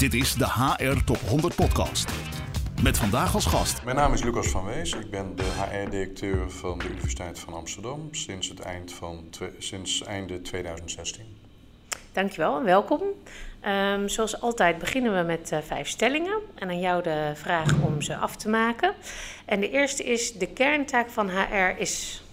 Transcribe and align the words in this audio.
Dit 0.00 0.14
is 0.14 0.34
de 0.34 0.46
HR 0.46 1.04
Top 1.04 1.16
100 1.16 1.54
Podcast. 1.54 2.10
Met 2.82 2.98
vandaag 2.98 3.34
als 3.34 3.46
gast. 3.46 3.84
Mijn 3.84 3.96
naam 3.96 4.12
is 4.12 4.22
Lucas 4.22 4.48
van 4.48 4.64
Wees. 4.64 4.92
Ik 4.92 5.10
ben 5.10 5.36
de 5.36 5.42
HR-directeur 5.42 6.50
van 6.50 6.78
de 6.78 6.88
Universiteit 6.88 7.38
van 7.38 7.54
Amsterdam 7.54 8.08
sinds, 8.10 8.48
het 8.48 8.60
eind 8.60 8.92
van 8.92 9.30
sinds 9.58 10.02
einde 10.02 10.42
2016. 10.42 11.24
Dankjewel 12.12 12.58
en 12.58 12.64
welkom. 12.64 13.02
Um, 13.66 14.08
zoals 14.08 14.40
altijd 14.40 14.78
beginnen 14.78 15.16
we 15.16 15.22
met 15.22 15.52
uh, 15.52 15.58
vijf 15.58 15.88
stellingen. 15.88 16.38
En 16.54 16.68
aan 16.68 16.80
jou 16.80 17.02
de 17.02 17.32
vraag 17.34 17.82
om 17.82 18.02
ze 18.02 18.16
af 18.16 18.36
te 18.36 18.48
maken. 18.48 18.94
En 19.44 19.60
de 19.60 19.70
eerste 19.70 20.04
is: 20.04 20.32
de 20.32 20.46
kerntaak 20.46 21.10
van 21.10 21.30
HR 21.30 21.78
is. 21.78 22.24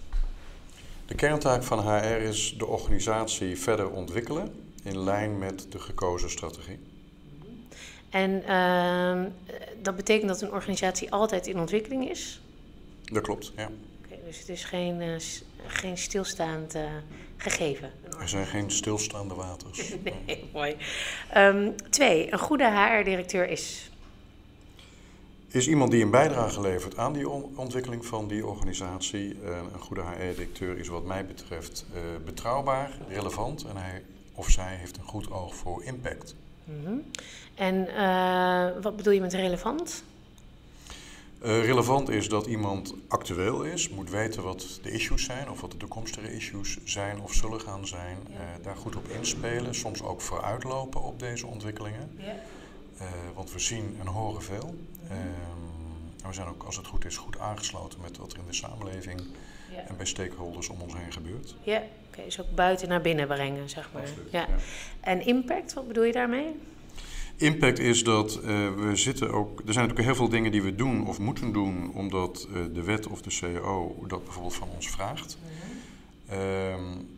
De 1.06 1.14
kerntaak 1.14 1.62
van 1.62 1.78
HR 1.78 2.04
is 2.04 2.54
de 2.58 2.66
organisatie 2.66 3.58
verder 3.58 3.90
ontwikkelen 3.90 4.52
in 4.82 5.04
lijn 5.04 5.38
met 5.38 5.66
de 5.72 5.78
gekozen 5.78 6.30
strategie. 6.30 6.78
En 8.10 8.42
uh, 8.48 9.30
dat 9.82 9.96
betekent 9.96 10.28
dat 10.28 10.40
een 10.40 10.52
organisatie 10.52 11.12
altijd 11.12 11.46
in 11.46 11.58
ontwikkeling 11.58 12.10
is? 12.10 12.40
Dat 13.04 13.22
klopt, 13.22 13.52
ja. 13.56 13.70
Okay, 14.04 14.18
dus 14.26 14.38
het 14.38 14.48
is 14.48 14.64
geen, 14.64 15.00
uh, 15.00 15.14
geen 15.66 15.98
stilstaand 15.98 16.76
uh, 16.76 16.82
gegeven? 17.36 17.92
Er 18.20 18.28
zijn 18.28 18.46
geen 18.46 18.70
stilstaande 18.70 19.34
waters. 19.34 19.94
nee, 20.26 20.50
mooi. 20.52 20.76
Um, 21.36 21.74
twee, 21.90 22.32
een 22.32 22.38
goede 22.38 22.70
HR-directeur 22.70 23.48
is? 23.48 23.90
Is 25.48 25.68
iemand 25.68 25.90
die 25.90 26.02
een 26.02 26.10
bijdrage 26.10 26.60
levert 26.60 26.96
aan 26.96 27.12
die 27.12 27.28
ontwikkeling 27.56 28.06
van 28.06 28.28
die 28.28 28.46
organisatie. 28.46 29.36
een 29.72 29.80
goede 29.80 30.02
HR-directeur 30.02 30.78
is 30.78 30.88
wat 30.88 31.04
mij 31.04 31.26
betreft 31.26 31.86
betrouwbaar, 32.24 32.98
relevant 33.08 33.64
en 33.64 33.76
hij 33.76 34.02
of 34.34 34.50
zij 34.50 34.74
heeft 34.76 34.96
een 34.96 35.04
goed 35.04 35.30
oog 35.30 35.54
voor 35.54 35.82
impact. 35.82 36.34
Mm 36.68 36.84
-hmm. 36.84 37.04
En 37.54 37.88
uh, 37.88 38.82
wat 38.82 38.96
bedoel 38.96 39.12
je 39.12 39.20
met 39.20 39.34
relevant? 39.34 40.02
Uh, 41.44 41.64
relevant 41.64 42.08
is 42.08 42.28
dat 42.28 42.46
iemand 42.46 42.94
actueel 43.08 43.62
is, 43.62 43.88
moet 43.88 44.10
weten 44.10 44.42
wat 44.42 44.78
de 44.82 44.90
issues 44.90 45.24
zijn 45.24 45.50
of 45.50 45.60
wat 45.60 45.70
de 45.70 45.76
toekomstige 45.76 46.34
issues 46.34 46.78
zijn 46.84 47.20
of 47.20 47.32
zullen 47.32 47.60
gaan 47.60 47.86
zijn. 47.86 48.18
Ja. 48.30 48.34
Uh, 48.34 48.64
daar 48.64 48.76
goed 48.76 48.96
op 48.96 49.08
inspelen, 49.08 49.74
soms 49.74 50.02
ook 50.02 50.20
vooruitlopen 50.20 51.02
op 51.02 51.18
deze 51.18 51.46
ontwikkelingen. 51.46 52.10
Ja. 52.16 52.34
want 53.34 53.52
we 53.52 53.58
zien 53.58 53.96
en 54.00 54.06
horen 54.06 54.42
veel. 54.42 54.74
Mm 55.02 55.08
-hmm. 55.08 56.28
we 56.28 56.34
zijn 56.34 56.48
ook, 56.48 56.62
als 56.62 56.76
het 56.76 56.86
goed 56.86 57.04
is, 57.04 57.16
goed 57.16 57.38
aangesloten 57.38 58.00
met 58.00 58.16
wat 58.16 58.32
er 58.32 58.38
in 58.38 58.44
de 58.46 58.54
samenleving 58.54 59.20
ja. 59.72 59.88
en 59.88 59.96
bij 59.96 60.06
stakeholders 60.06 60.68
om 60.68 60.80
ons 60.80 60.94
heen 60.94 61.12
gebeurt. 61.12 61.54
Ja, 61.62 61.82
oké, 62.08 62.24
dus 62.24 62.40
ook 62.40 62.54
buiten 62.54 62.88
naar 62.88 63.00
binnen 63.00 63.26
brengen, 63.26 63.68
zeg 63.68 63.90
maar. 63.92 64.08
ja. 64.30 64.46
En 65.00 65.26
impact, 65.26 65.72
wat 65.72 65.86
bedoel 65.86 66.04
je 66.04 66.12
daarmee? 66.12 66.54
Impact 67.36 67.78
is 67.78 68.04
dat 68.04 68.36
uh, 68.36 68.44
we 68.74 68.96
zitten 68.96 69.30
ook. 69.32 69.58
Er 69.66 69.72
zijn 69.72 69.86
natuurlijk 69.88 70.06
heel 70.06 70.14
veel 70.14 70.28
dingen 70.28 70.52
die 70.52 70.62
we 70.62 70.74
doen 70.74 71.06
of 71.06 71.18
moeten 71.18 71.52
doen, 71.52 71.92
omdat 71.94 72.48
uh, 72.50 72.64
de 72.74 72.82
wet 72.82 73.06
of 73.06 73.22
de 73.22 73.30
CEO 73.30 74.04
dat 74.06 74.24
bijvoorbeeld 74.24 74.54
van 74.54 74.68
ons 74.74 74.90
vraagt. 74.90 75.38
Mm 75.40 75.48
-hmm. 76.28 76.38
um, 76.38 77.08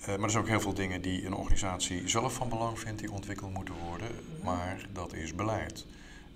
uh, 0.00 0.06
maar 0.06 0.20
er 0.20 0.30
zijn 0.30 0.42
ook 0.42 0.48
heel 0.48 0.60
veel 0.60 0.74
dingen 0.74 1.02
die 1.02 1.26
een 1.26 1.34
organisatie 1.34 2.08
zelf 2.08 2.34
van 2.34 2.48
belang 2.48 2.78
vindt, 2.78 3.00
die 3.00 3.12
ontwikkeld 3.12 3.52
moeten 3.52 3.74
worden. 3.88 4.08
Mm 4.08 4.34
-hmm. 4.34 4.44
Maar 4.44 4.86
dat 4.92 5.14
is 5.14 5.34
beleid. 5.34 5.86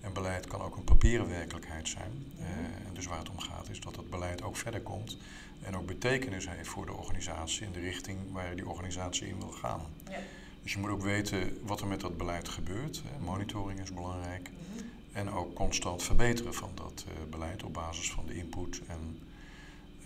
En 0.04 0.12
beleid 0.12 0.46
kan 0.46 0.60
ook 0.60 0.76
een 0.76 0.84
papieren 0.84 1.28
werkelijkheid 1.28 1.88
zijn. 1.88 2.10
Mm 2.12 2.46
-hmm. 2.46 2.64
en 2.86 2.94
dus 2.94 3.06
waar 3.06 3.18
het 3.18 3.30
om 3.30 3.38
gaat 3.38 3.68
is 3.70 3.80
dat 3.80 3.94
dat 3.94 4.10
beleid 4.10 4.42
ook 4.42 4.56
verder 4.56 4.80
komt 4.80 5.18
en 5.62 5.76
ook 5.76 5.86
betekenis 5.86 6.48
heeft 6.48 6.68
voor 6.68 6.86
de 6.86 6.92
organisatie 6.92 7.66
en 7.66 7.72
de 7.72 7.80
richting 7.80 8.18
waar 8.32 8.56
die 8.56 8.68
organisatie 8.68 9.26
in 9.26 9.38
wil 9.38 9.50
gaan. 9.50 9.80
Ja. 10.10 10.18
Dus 10.62 10.72
je 10.72 10.78
moet 10.78 10.90
ook 10.90 11.02
weten 11.02 11.58
wat 11.62 11.80
er 11.80 11.86
met 11.86 12.00
dat 12.00 12.16
beleid 12.16 12.48
gebeurt. 12.48 13.02
Monitoring 13.18 13.80
is 13.80 13.92
belangrijk. 13.92 14.50
Mm 14.50 14.56
-hmm. 14.78 14.90
En 15.12 15.30
ook 15.30 15.54
constant 15.54 16.02
verbeteren 16.02 16.54
van 16.54 16.70
dat 16.74 17.04
uh, 17.08 17.30
beleid 17.30 17.62
op 17.62 17.72
basis 17.72 18.10
van 18.10 18.26
de 18.26 18.34
input 18.34 18.80
en 18.86 19.20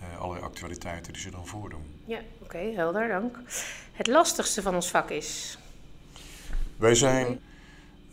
uh, 0.02 0.20
allerlei 0.20 0.46
actualiteiten 0.46 1.12
die 1.12 1.22
ze 1.22 1.30
dan 1.30 1.46
voordoen. 1.46 1.82
Ja, 2.04 2.18
oké, 2.18 2.44
okay, 2.44 2.74
helder, 2.74 3.08
dank. 3.08 3.38
Het 3.92 4.06
lastigste 4.06 4.62
van 4.62 4.74
ons 4.74 4.90
vak 4.90 5.10
is? 5.10 5.58
Wij 6.76 6.94
zijn. 6.94 7.40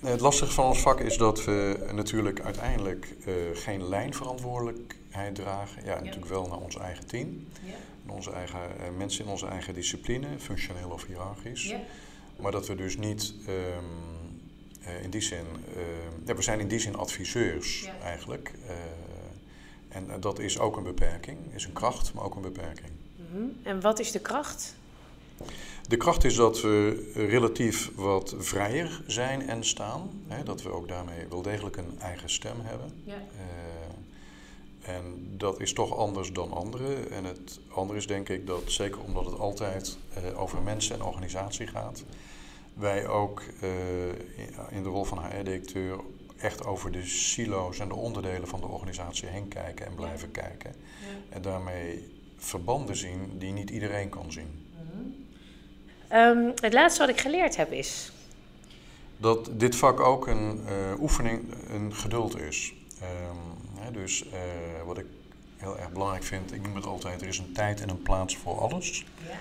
Het 0.05 0.19
lastige 0.19 0.51
van 0.51 0.66
ons 0.66 0.79
vak 0.79 0.99
is 0.99 1.17
dat 1.17 1.43
we 1.43 1.88
natuurlijk 1.91 2.41
uiteindelijk 2.41 3.16
uh, 3.27 3.33
geen 3.53 3.88
lijnverantwoordelijkheid 3.88 5.35
dragen. 5.35 5.85
Ja, 5.85 5.93
ja, 5.93 5.99
natuurlijk 5.99 6.31
wel 6.31 6.47
naar 6.47 6.57
ons 6.57 6.77
eigen 6.77 7.05
team. 7.05 7.47
Ja. 7.63 7.73
Onze 8.13 8.31
eigen, 8.31 8.59
mensen 8.97 9.25
in 9.25 9.31
onze 9.31 9.47
eigen 9.47 9.73
discipline, 9.73 10.27
functioneel 10.39 10.89
of 10.89 11.05
hiërarchisch. 11.05 11.63
Ja. 11.63 11.79
Maar 12.39 12.51
dat 12.51 12.67
we 12.67 12.75
dus 12.75 12.97
niet 12.97 13.33
um, 13.47 13.53
uh, 14.81 15.03
in 15.03 15.09
die 15.09 15.21
zin. 15.21 15.45
Ja, 16.25 16.35
we 16.35 16.41
zijn 16.41 16.59
in 16.59 16.67
die 16.67 16.79
zin 16.79 16.95
adviseurs 16.95 17.89
eigenlijk. 18.03 18.51
En 19.89 20.07
dat 20.19 20.39
is 20.39 20.59
ook 20.59 20.77
een 20.77 20.83
beperking. 20.83 21.37
Is 21.53 21.66
een 21.66 21.73
kracht, 21.73 22.13
maar 22.13 22.23
ook 22.23 22.35
een 22.35 22.41
beperking. 22.41 22.91
Mm 23.16 23.25
-hmm. 23.31 23.57
En 23.63 23.81
wat 23.81 23.99
is 23.99 24.11
de 24.11 24.19
kracht? 24.19 24.75
De 25.88 25.97
kracht 25.97 26.23
is 26.23 26.35
dat 26.35 26.62
we 26.62 27.12
relatief 27.13 27.91
wat 27.96 28.35
vrijer 28.38 29.01
zijn 29.07 29.50
en 29.50 29.63
staan. 29.63 30.23
Hè, 30.28 30.44
dat 30.44 30.62
we 30.62 30.72
ook 30.72 30.88
daarmee 30.88 31.28
wel 31.29 31.41
degelijk 31.41 31.78
een 31.78 32.00
eigen 32.00 32.29
stem 32.29 32.56
hebben. 32.62 32.91
Ja. 33.03 33.23
En 34.81 35.28
dat 35.38 35.59
is 35.59 35.73
toch 35.73 35.97
anders 35.97 36.31
dan 36.31 36.51
anderen. 36.51 37.12
En 37.12 37.23
het 37.23 37.59
andere 37.69 38.00
is 38.00 38.07
denk 38.07 38.29
ik 38.29 38.47
dat, 38.47 38.62
zeker 38.66 39.01
omdat 39.01 39.25
het 39.25 39.40
altijd 39.40 39.97
uh, 40.18 40.41
over 40.41 40.62
mensen 40.62 40.96
en 40.96 41.03
organisatie 41.03 41.68
gaat, 41.68 42.03
wij 42.73 43.07
ook 43.07 43.44
uh, 43.63 43.69
in 44.69 44.84
de 44.84 44.90
rol 44.90 45.03
van 45.03 45.25
HR-directeur 45.25 46.00
echt 46.38 46.66
over 46.66 46.91
de 46.91 47.06
silo's 47.06 47.79
en 47.79 47.88
de 47.88 47.96
onderdelen 47.96 48.47
van 48.47 48.59
de 48.59 48.67
organisatie 48.67 49.28
heen 49.28 49.47
kijken 49.47 49.85
en 49.85 49.96
blijven 49.96 50.29
ja. 50.34 50.41
kijken. 50.41 50.75
Ja. 51.02 51.35
En 51.35 51.41
daarmee 51.41 52.07
verbanden 52.38 52.96
zien 52.96 53.38
die 53.38 53.52
niet 53.52 53.69
iedereen 53.69 54.09
kan 54.09 54.31
zien. 54.31 54.64
Um, 56.15 56.53
het 56.61 56.73
laatste 56.73 56.99
wat 56.99 57.09
ik 57.09 57.21
geleerd 57.21 57.55
heb 57.55 57.71
is. 57.71 58.11
Dat 59.17 59.49
dit 59.51 59.75
vak 59.75 59.99
ook 59.99 60.27
een 60.27 60.61
uh, 60.69 61.01
oefening, 61.01 61.53
een 61.69 61.95
geduld 61.95 62.39
is. 62.39 62.73
Um, 63.01 63.93
dus 63.93 64.25
uh, 64.25 64.31
wat 64.85 64.97
ik 64.97 65.05
heel 65.57 65.79
erg 65.79 65.91
belangrijk 65.91 66.23
vind, 66.23 66.53
ik 66.53 66.61
noem 66.61 66.75
het 66.75 66.85
altijd, 66.85 67.21
er 67.21 67.27
is 67.27 67.37
een 67.37 67.51
tijd 67.51 67.81
en 67.81 67.89
een 67.89 68.01
plaats 68.01 68.37
voor 68.37 68.59
alles. 68.59 69.05
Ja. 69.27 69.37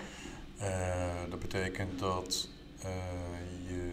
Uh, 0.66 1.30
dat 1.30 1.38
betekent 1.38 1.98
dat 1.98 2.48
je 3.68 3.90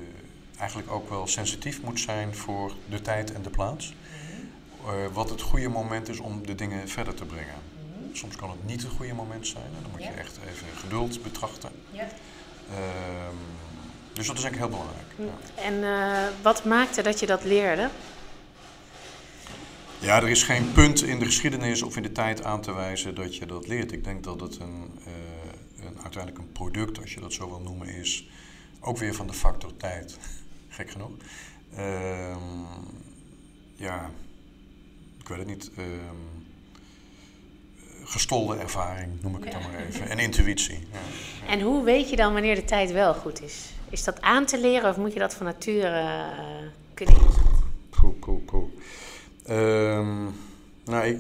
eigenlijk 0.57 0.91
ook 0.91 1.09
wel 1.09 1.27
sensitief 1.27 1.81
moet 1.81 1.99
zijn 1.99 2.35
voor 2.35 2.73
de 2.89 3.01
tijd 3.01 3.33
en 3.33 3.41
de 3.41 3.49
plaats. 3.49 3.93
Mm-hmm. 4.83 5.13
wat 5.13 5.29
het 5.29 5.41
goede 5.41 5.69
moment 5.69 6.09
is 6.09 6.19
om 6.19 6.45
de 6.45 6.55
dingen 6.55 6.89
verder 6.89 7.13
te 7.13 7.25
brengen. 7.25 7.55
Mm-hmm. 7.55 8.15
Soms 8.15 8.35
kan 8.35 8.49
het 8.49 8.65
niet 8.65 8.81
het 8.81 8.91
goede 8.91 9.13
moment 9.13 9.47
zijn 9.47 9.65
en 9.65 9.81
dan 9.81 9.91
moet 9.91 10.03
ja. 10.03 10.09
je 10.09 10.15
echt 10.15 10.39
even 10.49 10.67
geduld 10.77 11.23
betrachten. 11.23 11.71
Ja. 11.91 12.07
Ehm, 12.71 13.35
dus 14.13 14.27
dat 14.27 14.37
is 14.37 14.43
eigenlijk 14.43 14.57
heel 14.57 14.69
belangrijk. 14.69 15.11
Mm. 15.15 15.29
En 15.55 15.83
wat 16.41 16.65
maakte 16.65 17.01
dat 17.01 17.19
je 17.19 17.25
dat 17.25 17.43
leerde? 17.43 17.89
Ja, 20.01 20.21
er 20.21 20.29
is 20.29 20.43
geen 20.43 20.71
punt 20.71 21.03
in 21.03 21.19
de 21.19 21.25
geschiedenis 21.25 21.81
of 21.81 21.97
in 21.97 22.03
de 22.03 22.11
tijd 22.11 22.43
aan 22.43 22.61
te 22.61 22.73
wijzen 22.73 23.15
dat 23.15 23.35
je 23.35 23.45
dat 23.45 23.67
leert. 23.67 23.91
Ik 23.91 24.03
denk 24.03 24.23
dat 24.23 24.39
het 24.39 24.59
een, 24.59 24.99
uh, 24.99 25.85
een, 25.85 26.01
uiteindelijk 26.01 26.37
een 26.37 26.51
product, 26.51 26.99
als 26.99 27.13
je 27.13 27.19
dat 27.19 27.33
zo 27.33 27.49
wil 27.49 27.59
noemen, 27.59 27.87
is. 27.87 28.29
Ook 28.79 28.97
weer 28.97 29.13
van 29.13 29.27
de 29.27 29.33
factor 29.33 29.77
tijd. 29.77 30.17
Gek 30.69 30.91
genoeg. 30.91 31.11
Uh, 31.77 32.35
ja, 33.75 34.11
ik 35.19 35.27
weet 35.27 35.37
het 35.37 35.47
niet. 35.47 35.71
Uh, 35.77 35.85
gestolde 38.11 38.55
ervaring, 38.55 39.21
noem 39.21 39.35
ik 39.35 39.43
het 39.43 39.53
dan 39.53 39.61
maar 39.61 39.85
even. 39.89 40.09
En 40.09 40.19
intuïtie. 40.19 40.79
Ja. 40.91 41.51
En 41.51 41.61
hoe 41.61 41.83
weet 41.83 42.09
je 42.09 42.15
dan 42.15 42.33
wanneer 42.33 42.55
de 42.55 42.63
tijd 42.63 42.91
wel 42.91 43.13
goed 43.13 43.41
is? 43.41 43.69
Is 43.89 44.03
dat 44.03 44.21
aan 44.21 44.45
te 44.45 44.59
leren 44.59 44.89
of 44.89 44.97
moet 44.97 45.13
je 45.13 45.19
dat 45.19 45.33
van 45.33 45.45
nature 45.45 46.01
uh, 46.01 46.67
kunnen 46.93 47.15
inzetten? 47.15 47.59
Cool, 47.89 48.15
cool, 48.19 48.43
cool. 48.45 48.71
Um, 49.49 50.35
nou, 50.85 51.05
ik, 51.05 51.19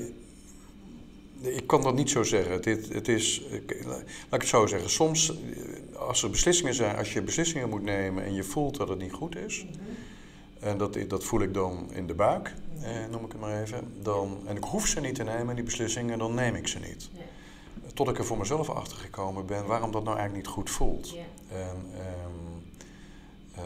ik 1.41 1.67
kan 1.67 1.81
dat 1.81 1.95
niet 1.95 2.09
zo 2.09 2.23
zeggen. 2.23 2.51
Het, 2.51 2.93
het 2.93 3.07
is, 3.07 3.41
laat 3.85 4.01
ik 4.31 4.41
het 4.41 4.47
zo 4.47 4.67
zeggen. 4.67 4.89
Soms, 4.89 5.33
als 5.97 6.23
er 6.23 6.29
beslissingen 6.29 6.73
zijn, 6.73 6.95
als 6.95 7.13
je 7.13 7.21
beslissingen 7.21 7.69
moet 7.69 7.83
nemen 7.83 8.23
en 8.23 8.33
je 8.33 8.43
voelt 8.43 8.77
dat 8.77 8.89
het 8.89 8.99
niet 8.99 9.13
goed 9.13 9.35
is, 9.35 9.65
en 10.59 10.77
dat, 10.77 10.97
dat 11.07 11.23
voel 11.23 11.41
ik 11.41 11.53
dan 11.53 11.89
in 11.93 12.07
de 12.07 12.13
buik, 12.13 12.47
eh, 12.47 12.70
noem 13.09 13.25
ik 13.25 13.31
het 13.31 13.41
maar 13.41 13.61
even, 13.61 13.93
dan, 14.01 14.37
en 14.45 14.55
ik 14.55 14.63
hoef 14.63 14.87
ze 14.87 14.99
niet 14.99 15.15
te 15.15 15.23
nemen, 15.23 15.55
die 15.55 15.63
beslissingen, 15.63 16.17
dan 16.17 16.33
neem 16.33 16.55
ik 16.55 16.67
ze 16.67 16.79
niet. 16.79 17.09
Ja. 17.13 17.21
Tot 17.93 18.07
ik 18.09 18.17
er 18.17 18.25
voor 18.25 18.37
mezelf 18.37 18.69
achter 18.69 18.97
gekomen 18.97 19.45
ben 19.45 19.65
waarom 19.65 19.91
dat 19.91 20.03
nou 20.03 20.17
eigenlijk 20.17 20.45
niet 20.45 20.55
goed 20.55 20.69
voelt. 20.69 21.09
Ja. 21.09 21.23
En, 21.57 21.75
um, 21.75 22.63
uh, 23.55 23.63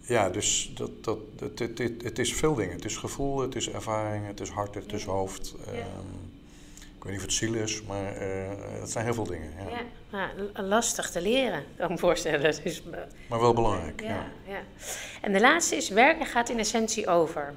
ja, 0.00 0.30
dus 0.30 0.72
dat, 0.74 1.04
dat, 1.04 1.18
het, 1.38 1.58
het, 1.58 1.78
het, 1.78 2.02
het, 2.02 2.18
is 2.18 2.34
veel 2.34 2.54
dingen. 2.54 2.74
Het 2.74 2.84
is 2.84 2.96
gevoel, 2.96 3.38
het 3.38 3.54
is 3.54 3.70
ervaring, 3.70 4.26
het 4.26 4.40
is 4.40 4.48
hart, 4.48 4.74
het 4.74 4.92
is 4.92 5.04
hoofd. 5.04 5.54
Um, 5.68 5.74
ik 5.74 6.25
weet 7.06 7.14
niet 7.14 7.24
of 7.24 7.30
het 7.30 7.32
ziel 7.32 7.54
is, 7.54 7.82
maar 7.82 8.22
uh, 8.22 8.48
het 8.80 8.90
zijn 8.90 9.04
heel 9.04 9.14
veel 9.14 9.26
dingen. 9.26 9.52
Ja. 10.10 10.30
ja 10.54 10.62
lastig 10.62 11.10
te 11.10 11.20
leren, 11.20 11.64
kan 11.76 11.84
ik 11.84 11.90
me 11.90 11.98
voorstellen. 11.98 12.40
Dus, 12.62 12.82
maar 13.28 13.40
wel 13.40 13.54
belangrijk. 13.54 14.00
Ja, 14.00 14.26
ja. 14.46 14.60
En 15.20 15.32
de 15.32 15.40
laatste 15.40 15.76
is: 15.76 15.88
werken 15.88 16.26
gaat 16.26 16.48
in 16.48 16.58
essentie 16.58 17.08
over. 17.08 17.54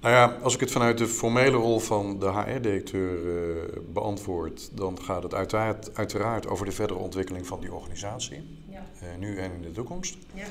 Nou 0.00 0.14
ja, 0.14 0.38
als 0.42 0.54
ik 0.54 0.60
het 0.60 0.70
vanuit 0.70 0.98
de 0.98 1.06
formele 1.06 1.56
rol 1.56 1.78
van 1.78 2.18
de 2.18 2.32
HR-directeur 2.32 3.18
uh, 3.18 3.62
beantwoord, 3.92 4.70
dan 4.72 5.02
gaat 5.02 5.22
het 5.22 5.34
uiteraard, 5.34 5.96
uiteraard, 5.96 6.46
over 6.46 6.66
de 6.66 6.72
verdere 6.72 6.98
ontwikkeling 6.98 7.46
van 7.46 7.60
die 7.60 7.72
organisatie, 7.72 8.58
ja. 8.70 8.86
uh, 9.02 9.08
nu 9.18 9.38
en 9.38 9.52
in 9.52 9.62
de 9.62 9.72
toekomst. 9.72 10.16
Ja. 10.34 10.44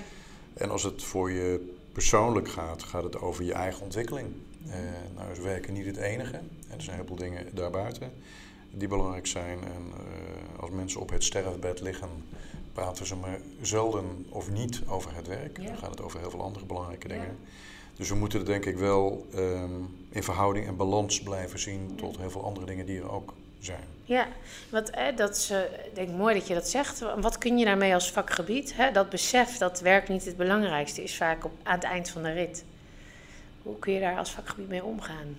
En 0.54 0.70
als 0.70 0.84
het 0.84 1.04
voor 1.04 1.32
je 1.32 1.76
persoonlijk 1.92 2.50
gaat, 2.50 2.84
gaat 2.84 3.04
het 3.04 3.22
over 3.22 3.44
je 3.44 3.54
eigen 3.54 3.84
ontwikkeling. 3.84 4.28
Uh, 4.68 4.74
nou 5.16 5.32
is 5.32 5.40
werken 5.40 5.74
niet 5.74 5.86
het 5.86 5.98
enige. 5.98 6.40
Er 6.70 6.82
zijn 6.82 6.96
heel 6.96 7.06
veel 7.06 7.16
dingen 7.16 7.46
daarbuiten 7.54 8.12
die 8.72 8.88
belangrijk 8.88 9.28
zijn. 9.28 9.64
En 9.64 9.94
als 10.60 10.70
mensen 10.70 11.02
op 11.02 11.10
het 11.10 11.24
sterfbed 11.24 11.82
liggen, 11.82 12.10
praten 12.74 13.06
ze 13.06 13.16
maar 13.16 13.40
zelden 13.62 14.26
of 14.30 14.52
niet 14.52 14.82
over 14.88 15.16
het 15.16 15.28
werk. 15.28 15.66
Dan 15.66 15.78
gaat 15.78 15.90
het 15.90 16.02
over 16.02 16.20
heel 16.20 16.30
veel 16.30 16.42
andere 16.42 16.66
belangrijke 16.66 17.08
dingen. 17.08 17.38
Dus 17.96 18.10
we 18.10 18.16
moeten 18.16 18.40
het 18.40 18.48
denk 18.48 18.66
ik 18.66 18.78
wel 18.78 19.28
um, 19.36 19.96
in 20.10 20.24
verhouding 20.24 20.68
en 20.68 20.76
balans 20.76 21.22
blijven 21.22 21.60
zien 21.60 21.96
tot 21.96 22.18
heel 22.18 22.30
veel 22.30 22.44
andere 22.44 22.66
dingen 22.66 22.86
die 22.86 23.00
er 23.00 23.12
ook 23.12 23.34
zijn. 23.60 23.84
Ja, 24.04 24.28
wat, 24.70 24.90
hè, 24.92 25.14
dat 25.14 25.36
is 25.36 25.52
uh, 25.52 25.58
denk 25.94 26.10
ik 26.10 26.16
mooi 26.16 26.36
dat 26.36 26.48
je 26.48 26.54
dat 26.54 26.70
zegt. 26.70 27.04
Wat 27.20 27.38
kun 27.38 27.58
je 27.58 27.66
daarmee 27.66 27.94
als 27.94 28.12
vakgebied? 28.12 28.76
Hè? 28.76 28.92
Dat 28.92 29.10
besef 29.10 29.58
dat 29.58 29.80
werk 29.80 30.08
niet 30.08 30.26
het 30.26 30.38
belangrijkste 30.38 31.04
is 31.04 31.18
vaak 31.18 31.46
op, 31.46 31.52
aan 31.64 31.76
het 31.76 31.84
eind 31.84 32.10
van 32.10 32.24
de 32.24 32.32
rit. 32.32 32.64
Hoe 33.68 33.80
kun 33.80 33.94
je 33.94 34.00
daar 34.00 34.18
als 34.18 34.32
vakgebied 34.32 34.68
mee 34.68 34.84
omgaan? 34.84 35.38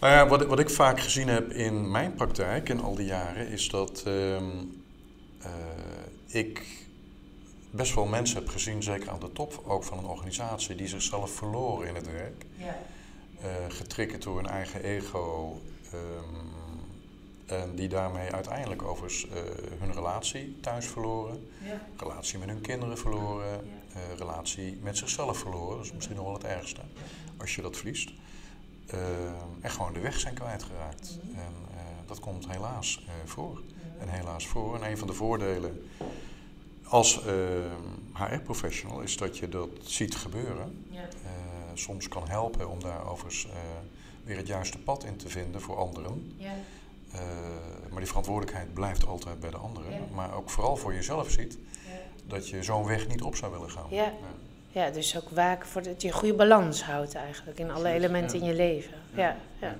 Nou 0.00 0.12
ja, 0.12 0.28
wat, 0.28 0.46
wat 0.46 0.58
ik 0.58 0.70
vaak 0.70 1.00
gezien 1.00 1.28
heb 1.28 1.52
in 1.52 1.90
mijn 1.90 2.14
praktijk 2.14 2.68
in 2.68 2.80
al 2.80 2.94
die 2.94 3.06
jaren 3.06 3.48
is 3.48 3.68
dat 3.68 4.04
um, 4.06 4.82
uh, 5.42 5.46
ik 6.26 6.66
best 7.70 7.94
wel 7.94 8.06
mensen 8.06 8.38
heb 8.38 8.48
gezien, 8.48 8.82
zeker 8.82 9.10
aan 9.10 9.20
de 9.20 9.32
top 9.32 9.62
ook 9.66 9.84
van 9.84 9.98
een 9.98 10.04
organisatie, 10.04 10.74
die 10.74 10.88
zichzelf 10.88 11.30
verloren 11.30 11.88
in 11.88 11.94
het 11.94 12.10
werk. 12.12 12.44
Ja. 12.56 12.78
Uh, 13.42 13.46
getriggerd 13.68 14.22
door 14.22 14.36
hun 14.36 14.48
eigen 14.48 14.82
ego. 14.82 15.60
Um, 15.94 16.48
en 17.46 17.74
die 17.74 17.88
daarmee 17.88 18.30
uiteindelijk 18.30 18.82
overigens 18.82 19.26
uh, 19.26 19.32
hun 19.78 19.92
relatie 19.92 20.58
thuis 20.60 20.86
verloren. 20.86 21.48
Ja. 21.64 21.80
Relatie 21.96 22.38
met 22.38 22.48
hun 22.48 22.60
kinderen 22.60 22.98
verloren. 22.98 23.50
Ja. 23.50 23.79
Uh, 23.96 24.18
relatie 24.18 24.78
met 24.82 24.96
zichzelf 24.96 25.38
verloren. 25.38 25.76
Dat 25.76 25.86
is 25.86 25.92
misschien 25.92 26.16
nog 26.16 26.24
wel 26.24 26.34
het 26.34 26.44
ergste. 26.44 26.80
Als 27.36 27.54
je 27.54 27.62
dat 27.62 27.76
verliest. 27.76 28.10
Uh, 28.94 28.98
en 29.60 29.70
gewoon 29.70 29.92
de 29.92 30.00
weg 30.00 30.20
zijn 30.20 30.34
kwijtgeraakt. 30.34 31.18
En 31.34 31.54
dat 32.06 32.20
komt 32.20 32.48
helaas 32.48 33.04
voor. 33.24 33.62
En 33.98 34.08
helaas 34.08 34.46
voor. 34.46 34.74
En 34.74 34.90
een 34.90 34.98
van 34.98 35.06
de 35.06 35.12
voordelen 35.12 35.90
als 36.84 37.20
HR-professional 38.14 39.00
is 39.00 39.16
dat 39.16 39.38
je 39.38 39.48
dat 39.48 39.68
ziet 39.82 40.16
gebeuren. 40.16 40.84
Ja. 40.90 41.08
Soms 41.74 42.08
kan 42.08 42.28
helpen 42.28 42.70
om 42.70 42.80
daar 42.80 43.06
overigens 43.06 43.48
weer 44.24 44.36
het 44.36 44.46
juiste 44.46 44.78
pad 44.78 45.04
in 45.04 45.16
te 45.16 45.28
vinden 45.28 45.60
voor 45.60 45.76
anderen. 45.76 46.34
Ja. 46.36 46.52
Uh, 47.14 47.20
maar 47.88 47.98
die 47.98 48.08
verantwoordelijkheid 48.08 48.74
blijft 48.74 49.06
altijd 49.06 49.40
bij 49.40 49.50
de 49.50 49.56
anderen. 49.56 49.92
Ja. 49.92 49.98
Maar 50.14 50.34
ook 50.34 50.50
vooral 50.50 50.76
voor 50.76 50.94
jezelf 50.94 51.30
ziet 51.30 51.58
dat 52.26 52.48
je 52.48 52.62
zo'n 52.62 52.86
weg 52.86 53.08
niet 53.08 53.22
op 53.22 53.36
zou 53.36 53.52
willen 53.52 53.70
gaan. 53.70 53.86
Ja. 53.90 54.12
Ja, 54.72 54.90
dus 54.90 55.16
ook 55.16 55.30
waken 55.30 55.68
voor 55.68 55.82
dat 55.82 56.02
je 56.02 56.08
een 56.08 56.14
goede 56.14 56.34
balans 56.34 56.82
houdt 56.82 57.14
eigenlijk 57.14 57.58
in 57.58 57.70
alle 57.70 57.88
elementen 57.88 58.40
in 58.40 58.46
je 58.46 58.54
leven. 58.54 58.92
Ja, 59.14 59.36
ja. 59.60 59.76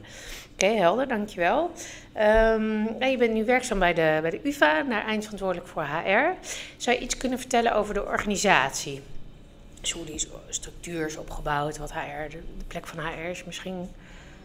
Oké, 0.52 0.64
okay, 0.64 0.76
helder, 0.76 1.08
dankjewel. 1.08 1.70
Um, 2.16 3.02
je 3.04 3.16
bent 3.18 3.32
nu 3.32 3.44
werkzaam 3.44 3.78
bij 3.78 3.94
de, 3.94 4.18
bij 4.20 4.30
de 4.30 4.40
UvA, 4.42 4.82
naar 4.82 5.04
eindverantwoordelijk 5.04 5.68
voor 5.68 5.82
HR. 5.82 6.46
Zou 6.76 6.96
je 6.96 7.02
iets 7.02 7.16
kunnen 7.16 7.38
vertellen 7.38 7.74
over 7.74 7.94
de 7.94 8.04
organisatie? 8.04 9.02
Dus 9.80 9.92
hoe 9.92 10.04
die 10.04 10.28
structuur 10.48 11.06
is 11.06 11.16
opgebouwd, 11.16 11.78
wat 11.78 11.92
HR, 11.92 12.30
de 12.30 12.42
plek 12.66 12.86
van 12.86 12.98
HR 12.98 13.28
is 13.28 13.44
misschien... 13.44 13.88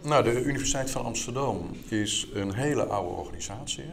Nou, 0.01 0.23
de 0.23 0.43
Universiteit 0.43 0.91
van 0.91 1.05
Amsterdam 1.05 1.77
is 1.89 2.27
een 2.33 2.53
hele 2.53 2.83
oude 2.83 3.15
organisatie. 3.15 3.83
Uh, 3.83 3.91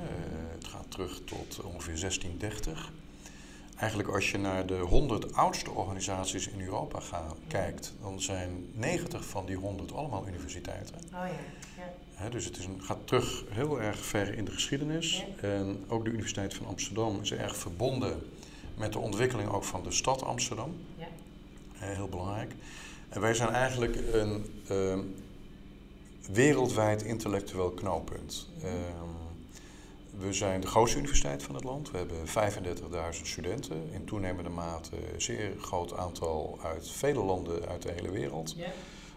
het 0.54 0.66
gaat 0.66 0.86
terug 0.88 1.20
tot 1.24 1.60
ongeveer 1.64 2.00
1630. 2.00 2.92
Eigenlijk 3.82 4.12
als 4.12 4.30
je 4.30 4.38
naar 4.38 4.66
de 4.66 4.78
100 4.78 5.34
oudste 5.34 5.70
organisaties 5.70 6.48
in 6.48 6.60
Europa 6.60 7.00
gaat, 7.00 7.36
kijkt, 7.48 7.94
dan 8.00 8.20
zijn 8.20 8.68
90 8.72 9.24
van 9.24 9.46
die 9.46 9.56
100 9.56 9.92
allemaal 9.92 10.26
universiteiten. 10.28 10.94
Oh 11.04 11.10
ja. 11.76 11.84
ja. 12.18 12.28
dus 12.28 12.44
het 12.44 12.56
is 12.56 12.64
een, 12.64 12.82
gaat 12.82 13.06
terug 13.06 13.44
heel 13.48 13.80
erg 13.80 14.04
ver 14.04 14.34
in 14.34 14.44
de 14.44 14.50
geschiedenis. 14.50 15.24
Ja. 15.40 15.48
En 15.48 15.84
ook 15.88 16.04
de 16.04 16.10
Universiteit 16.10 16.54
van 16.54 16.66
Amsterdam 16.66 17.20
is 17.20 17.32
erg 17.32 17.56
verbonden 17.56 18.22
met 18.74 18.92
de 18.92 18.98
ontwikkeling 18.98 19.48
ook 19.48 19.64
van 19.64 19.82
de 19.82 19.92
stad 19.92 20.22
Amsterdam. 20.22 20.76
Ja. 20.96 21.06
heel 21.78 22.08
belangrijk. 22.08 22.54
En 23.08 23.20
wij 23.20 23.34
zijn 23.34 23.50
eigenlijk 23.50 23.96
een 24.12 24.62
uh, 24.70 24.98
wereldwijd 26.32 27.02
intellectueel 27.02 27.70
knooppunt. 27.70 28.48
Uh, 28.64 28.70
we 30.18 30.32
zijn 30.32 30.60
de 30.60 30.66
grootste 30.66 30.98
universiteit 30.98 31.42
van 31.42 31.54
het 31.54 31.64
land. 31.64 31.90
We 31.90 31.98
hebben 31.98 32.26
35.000 33.14 33.22
studenten. 33.22 33.90
In 33.92 34.04
toenemende 34.04 34.50
mate 34.50 34.96
een 35.12 35.20
zeer 35.20 35.52
groot 35.58 35.96
aantal 35.96 36.58
uit 36.62 36.90
vele 36.90 37.24
landen 37.24 37.68
uit 37.68 37.82
de 37.82 37.92
hele 37.92 38.10
wereld. 38.10 38.54
Ja. 38.56 38.72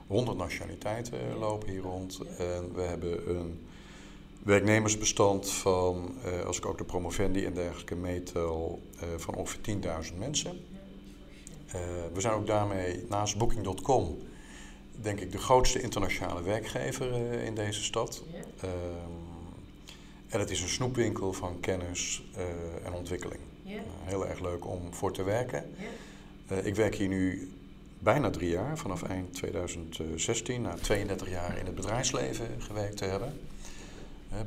100 0.07 0.38
nationaliteiten 0.38 1.38
lopen 1.38 1.69
hier 1.69 1.81
rond. 1.81 2.19
En 2.38 2.74
we 2.74 2.81
hebben 2.81 3.30
een 3.30 3.68
werknemersbestand 4.44 5.51
van, 5.51 6.15
eh, 6.24 6.45
als 6.45 6.57
ik 6.57 6.65
ook 6.65 6.77
de 6.77 6.83
promovendi 6.83 7.45
en 7.45 7.53
dergelijke 7.53 7.95
meetel, 7.95 8.81
eh, 9.00 9.07
van 9.18 9.36
ongeveer 9.36 9.62
10.000 9.62 10.19
mensen. 10.19 10.59
Uh, 11.68 11.81
we 12.13 12.21
zijn 12.21 12.33
ook 12.33 12.47
daarmee 12.47 13.06
naast 13.09 13.38
Booking.com, 13.38 14.18
denk 15.01 15.19
ik, 15.19 15.31
de 15.31 15.38
grootste 15.38 15.81
internationale 15.81 16.42
werkgever 16.42 17.12
uh, 17.12 17.45
in 17.45 17.56
deze 17.56 17.83
stad. 17.83 18.24
En 20.36 20.42
het 20.42 20.50
is 20.50 20.62
een 20.62 20.68
snoepwinkel 20.68 21.34
van 21.34 21.60
kennis 21.60 22.24
uh, 22.38 22.44
en 22.86 22.94
ontwikkeling. 22.94 23.40
Yeah. 23.64 23.76
Uh, 23.76 23.82
heel 24.04 24.28
erg 24.28 24.40
leuk 24.40 24.68
om 24.68 24.94
voor 24.94 25.14
te 25.14 25.24
werken. 25.24 25.76
Yeah. 26.48 26.60
Uh, 26.60 26.66
ik 26.66 26.76
werk 26.76 26.96
hier 26.96 27.08
nu 27.08 27.52
bijna 28.00 28.30
drie 28.30 28.50
jaar, 28.50 28.78
vanaf 28.78 29.04
eind 29.04 29.34
2016, 29.34 30.62
na 30.62 30.74
32 30.74 31.30
jaar 31.30 31.58
in 31.58 31.66
het 31.66 31.76
bedrijfsleven 31.76 32.48
gewerkt 32.62 32.98
te 32.98 33.06
hebben. 33.06 33.40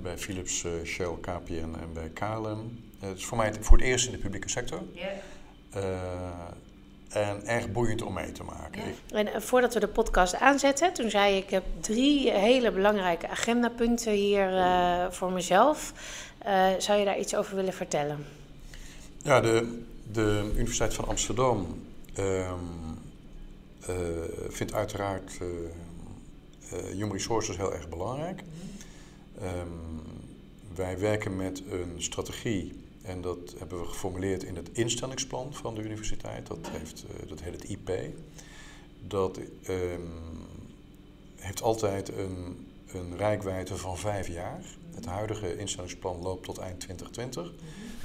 bij 0.02 0.19
Philips, 0.19 0.64
eh, 0.64 0.73
Shell, 0.85 1.14
KPN 1.20 1.75
en 1.81 1.93
bij 1.93 2.08
KLM. 2.08 2.81
het 2.99 3.17
is 3.17 3.25
voor 3.25 3.37
mij 3.37 3.55
voor 3.61 3.76
het 3.76 3.87
eerst 3.87 4.06
in 4.06 4.12
de 4.12 4.19
publieke 4.19 4.49
sector. 4.49 4.82
Yeah. 4.93 5.08
En 7.08 7.46
erg 7.46 7.72
boeiend 7.72 8.03
om 8.03 8.15
mee 8.15 8.32
te 8.32 8.43
maken. 8.43 8.82
En 9.10 9.32
eh, 9.32 9.41
voordat 9.41 9.74
we 9.74 9.81
de 9.81 9.88
podcast 9.88 10.34
aanzetten, 10.34 10.93
toen 10.93 11.10
zei 11.10 11.36
ik: 11.36 11.44
Ik 11.44 11.50
heb 11.50 11.65
drie 11.81 12.31
hele 12.31 12.70
belangrijke 12.70 13.29
agendapunten 13.29 14.12
hier 14.12 14.53
uh, 14.53 15.06
voor 15.10 15.32
mezelf. 15.32 15.93
Uh, 16.46 16.67
zou 16.79 16.98
je 16.98 17.05
daar 17.05 17.19
iets 17.19 17.34
over 17.34 17.56
willen 17.56 17.72
vertellen? 17.72 18.27
Ja, 19.22 19.41
de, 19.41 19.82
de 20.12 20.50
Universiteit 20.55 20.94
van 20.94 21.08
Amsterdam 21.08 21.84
um, 22.19 22.56
uh, 23.88 23.96
vindt 24.48 24.72
uiteraard 24.72 25.38
human 26.93 27.12
resources 27.12 27.56
heel 27.56 27.74
erg 27.74 27.88
belangrijk. 27.88 28.43
Um, 29.43 30.03
wij 30.74 30.98
werken 30.98 31.36
met 31.36 31.62
een 31.70 32.03
strategie 32.03 32.87
en 33.08 33.20
dat 33.20 33.55
hebben 33.58 33.81
we 33.81 33.86
geformuleerd 33.86 34.43
in 34.43 34.56
het 34.56 34.69
instellingsplan 34.72 35.55
van 35.55 35.74
de 35.74 35.82
universiteit. 35.82 36.46
Dat, 36.46 36.69
heeft, 36.70 37.05
uh, 37.05 37.29
dat 37.29 37.41
heet 37.41 37.53
het 37.53 37.65
IP. 37.65 37.91
Dat 39.06 39.38
um, 39.69 40.10
heeft 41.36 41.62
altijd 41.62 42.08
een, 42.08 42.67
een 42.86 43.17
rijkwijde 43.17 43.77
van 43.77 43.98
vijf 43.98 44.29
jaar. 44.29 44.65
Het 44.94 45.06
huidige 45.06 45.56
instellingsplan 45.56 46.22
loopt 46.22 46.44
tot 46.44 46.58
eind 46.58 46.81
2020. 46.81 47.53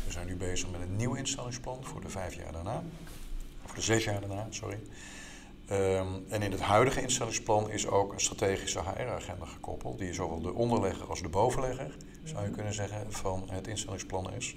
We 0.06 0.12
zijn 0.12 0.28
nu 0.28 0.36
bezig 0.36 0.72
met 0.72 0.82
een 0.82 0.96
nieuw 0.96 1.14
instellingsplan 1.14 1.78
voor 1.82 2.02
de 2.02 2.10
vijf 2.10 2.36
jaar 2.36 2.52
daarna. 2.52 2.84
Voor 3.66 3.76
de 3.76 3.82
zes 3.82 4.04
jaar 4.04 4.20
daarna, 4.20 4.48
sorry. 4.50 4.80
Um, 5.72 6.26
en 6.30 6.42
in 6.42 6.52
het 6.52 6.62
huidige 6.62 7.02
instellingsplan 7.02 7.70
is 7.70 7.88
ook 7.88 8.14
een 8.14 8.20
strategische 8.20 8.80
HR-agenda 8.80 9.46
gekoppeld, 9.46 9.98
die 9.98 10.14
zowel 10.14 10.42
de 10.42 10.54
onderlegger 10.54 11.08
als 11.10 11.22
de 11.22 11.30
bovenlegger, 11.30 11.96
zou 12.24 12.46
je 12.46 12.52
kunnen 12.52 12.74
zeggen, 12.74 13.14
van 13.14 13.44
het 13.50 13.68
instellingsplan 13.68 14.34
is. 14.34 14.56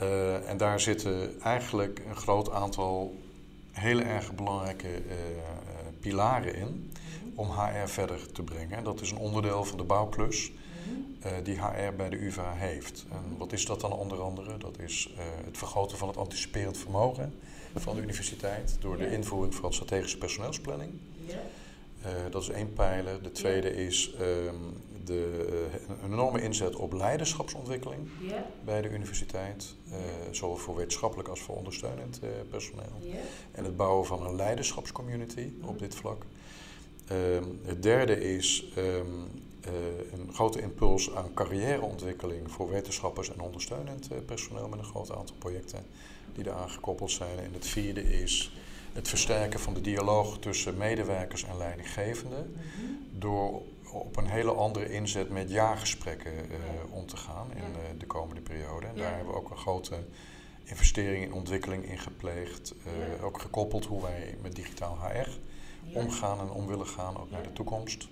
Uh, 0.00 0.48
en 0.48 0.56
daar 0.56 0.80
zitten 0.80 1.40
eigenlijk 1.40 2.02
een 2.08 2.16
groot 2.16 2.50
aantal 2.50 3.16
hele 3.70 4.02
erg 4.02 4.34
belangrijke 4.34 4.88
uh, 4.88 5.14
pilaren 6.00 6.54
in 6.54 6.92
om 7.34 7.50
HR 7.50 7.88
verder 7.88 8.32
te 8.32 8.42
brengen. 8.42 8.76
En 8.76 8.84
dat 8.84 9.00
is 9.00 9.10
een 9.10 9.18
onderdeel 9.18 9.64
van 9.64 9.78
de 9.78 9.84
bouwklus 9.84 10.50
uh, 11.24 11.32
die 11.42 11.60
HR 11.60 11.94
bij 11.96 12.08
de 12.08 12.24
UvA 12.24 12.52
heeft. 12.52 13.06
En 13.10 13.36
wat 13.38 13.52
is 13.52 13.66
dat 13.66 13.80
dan 13.80 13.92
onder 13.92 14.20
andere? 14.20 14.58
Dat 14.58 14.78
is 14.78 15.10
het 15.44 15.58
vergroten 15.58 15.98
van 15.98 16.08
het 16.08 16.16
anticiperend 16.16 16.78
vermogen 16.78 17.34
van 17.74 17.96
de 17.96 18.02
universiteit 18.02 18.76
door 18.80 18.96
de 18.96 19.10
invoering 19.10 19.54
van 19.54 19.72
strategische 19.72 20.18
personeelsplanning. 20.18 20.92
Dat 22.30 22.42
is 22.42 22.48
één 22.48 22.72
pijler. 22.72 23.22
De 23.22 23.32
tweede 23.32 23.74
is 23.74 24.14
um, 24.20 24.82
de, 25.08 25.66
een 26.02 26.12
enorme 26.12 26.42
inzet 26.42 26.76
op 26.76 26.92
leiderschapsontwikkeling 26.92 28.08
bij 28.64 28.82
de 28.82 28.90
universiteit. 28.90 29.74
zowel 30.30 30.56
voor 30.56 30.76
wetenschappelijk 30.76 31.28
als 31.28 31.40
voor 31.40 31.56
ondersteunend 31.56 32.20
personeel. 32.50 33.00
En 33.52 33.64
het 33.64 33.76
bouwen 33.76 34.06
van 34.06 34.26
een 34.26 34.36
leiderschapscommunity 34.36 35.52
op 35.62 35.78
dit 35.78 35.94
vlak. 35.94 36.22
Ehm, 37.06 37.44
het 37.62 37.82
derde 37.82 38.20
is 38.20 38.64
ehm, 38.76 39.06
een 40.12 40.34
grote 40.34 40.60
impuls 40.60 41.14
aan 41.14 41.34
carrièreontwikkeling 41.34 42.50
voor 42.50 42.70
wetenschappers 42.70 43.32
en 43.32 43.40
ondersteunend 43.40 44.08
personeel 44.26 44.68
met 44.68 44.78
een 44.78 44.84
groot 44.84 45.12
aantal 45.12 45.36
projecten 45.38 45.84
die 46.38 46.46
eraan 46.46 46.70
gekoppeld 46.70 47.10
zijn. 47.10 47.38
En 47.38 47.52
het 47.52 47.66
vierde 47.66 48.20
is 48.20 48.52
het 48.92 49.08
versterken 49.08 49.60
van 49.60 49.74
de 49.74 49.80
dialoog 49.80 50.38
tussen 50.38 50.76
medewerkers 50.76 51.44
en 51.44 51.56
leidinggevenden. 51.56 52.50
Mhm. 52.50 53.18
Door 53.18 53.62
op 53.92 54.16
een 54.16 54.26
hele 54.26 54.52
andere 54.52 54.92
inzet 54.92 55.30
met 55.30 55.50
jaargesprekken 55.50 56.32
uh, 56.32 56.56
om 56.90 57.06
te 57.06 57.16
gaan 57.16 57.52
in 57.54 57.70
uh, 57.70 57.98
de 57.98 58.06
komende 58.06 58.40
periode. 58.40 58.86
En 58.86 58.96
daar 58.96 59.14
hebben 59.14 59.32
we 59.32 59.38
ook 59.38 59.50
een 59.50 59.56
grote 59.56 60.04
investering 60.64 61.24
in 61.24 61.32
ontwikkeling 61.32 61.84
in 61.84 61.98
gepleegd. 61.98 62.74
Uh, 62.86 63.24
ook 63.24 63.40
gekoppeld 63.40 63.86
hoe 63.86 64.02
wij 64.02 64.36
met 64.42 64.54
digitaal 64.54 64.98
HR 65.00 65.28
omgaan 65.92 66.40
en 66.40 66.50
om 66.50 66.66
willen 66.66 66.86
gaan, 66.86 67.16
ook 67.16 67.30
naar 67.30 67.42
de 67.42 67.52
toekomst. 67.52 68.08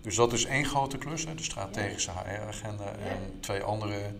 Dus 0.00 0.14
dat 0.14 0.32
is 0.32 0.44
één 0.44 0.64
grote 0.64 0.98
klus, 0.98 1.26
hè, 1.26 1.34
de 1.34 1.42
strategische 1.42 2.10
HR-agenda. 2.10 2.84
En 2.84 3.40
twee 3.40 3.62
andere 3.62 4.14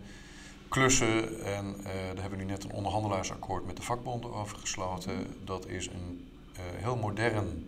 klussen. 0.69 1.43
En 1.45 1.75
uh, 1.77 1.83
daar 1.83 2.21
hebben 2.21 2.39
we 2.39 2.45
nu 2.45 2.51
net 2.51 2.63
een 2.63 2.71
onderhandelaarsakkoord 2.71 3.65
met 3.65 3.75
de 3.75 3.81
vakbonden 3.81 4.33
over 4.33 4.57
gesloten. 4.57 5.35
Dat 5.43 5.67
is 5.67 5.87
een 5.87 6.27
uh, 6.53 6.59
heel 6.81 6.95
modern 6.95 7.67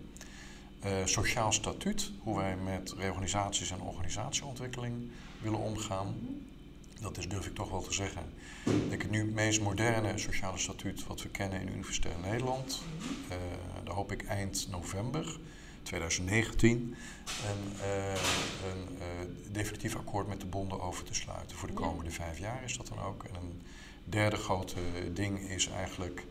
uh, 0.85 0.91
sociaal 1.05 1.51
statuut. 1.51 2.11
Hoe 2.19 2.37
wij 2.37 2.55
met 2.57 2.93
reorganisaties 2.97 3.71
en 3.71 3.81
organisatieontwikkeling 3.81 5.09
willen 5.41 5.59
omgaan. 5.59 6.15
Dat 7.01 7.17
is, 7.17 7.27
durf 7.27 7.45
ik 7.45 7.55
toch 7.55 7.69
wel 7.69 7.81
te 7.81 7.93
zeggen, 7.93 8.23
denk 8.63 9.03
ik 9.03 9.09
nu 9.09 9.19
het 9.19 9.33
meest 9.33 9.61
moderne 9.61 10.17
sociale 10.17 10.57
statuut 10.57 11.07
wat 11.07 11.21
we 11.21 11.29
kennen 11.29 11.61
in 11.61 11.67
Universitair 11.67 12.15
Nederland. 12.23 12.81
daar 13.83 13.93
hoop 13.95 14.11
ik 14.11 14.25
eind 14.25 14.67
november 14.71 15.39
2019 15.83 16.95
een, 17.45 17.73
uh, 17.77 18.13
een 18.71 19.35
definitief 19.51 19.95
akkoord 19.95 20.27
met 20.27 20.39
de 20.39 20.45
bonden 20.45 20.81
over 20.81 21.03
te 21.03 21.13
sluiten. 21.13 21.57
Voor 21.57 21.67
de 21.67 21.73
komende 21.73 22.11
vijf 22.11 22.39
jaar 22.39 22.63
is 22.63 22.77
dat 22.77 22.87
dan 22.87 22.99
ook. 22.99 23.23
En 23.23 23.35
een 23.35 23.61
derde 24.03 24.35
grote 24.35 24.79
ding 25.13 25.39
is 25.39 25.67
eigenlijk 25.67 26.25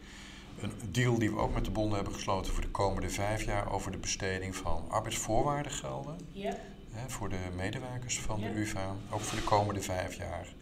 een 0.64 0.92
deal 0.92 1.18
die 1.18 1.30
we 1.30 1.38
ook 1.38 1.54
met 1.54 1.64
de 1.64 1.70
bonden 1.70 1.94
hebben 1.94 2.14
gesloten 2.14 2.52
voor 2.52 2.62
de 2.62 2.70
komende 2.70 3.10
vijf 3.10 3.44
jaar 3.44 3.72
over 3.72 3.92
de 3.92 3.98
besteding 3.98 4.56
van 4.56 4.84
arbeidsvoorwaardengelden. 4.88 6.18
Ja. 6.32 6.56
Hè, 6.90 7.08
voor 7.08 7.28
de 7.28 7.38
medewerkers 7.56 8.20
van 8.20 8.40
de 8.40 8.60
UvA, 8.60 8.94
ook 9.10 9.20
voor 9.20 9.38
de 9.38 9.44
komende 9.44 9.82
vijf 9.82 10.16
jaar. 10.16 10.54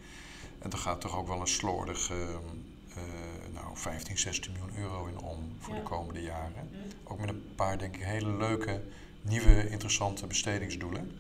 En 0.59 0.71
daar 0.71 0.80
gaat 0.80 1.00
toch 1.00 1.16
ook 1.16 1.26
wel 1.28 1.40
een 1.40 1.47
slordig 1.47 2.11
uh, 2.11 2.16
nou, 3.52 3.66
15, 3.76 4.18
16 4.18 4.52
miljoen 4.52 4.76
euro 4.76 5.06
in 5.06 5.18
om 5.18 5.56
voor 5.59 5.75
de 5.75 5.82
komende 5.82 6.23
jaren. 6.23 6.71
Ook 7.04 7.18
met 7.18 7.28
een 7.28 7.52
paar, 7.54 7.78
denk 7.78 7.94
ik, 7.94 8.02
hele 8.02 8.32
leuke, 8.37 8.82
nieuwe, 9.23 9.68
interessante 9.68 10.26
bestedingsdoelen. 10.26 11.18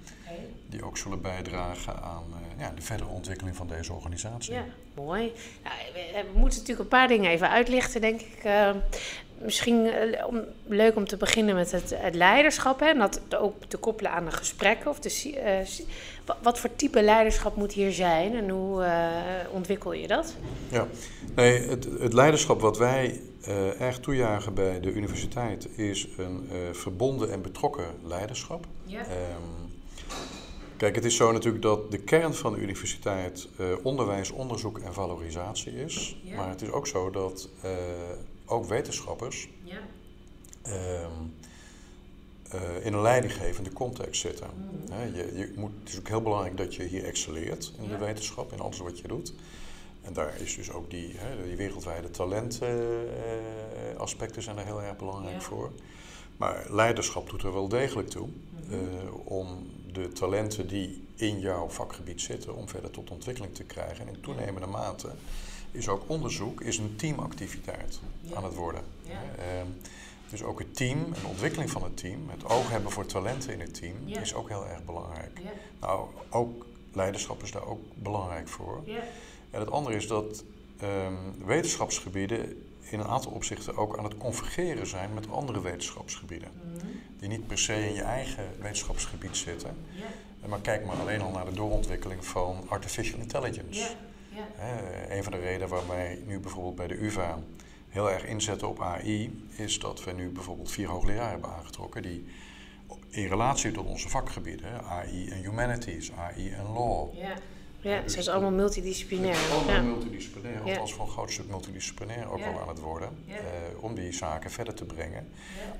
Die 0.72 0.84
ook 0.84 0.96
zullen 0.96 1.20
bijdragen 1.20 2.02
aan 2.02 2.24
uh, 2.30 2.60
ja, 2.60 2.72
de 2.76 2.82
verdere 2.82 3.10
ontwikkeling 3.10 3.56
van 3.56 3.66
deze 3.66 3.92
organisatie. 3.92 4.52
Ja, 4.52 4.64
mooi. 4.94 5.32
Nou, 5.62 5.74
we, 5.94 6.38
moeten 6.38 6.58
natuurlijk 6.58 6.78
een 6.78 6.98
paar 6.98 7.08
dingen 7.08 7.30
even 7.30 7.48
uitlichten, 7.48 8.00
denk 8.00 8.20
ik. 8.20 8.44
Uh, 8.44 8.70
misschien 9.38 9.86
uh, 9.86 10.26
om, 10.26 10.40
leuk 10.66 10.96
om 10.96 11.06
te 11.06 11.16
beginnen 11.16 11.54
met 11.54 11.70
het, 11.70 11.92
het 11.96 12.14
leiderschap. 12.14 12.80
Hè, 12.80 12.86
en 12.86 12.98
dat 12.98 13.20
ook 13.36 13.64
te 13.64 13.76
koppelen 13.76 14.12
aan 14.12 14.24
de 14.24 14.30
gesprekken. 14.30 14.90
Of 14.90 14.98
de, 14.98 15.66
wat 16.42 16.58
voor 16.58 16.76
type 16.76 17.02
leiderschap 17.02 17.56
moet 17.56 17.72
hier 17.72 17.92
zijn 17.92 18.34
en 18.34 18.48
hoe 18.48 18.86
ontwikkel 19.50 19.92
je 19.92 20.06
dat? 20.06 20.34
Ja, 20.68 20.86
nee, 21.34 21.68
het, 21.68 21.88
het 22.00 22.12
leiderschap 22.12 22.60
wat 22.60 22.78
wij 22.78 23.20
uh, 23.48 23.80
erg 23.80 23.98
toejagen 23.98 24.54
bij 24.54 24.80
de 24.80 24.92
universiteit 24.92 25.78
is 25.78 26.08
een 26.16 26.48
verbonden 26.72 27.32
en 27.32 27.42
betrokken 27.42 27.86
leiderschap. 28.02 28.66
Ja. 28.84 29.00
Um, 29.00 29.71
kijk, 30.82 30.94
het 30.94 31.04
is 31.04 31.16
zo 31.16 31.32
natuurlijk 31.32 31.62
dat 31.62 31.90
de 31.90 31.98
kern 31.98 32.34
van 32.34 32.52
de 32.52 32.60
universiteit 32.60 33.48
uh, 33.60 33.66
onderwijs, 33.82 34.30
onderzoek 34.30 34.78
en 34.78 34.94
valorisatie 34.94 35.72
is. 35.72 36.16
Ja. 36.22 36.36
Maar 36.36 36.48
het 36.48 36.62
is 36.62 36.70
ook 36.70 36.86
zo 36.86 37.10
dat 37.10 37.48
ook 38.46 38.64
wetenschappers 38.64 39.48
ja. 39.62 39.78
um, 40.66 41.34
in 42.82 42.92
een 42.92 43.02
leidinggevende 43.02 43.72
context 43.72 44.20
zitten. 44.20 44.46
Mm. 44.54 44.84
je, 45.14 45.36
je 45.36 45.52
moet, 45.56 45.70
het 45.80 45.88
is 45.92 45.98
ook 45.98 46.08
heel 46.08 46.22
belangrijk 46.22 46.56
dat 46.56 46.74
je 46.74 46.82
hier 46.82 47.04
excelleert 47.04 47.72
in 47.82 47.88
de 47.88 47.98
wetenschap, 47.98 48.52
in 48.52 48.60
alles 48.60 48.78
wat 48.78 48.98
je 48.98 49.08
doet. 49.08 49.34
En 50.02 50.12
daar 50.12 50.40
is 50.40 50.56
dus 50.56 50.70
ook 50.70 50.90
die, 50.90 51.14
hè, 51.16 51.44
die 51.44 51.56
wereldwijde 51.56 52.10
talentaspecten 52.10 54.42
zijn 54.42 54.58
er 54.58 54.64
heel 54.64 54.82
erg 54.82 54.96
belangrijk 54.96 55.42
voor. 55.42 55.70
Maar 56.36 56.66
leiderschap 56.70 57.30
doet 57.30 57.42
er 57.42 57.52
wel 57.52 57.68
degelijk 57.68 58.08
toe 58.08 58.28
uh, 58.70 58.78
om 59.24 59.70
de 59.92 60.12
talenten 60.12 60.68
die 60.68 61.04
in 61.14 61.40
jouw 61.40 61.68
vakgebied 61.68 62.20
zitten, 62.20 62.56
om 62.56 62.68
verder 62.68 62.90
tot 62.90 63.10
ontwikkeling 63.10 63.54
te 63.54 63.64
krijgen. 63.64 64.06
En 64.06 64.14
in 64.14 64.20
toenemende 64.20 64.66
mate 64.66 65.10
is 65.70 65.88
ook 65.88 66.02
onderzoek 66.06 66.60
is 66.60 66.78
een 66.78 66.96
teamactiviteit 66.96 68.00
ja. 68.20 68.36
aan 68.36 68.44
het 68.44 68.54
worden. 68.54 68.82
Ja. 69.02 69.12
Uh, 69.12 69.62
dus 70.30 70.42
ook 70.42 70.58
het 70.58 70.76
team, 70.76 70.98
een 70.98 71.26
ontwikkeling 71.26 71.70
van 71.70 71.82
het 71.82 71.96
team, 71.96 72.28
het 72.28 72.44
oog 72.44 72.70
hebben 72.70 72.90
voor 72.90 73.06
talenten 73.06 73.52
in 73.52 73.60
het 73.60 73.74
team, 73.74 73.96
is 74.06 74.34
ook 74.34 74.48
heel 74.48 74.66
erg 74.66 74.84
belangrijk. 74.84 75.40
Nou, 75.80 76.08
ook 76.30 76.66
leiderschap 76.92 77.42
is 77.42 77.50
daar 77.50 77.66
ook 77.66 77.80
belangrijk 77.94 78.48
voor. 78.48 78.82
En 79.50 79.60
het 79.60 79.70
andere 79.70 79.96
is 79.96 80.06
dat 80.06 80.44
um, 80.82 81.46
wetenschapsgebieden 81.46 82.66
in 82.80 83.00
een 83.00 83.06
aantal 83.06 83.32
opzichten 83.32 83.76
ook 83.76 83.98
aan 83.98 84.04
het 84.04 84.16
convergeren 84.16 84.86
zijn 84.86 85.14
met 85.14 85.30
andere 85.30 85.60
wetenschapsgebieden. 85.60 86.50
Mhm. 86.74 86.86
Die 87.22 87.30
niet 87.30 87.46
per 87.46 87.58
se 87.58 87.86
in 87.88 87.94
je 87.94 88.02
eigen 88.02 88.44
wetenschapsgebied 88.58 89.36
zitten. 89.36 89.76
Maar 90.46 90.60
kijk 90.60 90.86
maar 90.86 90.96
alleen 90.96 91.20
al 91.20 91.30
naar 91.30 91.44
de 91.44 91.52
doorontwikkeling 91.52 92.24
van 92.24 92.64
artificial 92.68 93.20
intelligence. 93.20 93.80
een 95.08 95.22
van 95.22 95.32
de 95.32 95.38
redenen 95.38 95.68
waarom 95.68 95.88
wij 95.88 96.22
nu 96.26 96.38
bijvoorbeeld 96.38 96.74
bij 96.74 96.86
de 96.86 97.04
UvA 97.04 97.38
heel 97.88 98.10
erg 98.10 98.24
inzetten 98.24 98.68
op 98.68 98.80
AI, 98.82 99.46
is 99.56 99.78
dat 99.78 100.04
we 100.04 100.12
nu 100.12 100.28
bijvoorbeeld 100.28 100.70
vier 100.70 100.88
hoogleraren 100.88 101.30
hebben 101.30 101.50
aangetrokken 101.50 102.02
die 102.02 102.24
in 103.08 103.26
relatie 103.26 103.72
tot 103.72 103.86
onze 103.86 104.08
vakgebieden, 104.08 104.84
AI 104.84 105.28
en 105.28 105.42
humanities, 105.42 106.12
AI 106.12 106.50
en 106.50 106.72
law, 106.72 107.08
ja, 107.82 108.00
dus 108.00 108.16
is 108.16 108.28
allemaal 108.28 108.50
multidisciplinair. 108.50 109.36
Allemaal 109.52 109.74
ja. 109.74 109.80
multidisciplinair, 109.82 110.54
ja. 110.54 110.70
althans 110.70 110.92
voor 110.92 111.04
een 111.04 111.10
groot 111.10 111.30
stuk 111.30 111.48
multidisciplinair 111.48 112.30
ook 112.30 112.44
al 112.44 112.60
aan 112.60 112.68
het 112.68 112.78
worden. 112.78 113.08
Eh, 113.28 113.34
om 113.80 113.94
die 113.94 114.12
zaken 114.12 114.50
verder 114.50 114.74
te 114.74 114.84
brengen. 114.84 115.28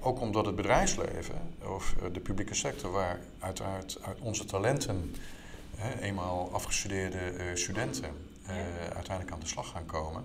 Ook 0.01 0.21
omdat 0.21 0.47
het 0.47 0.57
bedrijfsleven 0.57 1.55
of 1.67 1.95
eh, 2.03 2.13
de 2.13 2.21
publieke 2.21 2.55
sector, 2.55 2.91
waar 2.91 3.21
uiteraard 3.39 3.99
uit 4.03 4.21
onze 4.21 4.45
talenten, 4.45 5.15
eenmaal 6.01 6.51
afgestudeerde 6.53 7.33
uh, 7.39 7.45
studenten, 7.55 8.11
uiteindelijk 8.95 9.31
aan 9.31 9.41
de 9.41 9.47
slag 9.47 9.69
gaan 9.69 9.87
komen. 9.87 10.25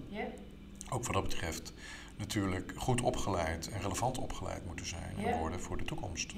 Ook 0.90 1.04
wat 1.04 1.14
dat 1.14 1.24
betreft 1.24 1.74
natuurlijk 2.18 2.74
goed 2.76 3.02
opgeleid 3.02 3.70
en 3.70 3.82
relevant 3.82 4.18
opgeleid 4.18 4.66
moeten 4.66 4.86
zijn 4.86 5.14
en 5.18 5.40
worden 5.40 5.60
voor 5.60 5.78
de 5.78 5.84
toekomst. 5.84 6.34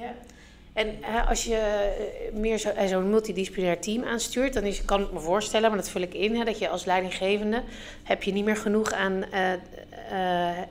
En 0.74 0.98
hè, 1.02 1.22
als 1.22 1.44
je 1.44 1.56
eh, 1.56 2.34
meer 2.34 2.58
zo, 2.58 2.70
eh, 2.70 2.88
zo'n 2.88 3.10
multidisciplinair 3.10 3.80
team 3.80 4.04
aanstuurt, 4.04 4.54
dan 4.54 4.64
is, 4.64 4.86
kan 4.86 5.02
ik 5.02 5.12
me 5.12 5.20
voorstellen, 5.20 5.70
maar 5.70 5.78
dat 5.78 5.90
vul 5.90 6.02
ik 6.02 6.14
in, 6.14 6.36
hè, 6.36 6.44
dat 6.44 6.60
je 6.60 6.70
als 6.70 6.86
leidinggevende 6.86 7.64
heb 8.04 8.24
je 8.24 8.32
niet 8.32 8.46
meer 8.46 8.58
genoeg 8.58 8.92
aan 8.92 9.14
uh, 9.14 9.52
uh, 9.52 9.58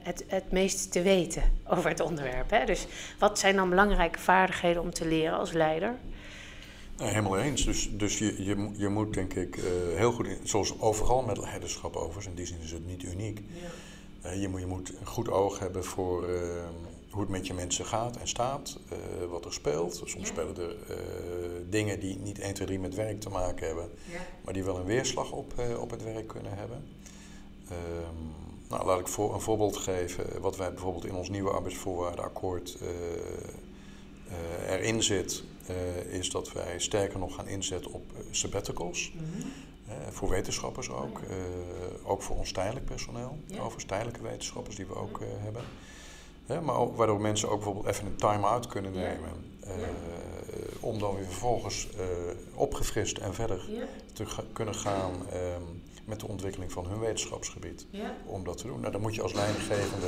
het, 0.03 0.25
het 0.27 0.53
meest 0.53 0.93
te 0.93 1.03
weten 1.03 1.43
over 1.75 1.91
het 1.91 2.01
onderwerp. 2.01 2.51
Hè? 2.51 2.65
Dus 2.65 2.87
wat 3.19 3.39
zijn 3.39 3.57
dan 3.57 3.69
belangrijke 3.69 4.19
vaardigheden 4.19 4.83
om 4.83 4.93
te 4.93 5.07
leren 5.07 5.39
als 5.39 5.53
leider? 5.53 5.95
Nou, 6.97 7.11
helemaal 7.11 7.39
eens. 7.39 7.65
Dus, 7.65 7.89
dus 7.93 8.19
je, 8.19 8.45
je, 8.45 8.71
je 8.77 8.89
moet 8.89 9.15
denk 9.15 9.35
ik 9.35 9.57
uh, 9.57 9.65
heel 9.97 10.13
goed, 10.13 10.27
in, 10.27 10.39
zoals 10.43 10.81
overal 10.81 11.23
met 11.23 11.39
leiderschap 11.39 11.97
overigens, 11.97 12.27
in 12.27 12.35
die 12.35 12.47
zin 12.47 12.61
is 12.63 12.73
het 12.73 12.87
niet 12.87 13.03
uniek. 13.03 13.41
Ja. 14.23 14.31
je, 14.31 14.49
moet, 14.49 14.61
je 14.61 14.67
moet 14.67 14.93
een 15.01 15.07
goed 15.07 15.31
oog 15.31 15.59
hebben 15.59 15.85
voor 15.85 16.27
hoe 17.11 17.21
het 17.21 17.31
met 17.31 17.47
je 17.47 17.55
mensen 17.55 17.85
gaat 17.87 18.17
en 18.17 18.29
staat, 18.29 18.79
uh, 18.93 19.31
wat 19.31 19.45
er 19.45 19.53
speelt. 19.53 20.03
Soms 20.05 20.29
spelen 20.29 20.57
er 20.57 20.71
uh, 20.71 20.97
dingen 21.69 22.01
die 22.01 22.19
niet 22.19 22.39
1, 22.39 22.55
2, 22.55 22.67
3 22.67 22.79
met 22.79 22.95
werk 22.95 23.21
te 23.21 23.29
maken 23.29 23.67
hebben, 23.67 23.91
ja. 24.13 24.21
maar 24.45 24.55
die 24.55 24.65
wel 24.65 24.77
een 24.77 24.85
weerslag 24.85 25.33
op, 25.33 25.53
uh, 25.59 25.81
op 25.81 25.91
het 25.91 26.03
werk 26.03 26.27
kunnen 26.27 26.55
hebben. 26.55 26.85
Um, 27.71 28.35
nou, 28.69 28.87
laat 28.87 29.01
ik 29.01 29.09
voor, 29.09 29.35
een 29.35 29.41
voorbeeld 29.41 29.77
geven. 29.77 30.41
Wat 30.41 30.57
wij 30.57 30.73
bijvoorbeeld 30.73 31.05
in 31.05 31.15
ons 31.15 31.29
nieuwe 31.29 31.51
arbeidsvoorwaardenakkoord 31.51 32.79
erin 34.69 35.03
zit, 35.03 35.43
is 36.11 36.31
dat 36.31 36.53
wij 36.53 36.79
sterker 36.79 37.19
nog 37.19 37.35
gaan 37.35 37.49
inzetten 37.49 37.93
op 37.93 38.05
sabbaticals. 38.31 39.13
Mm 39.15 39.21
-hmm. 39.21 40.13
voor 40.13 40.29
wetenschappers 40.29 40.91
ook, 40.91 41.21
ook 42.03 42.23
voor 42.23 42.37
ons 42.37 42.53
tijdelijk 42.53 42.87
personeel, 42.87 43.39
ja. 43.47 43.57
overigens 43.57 43.85
tijdelijke 43.85 44.23
wetenschappers 44.23 44.77
die 44.77 44.87
we 44.87 44.95
ook 44.95 45.21
hebben. 45.39 45.63
Hè, 46.49 46.61
maar 46.61 46.77
ook, 46.77 46.97
waardoor 46.97 47.21
mensen 47.21 47.49
ook 47.49 47.55
bijvoorbeeld 47.57 47.87
even 47.87 48.07
een 48.07 48.17
time-out 48.17 48.67
kunnen 48.67 48.95
Ja. 48.95 49.01
nemen. 49.01 49.47
eh, 49.63 49.73
om 50.81 50.99
dan 50.99 51.15
weer 51.15 51.25
vervolgens 51.25 51.89
eh, 51.99 52.05
opgefrist 52.55 53.19
en 53.19 53.35
verder 53.35 53.65
Ja, 53.71 53.85
te 54.13 54.27
ga- 54.27 54.43
kunnen 54.53 54.75
gaan 54.75 55.13
ehm, 55.33 55.63
met 56.05 56.21
de 56.21 56.29
ontwikkeling 56.29 56.73
van 56.73 56.87
hun 56.87 56.99
wetenschapsgebied. 56.99 57.87
ja. 57.91 58.15
Om 58.27 58.45
dat 58.45 58.57
te 58.59 58.67
doen. 58.67 58.81
Nou, 58.81 58.93
daar 58.93 59.01
moet 59.01 59.15
je 59.15 59.23
als 59.23 59.33
leidinggevende 59.33 60.07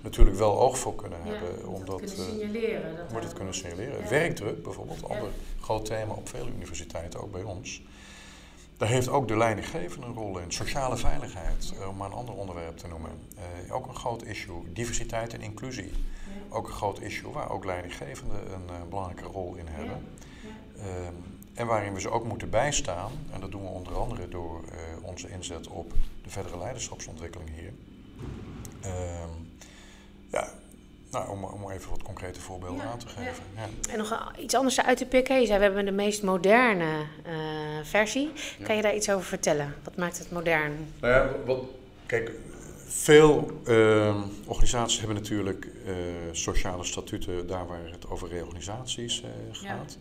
natuurlijk 0.00 0.36
wel 0.36 0.60
oog 0.60 0.78
voor 0.78 0.94
kunnen 0.94 1.18
hebben. 1.22 1.66
om 1.68 1.84
dat 1.84 1.86
dat, 1.86 1.96
kunnen 2.14 2.26
eh, 2.26 2.32
signaleren. 2.32 2.96
Dat 2.96 3.12
moet 3.12 3.22
het 3.22 3.32
kunnen 3.32 3.54
signaleren. 3.54 4.08
Werkdruk 4.08 4.62
bijvoorbeeld, 4.62 5.08
ander 5.08 5.28
groot 5.60 5.84
thema 5.84 6.12
op 6.14 6.28
vele 6.28 6.50
universiteiten, 6.56 7.20
ook 7.20 7.32
bij 7.32 7.42
ons. 7.42 7.82
Daar 8.80 8.88
heeft 8.88 9.08
ook 9.08 9.28
de 9.28 9.36
leidinggevende 9.36 10.06
een 10.06 10.14
rol 10.14 10.38
in. 10.38 10.52
Sociale 10.52 10.96
veiligheid, 10.96 11.72
eh, 11.80 11.88
om 11.88 11.96
maar 11.96 12.06
een 12.06 12.16
ander 12.16 12.34
onderwerp 12.34 12.76
te 12.76 12.88
noemen. 12.88 13.10
Eh, 13.36 13.74
ook 13.74 13.86
een 13.86 13.94
groot 13.94 14.22
issue. 14.22 14.72
Diversiteit 14.72 15.34
en 15.34 15.40
inclusie. 15.40 15.90
Ja. 15.90 16.56
Ook 16.56 16.66
een 16.66 16.72
groot 16.72 17.00
issue 17.00 17.32
waar 17.32 17.50
ook 17.50 17.64
leidinggevenden 17.64 18.52
een 18.52 18.68
eh, 18.68 18.82
belangrijke 18.88 19.24
rol 19.24 19.54
in 19.54 19.66
hebben. 19.66 20.06
Ja. 20.74 20.82
Ehm, 20.82 21.14
en 21.54 21.66
waarin 21.66 21.94
we 21.94 22.00
ze 22.00 22.10
ook 22.10 22.24
moeten 22.24 22.50
bijstaan. 22.50 23.12
En 23.32 23.40
dat 23.40 23.50
doen 23.50 23.62
we 23.62 23.68
onder 23.68 23.96
andere 23.96 24.28
door 24.28 24.60
onze 25.02 25.30
inzet 25.30 25.68
op 25.68 25.92
de 26.22 26.30
verdere 26.30 26.58
leiderschapsontwikkeling 26.58 27.50
hier. 27.50 27.72
Ehm, 28.80 29.30
ja, 30.30 30.48
nou, 31.10 31.30
om, 31.30 31.44
om 31.44 31.70
even 31.70 31.90
wat 31.90 32.02
concrete 32.02 32.40
voorbeelden 32.40 32.84
Ja, 32.84 32.90
aan 32.90 32.98
te 32.98 33.08
geven. 33.08 33.44
Ja. 33.56 33.92
En 33.92 33.98
nog 33.98 34.32
iets 34.38 34.54
anders 34.54 34.80
uit 34.80 34.98
te 34.98 35.06
pikken. 35.06 35.40
Je 35.40 35.46
zei, 35.46 35.58
we 35.58 35.64
hebben 35.64 35.84
de 35.84 35.90
meest 35.90 36.22
moderne 36.22 37.06
eh, 37.24 37.34
versie. 37.82 38.32
Kan 38.62 38.76
je 38.76 38.82
daar 38.82 38.94
iets 38.94 39.10
over 39.10 39.24
vertellen? 39.26 39.74
Wat 39.84 39.96
maakt 39.96 40.18
het 40.18 40.30
modern? 40.30 40.72
Nou 41.00 41.14
ja, 41.14 41.30
wat, 41.46 41.58
kijk, 42.06 42.30
veel 42.86 43.60
ehm, 43.64 44.18
organisaties 44.46 44.98
hebben 44.98 45.16
natuurlijk 45.16 45.68
eh, 45.86 45.94
sociale 46.32 46.84
statuten 46.84 47.46
daar 47.46 47.66
waar 47.66 47.90
het 47.90 48.10
over 48.10 48.28
reorganisaties 48.28 49.22
eh, 49.22 49.28
gaat. 49.52 49.98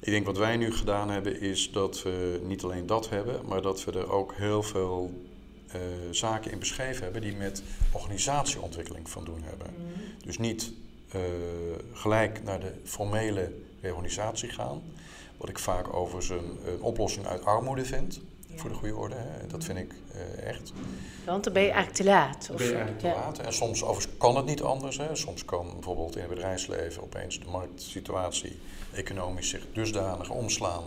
Ik 0.00 0.12
denk 0.12 0.26
wat 0.26 0.38
wij 0.38 0.56
nu 0.56 0.72
gedaan 0.72 1.10
hebben 1.10 1.40
is 1.40 1.72
dat 1.72 2.02
we 2.02 2.40
niet 2.42 2.62
alleen 2.62 2.86
dat 2.86 3.08
hebben, 3.08 3.40
maar 3.46 3.62
dat 3.62 3.84
we 3.84 3.92
er 3.92 4.12
ook 4.12 4.34
heel 4.34 4.62
veel 4.62 5.10
eh, 5.76 6.08
zaken 6.10 6.50
in 6.50 6.58
beschreven 6.58 7.02
hebben 7.02 7.22
die 7.22 7.36
met 7.36 7.62
organisatieontwikkeling 7.92 9.10
van 9.10 9.24
doen 9.24 9.42
hebben. 9.44 9.66
Dus 10.24 10.38
niet 10.38 10.72
eh, 11.10 11.20
gelijk 11.92 12.42
naar 12.42 12.60
de 12.60 12.72
formele 12.84 13.52
reorganisatie 13.80 14.48
gaan, 14.48 14.82
wat 15.36 15.48
ik 15.48 15.58
vaak 15.58 15.94
overigens 15.94 16.28
een, 16.28 16.58
een 16.66 16.80
oplossing 16.80 17.26
uit 17.26 17.44
armoede 17.44 17.84
vind. 17.84 18.20
Voor 18.54 18.70
de 18.70 18.76
goede 18.76 18.96
orde, 18.96 19.14
hè. 19.14 19.46
dat 19.46 19.64
vind 19.64 19.78
ik 19.78 19.94
eh, 20.12 20.48
echt. 20.48 20.72
Want 21.24 21.44
dan 21.44 21.52
ben 21.52 21.62
je 21.62 21.70
eigenlijk 21.70 21.96
te 21.96 22.04
laat. 22.04 22.48
Of, 22.50 22.56
Ben 22.56 22.66
je 22.66 22.74
eigenlijk 22.74 23.00
te 23.00 23.06
ja. 23.06 23.14
laat. 23.14 23.38
En 23.38 23.52
soms 23.52 23.82
overigens 23.82 24.16
kan 24.18 24.36
het 24.36 24.44
niet 24.44 24.62
anders. 24.62 24.98
Hè. 24.98 25.16
Soms 25.16 25.44
kan 25.44 25.70
bijvoorbeeld 25.72 26.14
in 26.14 26.20
het 26.20 26.30
bedrijfsleven 26.30 27.02
opeens 27.02 27.40
de 27.40 27.46
marktsituatie 27.50 28.58
economisch 28.92 29.48
zich 29.48 29.66
dusdanig 29.72 30.30
omslaan. 30.30 30.82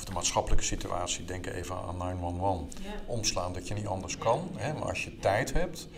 Of 0.00 0.06
de 0.06 0.12
maatschappelijke 0.12 0.64
situatie, 0.64 1.24
denk 1.24 1.46
even 1.46 1.76
aan 1.76 1.96
911, 1.96 2.60
Ja. 2.82 2.90
omslaan 3.06 3.52
dat 3.52 3.68
je 3.68 3.74
niet 3.74 3.86
anders 3.86 4.18
kan. 4.18 4.50
Hè. 4.56 4.72
Maar 4.72 4.88
als 4.88 5.04
je 5.04 5.18
tijd 5.18 5.52
hebt, 5.52 5.88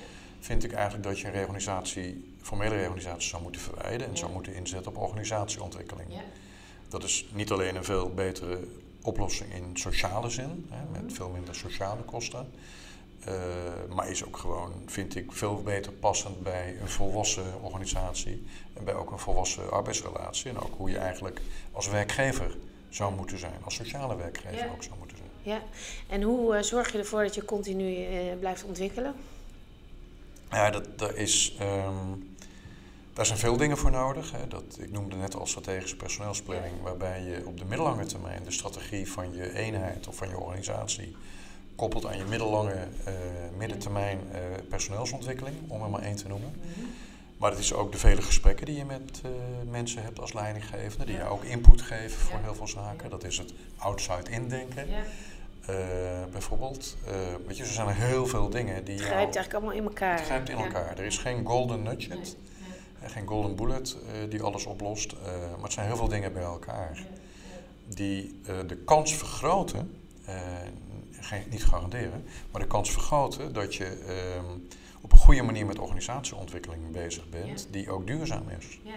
vind 0.40 0.64
ik 0.64 0.72
eigenlijk 0.72 1.04
dat 1.04 1.18
je 1.20 1.26
een 1.26 1.32
reorganisatie, 1.32 2.34
formele 2.40 2.74
reorganisatie 2.74 3.28
zou 3.28 3.42
moeten 3.42 3.60
verwijden 3.60 4.06
en 4.08 4.16
zou 4.16 4.32
moeten 4.32 4.54
inzetten 4.54 4.90
op 4.96 5.02
organisatieontwikkeling. 5.02 6.08
Dat 6.88 7.04
is 7.04 7.26
niet 7.32 7.50
alleen 7.50 7.76
een 7.76 7.84
veel 7.84 8.10
betere 8.14 8.58
oplossing 9.02 9.52
in 9.54 9.70
sociale 9.76 10.30
zin, 10.30 10.66
hè, 10.70 11.00
met 11.00 11.12
veel 11.12 11.28
minder 11.28 11.54
sociale 11.54 12.02
kosten. 12.02 12.50
eh, 13.24 13.34
maar 13.94 14.08
is 14.10 14.24
ook 14.24 14.36
gewoon, 14.36 14.72
vind 14.86 15.16
ik, 15.16 15.32
veel 15.32 15.62
beter 15.62 15.92
passend 15.92 16.42
bij 16.42 16.76
een 16.80 16.88
volwassen 16.88 17.62
organisatie 17.62 18.46
en 18.74 18.84
bij 18.84 18.94
ook 18.94 19.10
een 19.10 19.18
volwassen 19.18 19.70
arbeidsrelatie. 19.70 20.50
En 20.50 20.58
ook 20.58 20.74
hoe 20.76 20.90
je 20.90 20.98
eigenlijk 20.98 21.40
als 21.72 21.88
werkgever 21.88 22.56
zou 22.94 23.14
moeten 23.14 23.38
zijn, 23.38 23.64
als 23.64 23.74
sociale 23.74 24.16
werkgever 24.16 24.56
Ja. 24.58 24.72
ook 24.72 24.82
zou 24.82 24.98
moeten 24.98 25.16
zijn. 25.16 25.28
Ja. 25.42 25.62
En 26.08 26.22
hoe 26.22 26.56
eh, 26.56 26.62
zorg 26.62 26.92
je 26.92 26.98
ervoor 26.98 27.22
dat 27.22 27.34
je 27.34 27.44
continu 27.44 28.04
eh, 28.04 28.38
blijft 28.38 28.64
ontwikkelen? 28.64 29.14
Ja, 30.50 30.70
dat, 30.70 30.98
daar, 30.98 31.14
is, 31.14 31.56
ehm, 31.58 32.06
daar 33.12 33.26
zijn 33.26 33.38
veel 33.38 33.56
dingen 33.56 33.78
voor 33.78 33.90
nodig. 33.90 34.32
Hè. 34.32 34.48
Dat, 34.48 34.62
ik 34.78 34.92
noemde 34.92 35.16
net 35.16 35.34
al 35.36 35.46
strategische 35.46 35.96
personeelsplanning, 35.96 36.74
waarbij 36.82 37.22
je 37.22 37.42
op 37.46 37.58
de 37.58 37.64
middellange 37.64 38.06
termijn 38.06 38.44
de 38.44 38.50
strategie 38.50 39.10
van 39.10 39.32
je 39.34 39.54
eenheid 39.54 40.08
of 40.08 40.16
van 40.16 40.28
je 40.28 40.38
organisatie 40.38 41.16
koppelt 41.76 42.06
aan 42.06 42.16
je 42.18 42.24
middellange, 42.24 42.88
eh 43.04 43.12
middentermijn 43.56 44.18
personeelsontwikkeling, 44.68 45.56
om 45.68 45.82
er 45.82 45.90
maar 45.90 46.02
één 46.02 46.16
te 46.16 46.28
noemen. 46.28 46.52
Maar 47.42 47.50
het 47.50 47.60
is 47.60 47.72
ook 47.74 47.92
de 47.92 47.98
vele 47.98 48.22
gesprekken 48.22 48.66
die 48.66 48.76
je 48.76 48.84
met 48.84 49.20
eh, 49.24 49.30
mensen 49.70 50.02
hebt 50.02 50.20
als 50.20 50.32
leidinggevende, 50.32 51.04
die 51.04 51.14
je 51.16 51.24
ook 51.24 51.44
input 51.44 51.82
geven 51.82 52.20
voor 52.20 52.38
Ja. 52.38 52.44
heel 52.44 52.54
veel 52.54 52.68
zaken. 52.68 53.10
Dat 53.10 53.24
is 53.24 53.38
het 53.38 53.52
outside-in 53.76 54.48
denken. 54.48 54.88
Ja. 54.90 55.02
Eh, 55.66 55.76
bijvoorbeeld, 56.32 56.96
eh, 57.06 57.12
weet 57.46 57.56
je, 57.56 57.62
er 57.62 57.68
zijn 57.68 57.88
er 57.88 57.94
heel 57.94 58.26
veel 58.26 58.48
dingen 58.48 58.84
die 58.84 58.94
Het 58.94 59.02
jou- 59.02 59.14
grijpt 59.14 59.36
eigenlijk 59.36 59.54
allemaal 59.54 59.72
in 59.72 59.84
elkaar. 59.84 60.14
het 60.16 60.24
grijpt 60.24 60.48
in 60.48 60.56
Ja. 60.58 60.64
elkaar. 60.64 60.98
Er 60.98 61.04
is 61.04 61.18
geen 61.18 61.44
golden 61.46 61.82
nugget, 61.82 62.36
Nee. 63.00 63.10
geen 63.10 63.26
golden 63.26 63.56
bullet 63.56 63.96
die 64.28 64.42
alles 64.42 64.66
oplost. 64.66 65.14
maar 65.54 65.62
het 65.62 65.72
zijn 65.72 65.86
heel 65.86 65.96
veel 65.96 66.08
dingen 66.08 66.32
bij 66.32 66.42
elkaar 66.42 67.06
die 67.86 68.40
de 68.66 68.76
kans 68.84 69.14
vergroten, 69.14 69.96
geen, 71.32 71.44
niet 71.50 71.64
garanderen, 71.64 72.24
maar 72.50 72.60
de 72.60 72.66
kans 72.66 72.90
vergroten 72.90 73.52
dat 73.52 73.74
je 73.74 73.84
ehm, 73.84 74.44
op 75.00 75.12
een 75.12 75.18
goede 75.18 75.42
manier 75.42 75.66
met 75.66 75.78
organisatieontwikkeling 75.78 76.90
bezig 76.90 77.28
bent, 77.28 77.60
Ja. 77.60 77.66
die 77.70 77.90
ook 77.90 78.06
duurzaam 78.06 78.48
is. 78.58 78.78
Ja. 78.82 78.92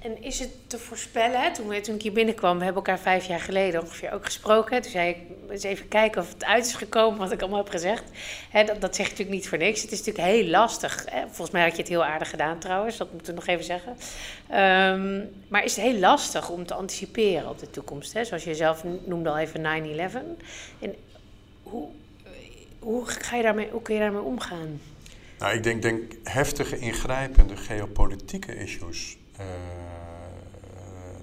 En 0.00 0.22
is 0.22 0.38
het 0.38 0.50
te 0.66 0.78
voorspellen, 0.78 1.40
hè? 1.42 1.52
Toen, 1.52 1.68
we, 1.68 1.80
toen 1.80 1.94
ik 1.94 2.02
hier 2.02 2.12
binnenkwam, 2.12 2.58
we 2.58 2.64
hebben 2.64 2.82
elkaar 2.84 3.02
vijf 3.02 3.26
jaar 3.26 3.40
geleden 3.40 3.80
ongeveer 3.82 4.12
ook 4.12 4.24
gesproken. 4.24 4.82
Toen 4.82 4.90
zei 4.90 5.08
ik, 5.08 5.16
eens 5.50 5.62
even 5.62 5.88
kijken 5.88 6.22
of 6.22 6.32
het 6.32 6.44
uit 6.44 6.66
is 6.66 6.74
gekomen 6.74 7.18
wat 7.18 7.32
ik 7.32 7.40
allemaal 7.40 7.58
heb 7.58 7.68
gezegd. 7.68 8.02
Hè, 8.50 8.64
dat, 8.64 8.80
dat 8.80 8.94
zeg 8.96 9.04
je 9.06 9.10
natuurlijk 9.10 9.38
niet 9.38 9.48
voor 9.48 9.58
niks. 9.58 9.82
Het 9.82 9.92
is 9.92 9.98
natuurlijk 9.98 10.26
heel 10.26 10.46
lastig. 10.46 11.04
Hè? 11.10 11.20
Volgens 11.20 11.50
mij 11.50 11.62
had 11.62 11.72
je 11.72 11.78
het 11.78 11.88
heel 11.88 12.04
aardig 12.04 12.30
gedaan 12.30 12.58
trouwens, 12.58 12.96
dat 12.96 13.12
moeten 13.12 13.34
we 13.34 13.40
nog 13.40 13.48
even 13.48 13.64
zeggen. 13.64 13.96
Ehm, 14.48 15.20
maar 15.48 15.64
is 15.64 15.76
het 15.76 15.84
heel 15.84 15.98
lastig 15.98 16.48
om 16.50 16.66
te 16.66 16.74
anticiperen 16.74 17.48
op 17.48 17.58
de 17.58 17.70
toekomst? 17.70 18.12
Hè? 18.12 18.24
Zoals 18.24 18.44
je 18.44 18.54
zelf 18.54 18.84
noemde 19.04 19.28
al 19.28 19.38
even 19.38 19.60
9-11. 19.60 20.36
En 20.80 20.94
hoe, 21.74 21.88
hoe, 22.78 23.06
ga 23.06 23.36
je 23.36 23.42
daarmee, 23.42 23.70
hoe 23.70 23.82
kun 23.82 23.94
je 23.94 24.00
daarmee 24.00 24.22
omgaan? 24.22 24.80
Nou, 25.38 25.54
ik 25.56 25.62
denk, 25.62 25.82
denk 25.82 26.12
heftige, 26.22 26.78
ingrijpende 26.78 27.56
geopolitieke 27.56 28.56
issues, 28.56 29.16
eh, 29.36 29.44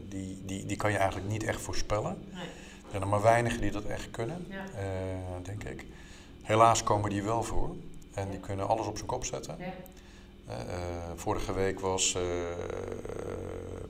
die, 0.09 0.41
die, 0.45 0.65
die 0.65 0.77
kan 0.77 0.91
je 0.91 0.97
eigenlijk 0.97 1.29
niet 1.29 1.43
echt 1.43 1.61
voorspellen. 1.61 2.17
Nee. 2.33 2.41
Er 2.43 2.89
zijn 2.89 3.01
er 3.01 3.07
maar 3.07 3.21
weinigen 3.21 3.61
die 3.61 3.71
dat 3.71 3.85
echt 3.85 4.11
kunnen, 4.11 4.45
Ja. 4.49 4.65
eh, 4.79 4.85
denk 5.43 5.63
ik. 5.63 5.85
Helaas 6.41 6.83
komen 6.83 7.09
die 7.09 7.23
wel 7.23 7.43
voor. 7.43 7.75
En 8.13 8.29
die 8.29 8.39
kunnen 8.39 8.67
alles 8.67 8.85
op 8.85 8.95
zijn 8.95 9.07
kop 9.07 9.25
zetten. 9.25 9.55
Ja. 9.59 9.73
Eh, 10.47 10.55
vorige 11.15 11.53
week 11.53 11.79
was, 11.79 12.17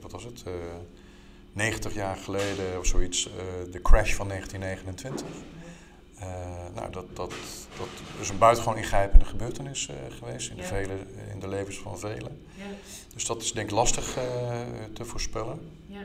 wat 0.00 0.12
was 0.12 0.24
het, 0.24 0.42
eh 0.46 0.52
90 1.52 1.94
jaar 1.94 2.16
geleden 2.16 2.78
of 2.78 2.86
zoiets, 2.86 3.30
de 3.70 3.82
crash 3.82 4.14
van 4.14 4.28
1929. 4.28 5.26
Eh, 6.22 6.74
nou, 6.74 6.90
dat, 6.90 7.16
dat, 7.16 7.32
dat 7.78 7.88
is 8.20 8.28
een 8.28 8.38
buitengewoon 8.38 8.78
ingrijpende 8.78 9.24
gebeurtenis 9.24 9.88
eh, 9.88 9.94
geweest 10.18 10.50
in 10.50 10.56
de, 10.56 10.62
vele, 10.62 10.94
in 11.32 11.40
de 11.40 11.48
levens 11.48 11.78
van 11.78 11.98
velen. 11.98 12.46
Ja. 12.54 12.64
Dus 13.14 13.26
dat 13.26 13.42
is 13.42 13.52
denk 13.52 13.68
ik 13.70 13.74
lastig 13.74 14.16
eh, 14.16 14.22
te 14.94 15.04
voorspellen. 15.04 15.70
Ja. 15.86 16.00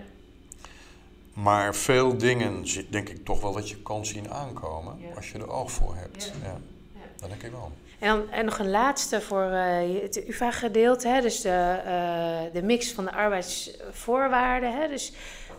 Maar 1.33 1.75
veel 1.75 2.17
dingen 2.17 2.67
zie- 2.67 2.89
denk 2.89 3.09
ik 3.09 3.25
toch 3.25 3.41
wel 3.41 3.53
dat 3.53 3.69
je 3.69 3.75
kan 3.81 4.05
zien 4.05 4.31
aankomen 4.31 4.99
Ja. 4.99 5.15
als 5.15 5.31
je 5.31 5.37
er 5.37 5.49
oog 5.51 5.71
voor 5.71 5.95
hebt. 5.95 6.23
Ja. 6.25 6.47
Ja. 6.47 6.57
Ja. 6.93 7.01
Dat 7.19 7.29
denk 7.29 7.43
ik 7.43 7.51
wel. 7.51 7.71
En, 7.99 8.07
dan, 8.07 8.29
en 8.29 8.45
nog 8.45 8.59
een 8.59 8.69
laatste 8.69 9.21
voor 9.21 9.43
eh, 9.43 10.01
het 10.01 10.27
UvA-gedeelte, 10.27 11.07
hè? 11.07 11.21
dus 11.21 11.41
de, 11.41 11.49
eh, 11.85 12.53
de 12.53 12.61
mix 12.63 12.91
van 12.91 13.05
de 13.05 13.11
arbeidsvoorwaarden. 13.11 14.73
Hè? 14.81 14.87
Dus 14.87 15.13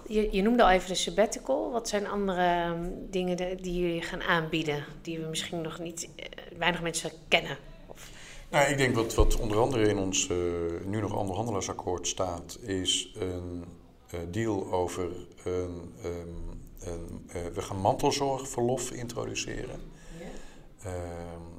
je, 0.09 0.29
je 0.33 0.43
noemde 0.43 0.63
al 0.63 0.71
even 0.71 0.89
de 0.89 0.95
sabbatical. 0.95 1.71
Wat 1.71 1.89
zijn 1.89 2.07
andere 2.09 2.43
ehm, 2.43 2.89
dingen 3.11 3.37
de- 3.37 3.57
die 3.61 3.81
jullie 3.81 4.03
gaan 4.03 4.23
aanbieden, 4.23 4.85
die 5.03 5.19
we 5.19 5.27
misschien 5.27 5.61
nog 5.61 5.79
niet, 5.79 6.09
eh, 6.17 6.25
weinig 6.59 6.83
mensen 6.83 7.11
kennen? 7.29 7.57
Of, 7.87 8.11
Nou, 8.51 8.71
ik 8.71 8.77
denk 8.79 8.95
wat, 8.95 9.15
wat 9.15 9.37
onder 9.37 9.59
andere 9.59 9.89
in 9.89 9.99
ons 9.99 10.29
eh, 10.29 10.37
nu 10.85 11.01
nog 11.01 11.17
onderhandelaarsakkoord 11.17 12.07
staat, 12.07 12.59
is 12.63 13.15
een 13.19 13.65
eh, 14.11 14.19
deal 14.31 14.73
over 14.73 15.09
een, 15.45 15.93
ehm, 16.03 16.91
een, 16.91 17.53
we 17.55 17.63
gaan 17.63 17.81
mantelzorgverlof 17.81 18.91
introduceren. 18.91 19.81
Ehm, 20.83 20.97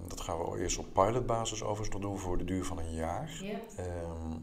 dat 0.07 0.21
gaan 0.21 0.37
we 0.37 0.59
eerst 0.59 0.77
op 0.77 0.85
pilotbasis 0.93 1.61
overigens 1.63 1.89
nog 1.89 2.01
doen 2.01 2.17
voor 2.19 2.37
de 2.37 2.43
duur 2.43 2.65
van 2.65 2.79
een 2.79 2.93
jaar. 2.93 3.41
Ehm, 3.77 4.37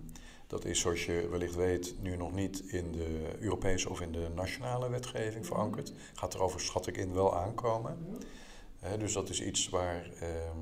dat 0.47 0.65
is 0.65 0.81
zoals 0.81 1.05
je 1.05 1.29
wellicht 1.31 1.55
weet 1.55 1.95
nu 2.03 2.17
nog 2.17 2.33
niet 2.33 2.63
in 2.67 2.93
de 2.93 3.35
Europese 3.41 3.91
of 3.91 4.01
in 4.01 4.13
de 4.13 4.29
nationale 4.35 4.91
wetgeving 4.91 5.47
verankerd. 5.47 5.93
Gaat 6.15 6.35
er 6.35 6.41
over, 6.43 6.61
schat 6.61 6.87
ik 6.87 6.97
in, 6.97 7.13
wel 7.13 7.37
aankomen. 7.37 8.19
Dus 8.99 9.13
dat 9.13 9.29
is 9.29 9.43
iets 9.43 9.69
waar, 9.69 10.11
ehm, 10.21 10.59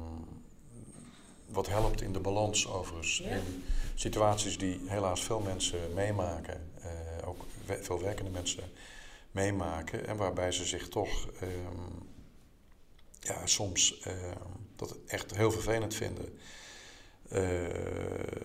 wat 1.46 1.66
helpt 1.68 2.00
in 2.00 2.12
de 2.12 2.20
balans 2.20 2.68
overigens. 2.68 3.18
Ja. 3.18 3.28
In 3.30 3.64
situaties 3.94 4.58
die 4.58 4.80
helaas 4.86 5.22
veel 5.24 5.40
mensen 5.40 5.78
meemaken, 5.94 6.70
eh, 6.80 7.28
ook 7.28 7.44
we- 7.66 7.82
veel 7.82 8.00
werkende 8.00 8.30
mensen 8.30 8.62
meemaken. 9.30 10.06
En 10.06 10.16
waarbij 10.16 10.52
ze 10.52 10.64
zich 10.64 10.88
toch 10.88 11.28
ehm, 11.40 11.50
ja, 13.20 13.46
soms 13.46 14.00
ehm, 14.00 14.36
dat 14.76 14.96
echt 15.06 15.36
heel 15.36 15.50
vervelend 15.50 15.94
vinden. 15.94 16.38
Eh, 17.34 17.42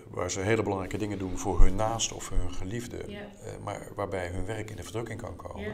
waar 0.09 0.31
ze 0.31 0.39
hele 0.39 0.63
belangrijke 0.63 0.97
dingen 0.97 1.17
doen 1.19 1.37
voor 1.37 1.61
hun 1.61 1.75
naasten 1.75 2.15
of 2.15 2.29
hun 2.29 2.53
geliefde. 2.53 3.03
Ja. 3.07 3.19
eh, 3.19 3.57
maar 3.63 3.87
waarbij 3.95 4.27
hun 4.27 4.45
werk 4.45 4.69
in 4.69 4.75
de 4.75 4.83
verdrukking 4.83 5.21
kan 5.21 5.35
komen. 5.35 5.61
Ja. 5.63 5.73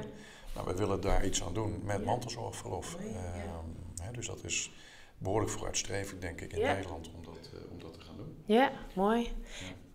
Nou, 0.56 0.68
we 0.68 0.76
willen 0.76 1.02
daar 1.02 1.26
iets 1.26 1.44
aan 1.44 1.54
doen 1.54 1.82
met 1.84 1.98
Ja. 2.00 2.06
mantelzorgverlof. 2.06 2.96
Ehm, 2.96 4.02
hè, 4.02 4.12
dus 4.12 4.28
dat 4.28 4.44
is 4.44 4.72
behoorlijk 5.18 5.52
vooruitstrevend, 5.52 6.22
denk 6.22 6.42
ik, 6.42 6.54
in. 6.54 6.62
Nederland 6.62 7.12
om 7.16 7.24
dat, 7.24 7.50
eh, 7.54 7.72
om 7.72 7.80
dat 7.80 7.94
te 7.94 8.00
gaan 8.02 8.18
doen. 8.18 8.36
Ja, 8.46 8.72
mooi. 8.96 9.32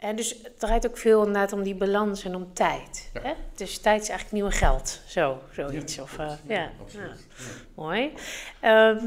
En 0.00 0.16
dus 0.16 0.30
het 0.42 0.58
draait 0.58 0.86
ook 0.86 0.98
veel 0.98 1.18
inderdaad 1.18 1.52
om 1.52 1.62
die 1.62 1.74
balans 1.74 2.24
en 2.24 2.34
om 2.34 2.52
tijd. 2.52 3.10
Ja. 3.14 3.20
Hè? 3.22 3.32
Dus 3.54 3.78
tijd 3.78 4.02
is 4.02 4.08
eigenlijk 4.08 4.32
nieuwe 4.32 4.50
geld, 4.50 5.00
zo, 5.06 5.38
zoiets. 5.52 5.94
Ja, 5.94 6.02
of, 6.02 6.18
eh, 6.18 6.30
Ja, 6.46 6.70
ja. 6.86 7.10
Mooi. 7.74 8.12
Ehm, 8.60 9.04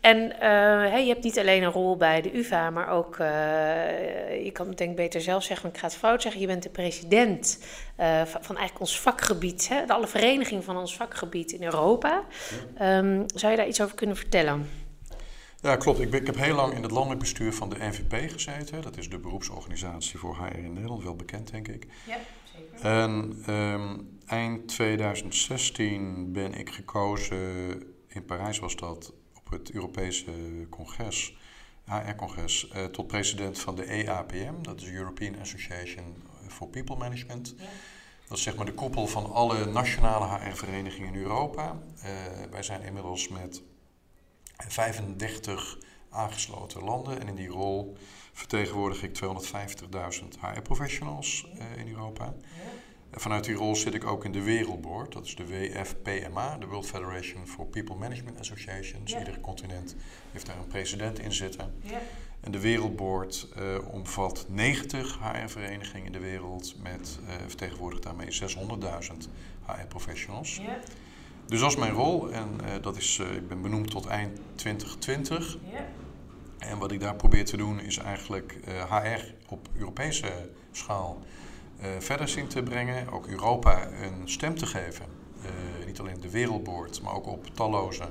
en 0.00 0.40
eh, 0.40 0.98
je 0.98 1.08
hebt 1.08 1.22
niet 1.24 1.38
alleen 1.38 1.62
een 1.62 1.70
rol 1.70 1.96
bij 1.96 2.20
de 2.20 2.36
UvA, 2.36 2.70
maar 2.70 2.88
ook, 2.88 3.18
eh, 3.18 4.44
je 4.44 4.50
kan 4.52 4.68
het 4.68 4.78
denk 4.78 4.90
ik 4.90 4.96
beter 4.96 5.20
zelf 5.20 5.42
zeggen, 5.42 5.66
maar 5.66 5.74
ik 5.74 5.80
ga 5.80 5.86
het 5.86 5.96
fout 5.96 6.22
zeggen, 6.22 6.40
je 6.40 6.46
bent 6.46 6.62
de 6.62 6.68
president 6.68 7.58
van, 7.96 8.42
van 8.42 8.56
eigenlijk 8.56 8.80
ons 8.80 9.00
vakgebied, 9.00 9.68
hè, 9.68 9.86
de 9.86 9.92
alle 9.92 10.06
vereniging 10.06 10.64
van 10.64 10.76
ons 10.76 10.96
vakgebied 10.96 11.52
in 11.52 11.62
Europa. 11.62 12.22
Ehm, 12.76 13.22
zou 13.34 13.52
je 13.52 13.58
daar 13.58 13.68
iets 13.68 13.80
over 13.80 13.94
kunnen 13.94 14.16
vertellen? 14.16 14.68
Ja, 15.62 15.76
klopt. 15.76 16.00
Ik, 16.00 16.10
ben, 16.10 16.20
ik 16.20 16.26
heb 16.26 16.36
heel 16.36 16.54
lang 16.54 16.74
in 16.74 16.82
het 16.82 16.90
landelijk 16.90 17.20
bestuur 17.20 17.52
van 17.52 17.68
de 17.68 17.76
NVP 17.78 18.30
gezeten. 18.30 18.82
Dat 18.82 18.96
is 18.96 19.10
de 19.10 19.18
beroepsorganisatie 19.18 20.18
voor 20.18 20.36
HR 20.36 20.56
in 20.56 20.72
Nederland, 20.72 21.02
wel 21.02 21.16
bekend 21.16 21.50
denk 21.50 21.68
ik. 21.68 21.86
Ja, 22.06 22.16
zeker. 22.54 22.80
En 22.80 23.42
ehm, 23.46 23.98
eind 24.26 24.68
2016 24.68 26.32
ben 26.32 26.54
ik 26.54 26.70
gekozen, 26.70 27.38
in 28.08 28.24
Parijs 28.24 28.58
was 28.58 28.76
dat, 28.76 29.12
op 29.34 29.50
het 29.50 29.70
Europese 29.70 30.32
congres, 30.70 31.36
HR-congres, 31.84 32.68
eh, 32.68 32.84
tot 32.84 33.06
president 33.06 33.58
van 33.58 33.76
de 33.76 33.84
EAPM. 33.84 34.62
Dat 34.62 34.80
is 34.80 34.88
European 34.88 35.40
Association 35.40 36.22
for 36.48 36.68
People 36.68 36.96
Management. 36.96 37.54
Ja. 37.58 37.64
Dat 38.28 38.38
is 38.38 38.44
zeg 38.44 38.56
maar 38.56 38.66
de 38.66 38.74
koepel 38.74 39.06
van 39.06 39.32
alle 39.32 39.64
nationale 39.64 40.38
HR-verenigingen 40.38 41.14
in 41.14 41.20
Europa. 41.20 41.82
Eh, 42.02 42.10
wij 42.50 42.62
zijn 42.62 42.82
inmiddels 42.82 43.28
met 43.28 43.62
35 44.68 45.78
aangesloten 46.10 46.82
landen 46.82 47.20
en 47.20 47.28
in 47.28 47.34
die 47.34 47.48
rol 47.48 47.96
vertegenwoordig 48.32 49.02
ik 49.02 49.18
250.000 49.18 50.28
HR-professionals 50.40 51.48
eh, 51.58 51.80
in 51.80 51.88
Europa. 51.88 52.34
En 53.10 53.20
vanuit 53.20 53.44
die 53.44 53.54
rol 53.54 53.76
zit 53.76 53.94
ik 53.94 54.04
ook 54.04 54.24
in 54.24 54.32
de 54.32 54.42
Wereldboard, 54.42 55.12
dat 55.12 55.24
is 55.24 55.36
de 55.36 55.46
WFPMA, 55.46 56.56
de 56.58 56.66
World 56.66 56.86
Federation 56.86 57.46
for 57.46 57.66
People 57.66 57.96
Management 57.96 58.38
Associations. 58.38 59.10
Ja. 59.10 59.18
Ieder 59.18 59.40
continent 59.40 59.96
heeft 60.32 60.46
daar 60.46 60.58
een 60.58 60.66
president 60.66 61.18
in 61.18 61.32
zitten. 61.32 61.74
Ja. 61.82 62.00
En 62.40 62.50
de 62.50 62.60
Wereldboard 62.60 63.48
eh, 63.56 63.92
omvat 63.92 64.46
90 64.48 65.18
HR-verenigingen 65.18 66.06
in 66.06 66.12
de 66.12 66.18
wereld 66.18 66.74
met 66.82 67.18
eh 67.26 67.34
vertegenwoordigt 67.46 68.02
daarmee 68.02 68.28
600.000 68.30 69.30
HR-professionals. 69.66 70.56
Ja. 70.56 70.78
Dus 71.50 71.60
dat 71.60 71.70
is 71.70 71.76
mijn 71.76 71.92
rol 71.92 72.30
en 72.30 72.48
eh, 72.64 72.82
dat 72.82 72.96
is, 72.96 73.18
eh, 73.18 73.34
ik 73.34 73.48
ben 73.48 73.62
benoemd 73.62 73.90
tot 73.90 74.06
eind 74.06 74.38
2020. 74.54 75.56
Ja. 75.72 75.86
En 76.58 76.78
wat 76.78 76.92
ik 76.92 77.00
daar 77.00 77.16
probeer 77.16 77.44
te 77.44 77.56
doen 77.56 77.80
is 77.80 77.96
eigenlijk 77.96 78.58
eh, 78.64 78.96
HR 78.98 79.34
op 79.48 79.68
Europese 79.76 80.50
schaal 80.72 81.18
eh, 81.80 81.88
verder 81.98 82.28
zien 82.28 82.46
te 82.46 82.62
brengen. 82.62 83.08
Ook 83.12 83.26
Europa 83.26 83.86
een 83.92 84.28
stem 84.28 84.54
te 84.54 84.66
geven. 84.66 85.04
Eh, 85.42 85.86
niet 85.86 86.00
alleen 86.00 86.20
de 86.20 86.30
Wereldboard, 86.30 87.02
maar 87.02 87.14
ook 87.14 87.26
op 87.26 87.46
talloze 87.54 88.08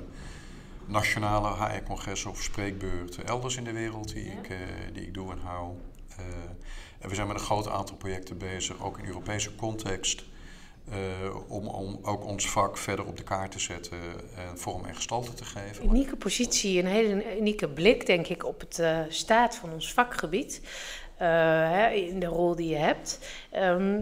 nationale 0.86 1.48
HR-congressen 1.64 2.30
of 2.30 2.42
spreekbeurten 2.42 3.26
elders 3.26 3.56
in 3.56 3.64
de 3.64 3.72
wereld 3.72 4.12
die, 4.12 4.24
Ja. 4.24 4.32
ik, 4.32 4.48
eh, 4.48 4.56
die 4.92 5.02
ik 5.02 5.14
doe 5.14 5.30
en 5.32 5.38
hou. 5.38 5.72
Eh, 6.16 6.24
en 6.98 7.08
we 7.08 7.14
zijn 7.14 7.26
met 7.26 7.36
een 7.36 7.42
groot 7.42 7.68
aantal 7.68 7.96
projecten 7.96 8.38
bezig, 8.38 8.82
ook 8.82 8.98
in 8.98 9.04
Europese 9.06 9.54
context. 9.54 10.24
Eh, 10.90 11.36
om, 11.48 11.66
om 11.68 11.98
ook 12.02 12.24
ons 12.24 12.50
vak 12.50 12.76
verder 12.78 13.06
op 13.06 13.16
de 13.16 13.22
kaart 13.22 13.52
te 13.52 13.58
zetten 13.58 13.98
en 14.36 14.58
vorm 14.58 14.84
en 14.84 14.94
gestalte 14.94 15.34
te 15.34 15.44
geven. 15.44 15.84
Unieke 15.84 16.16
positie, 16.16 16.78
een 16.78 16.86
hele 16.86 17.38
unieke 17.38 17.68
blik, 17.68 18.06
denk 18.06 18.26
ik, 18.26 18.44
op 18.44 18.60
het 18.60 18.78
eh, 18.78 19.00
staat 19.08 19.56
van 19.56 19.72
ons 19.72 19.92
vakgebied. 19.92 20.60
eh, 21.16 21.26
hè, 21.70 21.88
in 21.90 22.20
de 22.20 22.26
rol 22.26 22.54
die 22.54 22.68
je 22.68 22.76
hebt. 22.76 23.18
Ehm, 23.50 24.00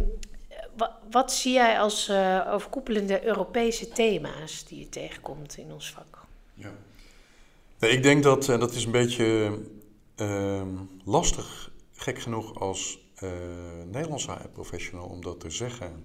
wa- 0.76 0.98
wat 1.10 1.32
zie 1.32 1.52
jij 1.52 1.80
als 1.80 2.10
overkoepelende 2.46 3.24
Europese 3.24 3.88
thema's 3.88 4.64
die 4.64 4.78
je 4.78 4.88
tegenkomt 4.88 5.56
in 5.56 5.72
ons 5.72 5.90
vak? 5.92 6.24
Ja. 6.54 6.72
Nee, 7.78 7.90
ik 7.90 8.02
denk 8.02 8.22
dat, 8.22 8.48
en 8.48 8.60
dat 8.60 8.72
is 8.74 8.84
een 8.84 8.90
beetje 8.90 9.58
ehm, 10.16 10.68
lastig, 11.04 11.70
gek 11.92 12.18
genoeg 12.18 12.60
als 12.60 12.98
Nederlandse 13.86 14.30
HR-professional 14.30 15.06
om 15.06 15.22
dat 15.22 15.40
te 15.40 15.50
zeggen. 15.50 16.04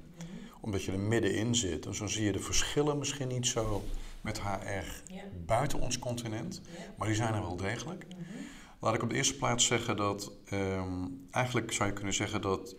Omdat 0.64 0.84
je 0.84 0.92
er 0.92 1.00
middenin 1.00 1.56
zit. 1.56 1.86
En 1.86 1.96
zo 1.96 2.08
zie 2.08 2.24
je 2.24 2.32
de 2.32 2.40
verschillen 2.40 2.98
misschien 2.98 3.28
niet 3.28 3.48
zo 3.48 3.84
met 4.22 4.42
HR 4.42 5.14
Ja. 5.14 5.24
buiten 5.46 5.80
ons 5.80 6.00
continent. 6.00 6.62
Maar 6.98 7.08
die 7.08 7.16
zijn 7.18 7.34
er 7.34 7.42
wel 7.42 7.56
degelijk. 7.58 8.06
Laat 8.80 8.94
ik 8.96 9.04
op 9.04 9.10
de 9.10 9.16
eerste 9.16 9.36
plaats 9.38 9.66
zeggen 9.66 9.96
dat, 9.98 10.32
ehm, 10.46 11.06
eigenlijk 11.32 11.72
zou 11.72 11.90
je 11.90 11.96
kunnen 11.96 12.14
zeggen 12.14 12.42
dat 12.42 12.76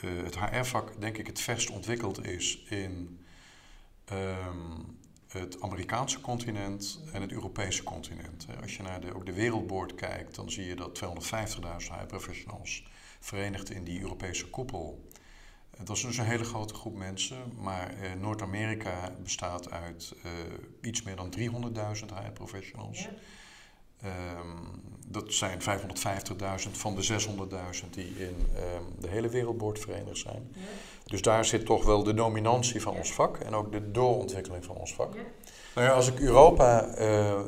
eh, 0.00 0.10
het 0.24 0.38
HR-vak 0.38 1.00
denk 1.00 1.18
ik 1.18 1.26
het 1.26 1.40
verst 1.40 1.70
ontwikkeld 1.70 2.24
is 2.26 2.64
in 2.68 3.20
ehm, 4.04 4.80
het 5.28 5.60
Amerikaanse 5.60 6.20
continent 6.20 7.00
en 7.12 7.20
het 7.20 7.32
Europese 7.32 7.82
continent. 7.82 8.46
Als 8.62 8.76
je 8.76 8.82
naar 8.82 9.00
de, 9.00 9.14
ook 9.14 9.26
de 9.26 9.32
wereldboord 9.32 9.94
kijkt, 9.94 10.34
dan 10.34 10.50
zie 10.50 10.64
je 10.64 10.76
dat 10.76 10.94
250.000 10.94 11.92
HR-professionals 11.92 12.86
verenigd 13.20 13.70
in 13.70 13.84
die 13.84 14.00
Europese 14.00 14.50
koepel. 14.50 15.08
Dat 15.82 15.96
is 15.96 16.02
dus 16.02 16.18
een 16.18 16.24
hele 16.24 16.44
grote 16.44 16.74
groep 16.74 16.96
mensen, 16.96 17.36
maar 17.60 17.94
eh, 18.02 18.12
Noord-Amerika 18.20 19.10
bestaat 19.22 19.70
uit 19.70 20.14
eh, 20.22 20.30
iets 20.80 21.02
meer 21.02 21.16
dan 21.16 21.34
300.000 21.38 22.14
HR-professionals. 22.14 23.08
Ehm, 24.00 24.48
dat 25.06 25.32
zijn 25.32 25.60
550.000 25.62 26.78
van 26.78 26.94
de 26.94 27.02
600.000 27.02 27.90
die 27.90 28.06
in 28.18 28.46
ehm, 28.54 28.82
de 29.00 29.08
hele 29.08 29.28
wereldboord 29.28 29.78
verenigd 29.78 30.18
zijn. 30.18 30.54
Dus 31.04 31.22
daar 31.22 31.44
zit 31.44 31.66
toch 31.66 31.84
wel 31.84 32.02
de 32.02 32.14
dominantie 32.14 32.82
van 32.82 32.94
ons 32.94 33.12
vak 33.12 33.38
en 33.38 33.54
ook 33.54 33.72
de 33.72 33.90
doorontwikkeling 33.90 34.64
van 34.64 34.76
ons 34.76 34.94
vak. 34.94 35.14
Nou 35.74 35.86
ja, 35.86 35.92
als 35.92 36.08
ik 36.08 36.20
Europa 36.20 36.86
eh, 36.86 37.40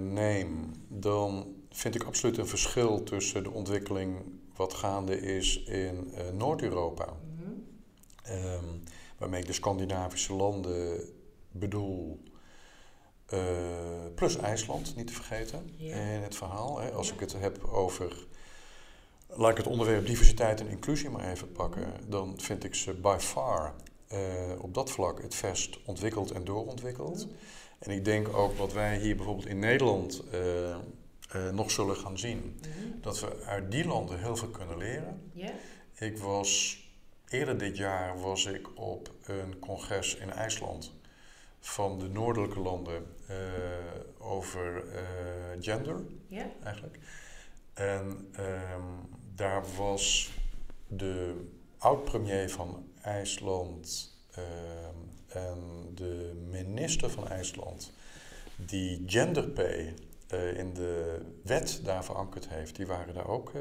neem, 0.00 0.72
dan 0.88 1.54
vind 1.70 1.94
ik 1.94 2.02
absoluut 2.02 2.38
een 2.38 2.46
verschil 2.46 3.02
tussen 3.02 3.42
de 3.42 3.50
ontwikkeling 3.50 4.16
wat 4.56 4.74
gaande 4.74 5.20
is 5.20 5.62
in 5.62 6.12
Noord-Europa. 6.32 7.06
Ehm, 8.26 8.64
waarmee 9.18 9.40
ik 9.40 9.46
de 9.46 9.52
Scandinavische 9.52 10.32
landen 10.32 11.00
bedoel. 11.50 12.22
eh, 13.26 13.38
plus 14.14 14.36
IJsland, 14.36 14.96
niet 14.96 15.06
te 15.06 15.12
vergeten 15.12 15.70
Ja. 15.76 15.94
in 15.94 16.22
het 16.22 16.36
verhaal. 16.36 16.78
Hè. 16.80 16.90
Als 16.92 17.08
Ja. 17.08 17.14
ik 17.14 17.20
het 17.20 17.32
heb 17.38 17.64
over. 17.64 18.26
Laat 19.28 19.50
ik 19.50 19.56
het 19.56 19.66
onderwerp 19.66 20.06
diversiteit 20.06 20.60
en 20.60 20.68
inclusie 20.68 21.10
maar 21.10 21.30
even 21.30 21.52
pakken. 21.52 21.92
Dan 22.08 22.34
vind 22.40 22.64
ik 22.64 22.74
ze 22.74 22.94
by 22.94 23.16
far 23.20 23.74
eh, 24.08 24.18
op 24.58 24.74
dat 24.74 24.90
vlak 24.90 25.22
het 25.22 25.34
verst 25.34 25.78
ontwikkeld 25.84 26.30
en 26.30 26.44
doorontwikkeld. 26.44 27.26
En 27.78 27.90
ik 27.90 28.04
denk 28.04 28.36
ook 28.36 28.56
wat 28.58 28.72
wij 28.72 28.98
hier 28.98 29.16
bijvoorbeeld 29.16 29.46
in 29.48 29.58
Nederland 29.58 30.22
eh, 30.30 30.76
nog 31.52 31.70
zullen 31.70 31.96
gaan 31.96 32.18
zien. 32.18 32.60
Dat 33.00 33.20
we 33.20 33.42
uit 33.46 33.70
die 33.70 33.86
landen 33.86 34.20
heel 34.20 34.36
veel 34.36 34.48
kunnen 34.50 34.76
leren. 34.76 35.30
Ja. 35.32 35.50
Ik 35.98 36.18
was 36.18 36.80
eerder 37.28 37.58
dit 37.58 37.76
jaar 37.76 38.20
was 38.20 38.46
ik 38.46 38.78
op 38.78 39.10
een 39.24 39.58
congres 39.58 40.16
in 40.16 40.30
IJsland 40.30 40.92
van 41.60 41.98
de 41.98 42.08
noordelijke 42.08 42.60
landen 42.60 43.06
eh, 43.26 43.36
over 44.18 44.88
eh, 44.94 45.02
gender 45.60 46.00
Ja. 46.26 46.46
eigenlijk. 46.64 46.98
En 47.74 48.28
ehm, 48.32 48.82
daar 49.34 49.64
was 49.76 50.30
de 50.86 51.44
oud-premier 51.78 52.50
van 52.50 52.88
IJsland 53.02 54.14
ehm, 54.30 55.38
en 55.38 55.58
de 55.94 56.44
minister 56.50 57.10
van 57.10 57.28
IJsland, 57.28 57.92
die 58.56 59.02
gender 59.06 59.48
pay 59.48 59.94
eh, 60.28 60.58
in 60.58 60.74
de 60.74 61.20
wet 61.42 61.80
daar 61.84 62.04
verankerd 62.04 62.48
heeft, 62.48 62.76
die 62.76 62.86
waren 62.86 63.14
daar 63.14 63.28
ook 63.28 63.52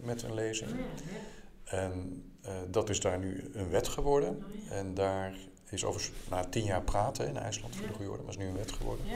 met 0.00 0.22
een 0.22 0.34
lezing. 0.34 0.70
En 1.64 1.92
eh, 1.92 2.33
dat 2.70 2.90
is 2.90 3.00
daar 3.00 3.18
nu 3.18 3.50
een 3.52 3.68
wet 3.68 3.88
geworden. 3.88 4.44
En 4.70 4.94
daar 4.94 5.34
is 5.70 5.84
overigens 5.84 6.16
na 6.30 6.44
tien 6.44 6.64
jaar 6.64 6.82
praten 6.82 7.28
in 7.28 7.36
IJsland 7.36 7.76
voor 7.76 7.86
de 7.86 7.92
goede 7.92 8.10
orde, 8.10 8.22
maar 8.22 8.32
is 8.32 8.38
nu 8.38 8.46
een 8.46 8.56
wet 8.56 8.72
geworden. 8.72 9.06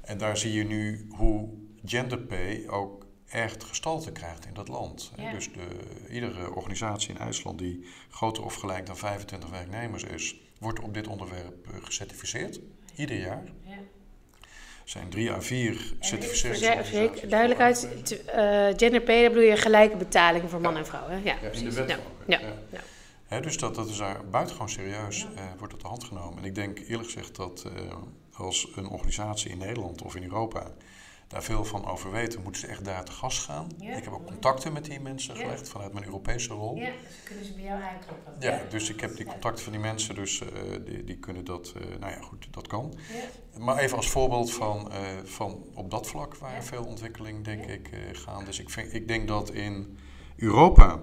En 0.00 0.18
daar 0.18 0.36
zie 0.36 0.52
je 0.52 0.64
nu 0.64 1.06
hoe 1.16 1.48
gender 1.84 2.18
pay 2.18 2.68
ook 2.68 3.06
echt 3.28 3.64
gestalte 3.64 4.12
krijgt 4.12 4.46
in 4.46 4.54
dat 4.54 4.68
land. 4.68 5.12
Ja. 5.16 5.32
Dus 5.32 5.52
de, 5.52 5.66
iedere 6.10 6.54
organisatie 6.54 7.10
in 7.10 7.18
IJsland 7.18 7.58
die 7.58 7.86
groter 8.10 8.44
of 8.44 8.54
gelijk 8.54 8.86
dan 8.86 8.96
25 8.96 9.50
werknemers 9.50 10.02
is, 10.02 10.40
wordt 10.58 10.80
op 10.80 10.94
dit 10.94 11.06
onderwerp 11.06 11.66
eh, 11.66 11.76
gecertificeerd. 11.82 12.60
Ieder 12.96 13.18
jaar. 13.18 13.44
Ja. 13.64 13.78
Zijn 14.84 15.08
drie 15.08 15.30
à 15.30 15.40
vier 15.40 15.92
certificeringsorganisaties. 16.00 17.30
duidelijkheid, 17.30 18.24
eh, 18.26 18.66
gender 18.76 19.00
pay, 19.00 19.20
daar 19.20 19.30
bedoel 19.30 19.48
je 19.48 19.56
gelijke 19.56 19.96
betaling 19.96 20.50
voor 20.50 20.60
man 20.60 20.76
en 20.76 20.86
vrouw. 20.86 21.08
Hè? 21.08 21.16
Ja, 21.16 21.36
Ja, 21.42 21.50
in 21.50 21.64
de 21.64 21.72
wet 21.72 21.98
dus 23.40 23.58
dat, 23.58 23.74
dat 23.74 23.88
is 23.88 23.96
daar 23.96 24.20
buitengewoon 24.30 24.68
serieus, 24.68 25.26
eh, 25.36 25.42
wordt 25.58 25.72
het 25.72 25.82
de 25.82 25.88
hand 25.88 26.04
genomen. 26.04 26.38
En 26.38 26.44
ik 26.44 26.54
denk 26.54 26.78
eerlijk 26.78 27.10
gezegd 27.10 27.36
dat 27.36 27.64
eh, 27.66 27.94
als 28.32 28.68
een 28.74 28.88
organisatie 28.88 29.50
in 29.50 29.58
Nederland 29.58 30.02
of 30.02 30.16
in 30.16 30.22
Europa 30.22 30.70
daar 31.32 31.42
veel 31.42 31.64
van 31.64 31.86
over 31.86 32.10
weten, 32.10 32.42
moeten 32.42 32.60
ze 32.60 32.66
echt 32.66 32.84
daar 32.84 33.04
te 33.04 33.12
gast 33.12 33.44
gaan. 33.44 33.68
Ja. 33.78 33.96
Ik 33.96 34.04
heb 34.04 34.12
ook 34.12 34.26
contacten 34.26 34.72
met 34.72 34.84
die 34.84 35.00
mensen 35.00 35.34
Ja. 35.34 35.40
gelegd 35.40 35.68
vanuit 35.68 35.92
mijn 35.92 36.04
Europese 36.04 36.52
rol. 36.54 36.76
Ja, 36.76 36.84
dus 36.84 37.22
kunnen 37.24 37.44
ze 37.44 37.52
bij 37.52 37.62
jou 37.62 37.82
aankloppen. 37.82 38.32
Ja, 38.40 38.62
dus 38.70 38.90
ik 38.90 39.00
heb 39.00 39.16
die 39.16 39.26
contacten 39.26 39.64
van 39.64 39.72
die 39.72 39.80
mensen, 39.80 40.14
dus 40.14 40.40
eh, 40.40 40.48
die, 40.84 41.04
die 41.04 41.18
kunnen 41.18 41.44
dat, 41.44 41.72
eh, 41.76 41.98
nou 42.00 42.12
ja 42.12 42.20
goed, 42.20 42.46
dat 42.50 42.66
kan. 42.66 42.94
Ja. 43.52 43.60
Maar 43.60 43.78
even 43.78 43.96
als 43.96 44.08
voorbeeld 44.08 44.52
van, 44.52 44.92
eh, 44.92 44.98
van 45.24 45.64
op 45.74 45.90
dat 45.90 46.06
vlak 46.06 46.36
waar 46.36 46.64
veel 46.64 46.84
ontwikkeling 46.84 47.44
denk 47.44 47.64
ik 47.66 47.88
eh 47.88 47.98
gaan. 48.12 48.44
Dus 48.44 48.58
ik, 48.58 48.70
vind, 48.70 48.94
ik 48.94 49.08
denk 49.08 49.28
dat 49.28 49.50
in 49.50 49.98
Europa, 50.36 51.00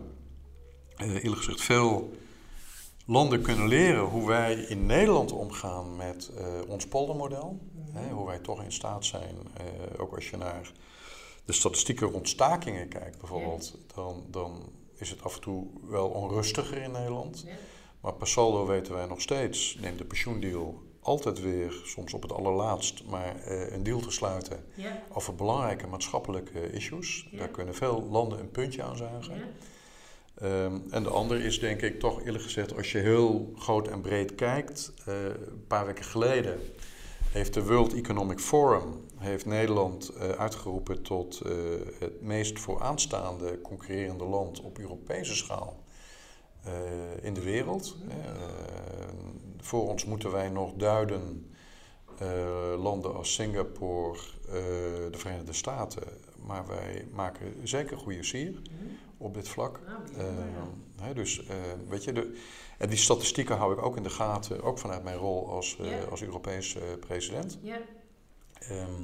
eerlijk 0.98 1.38
gezegd, 1.38 1.62
veel 1.62 2.14
landen 3.06 3.42
kunnen 3.42 3.68
leren 3.68 4.04
hoe 4.04 4.28
wij 4.28 4.54
in 4.54 4.86
Nederland 4.86 5.32
omgaan 5.32 5.96
met 5.96 6.32
ons 6.68 6.88
poldermodel. 6.88 7.60
Hè, 7.92 8.10
hoe 8.10 8.28
wij 8.28 8.40
toch 8.40 8.64
in 8.64 8.72
staat 8.72 9.06
zijn, 9.06 9.36
eh, 9.58 10.02
ook 10.02 10.16
als 10.16 10.30
je 10.30 10.38
naar 10.38 10.72
de 11.46 11.54
statistieken 11.54 12.08
rond 12.08 12.30
stakingen 12.30 12.88
kijkt 12.88 13.18
bijvoorbeeld, 13.20 13.78
dan, 13.96 14.24
dan 14.28 14.70
is 14.96 15.10
het 15.10 15.24
af 15.24 15.36
en 15.36 15.42
toe 15.42 15.68
wel 15.88 16.08
onrustiger 16.10 16.78
in 16.78 16.92
Nederland. 16.92 17.44
Ja. 17.46 17.54
Maar 18.02 18.14
per 18.14 18.28
saldo 18.28 18.66
weten 18.66 18.94
wij 18.94 19.06
nog 19.06 19.22
steeds, 19.22 19.78
neemt 19.82 19.98
de 19.98 20.06
pensioendeal 20.06 20.82
altijd 21.02 21.42
weer, 21.42 21.82
soms 21.86 22.14
op 22.14 22.22
het 22.22 22.32
allerlaatst, 22.32 23.04
maar 23.06 23.36
eh, 23.36 23.72
een 23.72 23.84
deal 23.84 24.00
te 24.00 24.12
sluiten 24.12 24.66
Ja. 24.76 25.02
over 25.14 25.36
belangrijke 25.36 25.88
maatschappelijke 25.88 26.72
issues. 26.72 27.28
Ja. 27.32 27.38
Daar 27.38 27.50
kunnen 27.50 27.76
veel 27.76 28.08
landen 28.10 28.40
een 28.40 28.52
puntje 28.52 28.84
aan 28.84 28.98
zuigen. 28.98 29.36
Ja. 29.36 29.44
Ehm, 30.36 30.78
en 30.90 31.04
de 31.04 31.10
andere 31.10 31.44
is 31.44 31.60
denk 31.60 31.82
ik 31.82 32.00
toch 32.00 32.24
eerlijk 32.24 32.44
gezegd, 32.44 32.76
als 32.76 32.92
je 32.92 32.98
heel 32.98 33.54
groot 33.56 33.88
en 33.88 34.02
breed 34.02 34.36
kijkt, 34.36 34.94
eh, 35.06 35.24
een 35.26 35.66
paar 35.68 35.86
weken 35.86 36.06
geleden 36.06 36.60
heeft 37.32 37.54
de 37.54 37.66
World 37.66 37.94
Economic 37.94 38.40
Forum 38.40 39.06
heeft 39.18 39.46
Nederland 39.46 40.10
eh, 40.10 40.30
uitgeroepen 40.30 41.02
tot 41.02 41.42
eh, 41.42 41.52
het 42.00 42.22
meest 42.22 42.60
vooraanstaande 42.60 43.62
concurrerende 43.62 44.24
land 44.24 44.62
op 44.62 44.80
Europese 44.80 45.36
schaal 45.36 45.84
eh, 46.64 46.72
in 47.22 47.34
de 47.34 47.42
wereld. 47.42 47.98
Voor 49.58 49.88
ons 49.88 50.06
moeten 50.06 50.32
wij 50.32 50.50
nog 50.50 50.74
duiden 50.74 51.54
landen 52.78 53.16
als 53.16 53.34
Singapore, 53.34 54.20
de 55.12 55.18
Verenigde 55.18 55.54
Staten, 55.54 56.04
maar 56.46 56.68
wij 56.68 57.08
maken 57.12 57.54
zeker 57.64 57.98
goede 57.98 58.24
sier 58.24 58.62
op 59.20 59.34
dit 59.34 59.48
vlak. 59.50 59.80
Nou, 59.88 60.00
Eh, 60.18 60.36
ja. 60.36 61.04
hè, 61.06 61.14
dus 61.14 61.46
eh, 61.46 61.56
weet 61.90 62.04
je, 62.04 62.14
de, 62.14 62.38
en 62.78 62.90
die 62.90 62.98
statistieken 62.98 63.58
hou 63.58 63.74
ik 63.74 63.82
ook 63.86 63.98
in 63.98 64.04
de 64.04 64.10
gaten, 64.10 64.64
ook 64.64 64.78
vanuit 64.80 65.04
mijn 65.04 65.18
rol 65.18 65.50
als, 65.50 65.78
eh, 65.80 66.08
als 66.12 66.22
Europees 66.22 66.76
eh, 66.76 66.82
president. 67.00 67.58
Ja. 67.62 67.78
Ehm, 68.60 69.04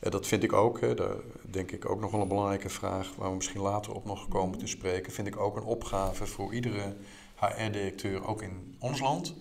dat 0.00 0.26
vind 0.26 0.42
ik 0.42 0.52
ook, 0.52 0.80
hè, 0.80 0.94
daar 0.94 1.16
denk 1.42 1.70
ik 1.70 1.90
ook 1.90 2.00
nog 2.00 2.10
wel 2.10 2.20
een 2.20 2.28
belangrijke 2.28 2.68
vraag, 2.68 3.14
waar 3.16 3.28
we 3.28 3.34
misschien 3.36 3.60
later 3.60 3.92
op 3.94 4.04
nog 4.04 4.28
komen 4.28 4.58
te 4.58 4.66
spreken, 4.66 5.12
vind 5.12 5.26
ik 5.26 5.36
ook 5.36 5.56
een 5.56 5.62
opgave 5.64 6.26
voor 6.26 6.54
iedere 6.54 6.96
HR-directeur, 7.36 8.26
ook 8.26 8.42
in 8.42 8.76
ons 8.78 9.00
land. 9.00 9.34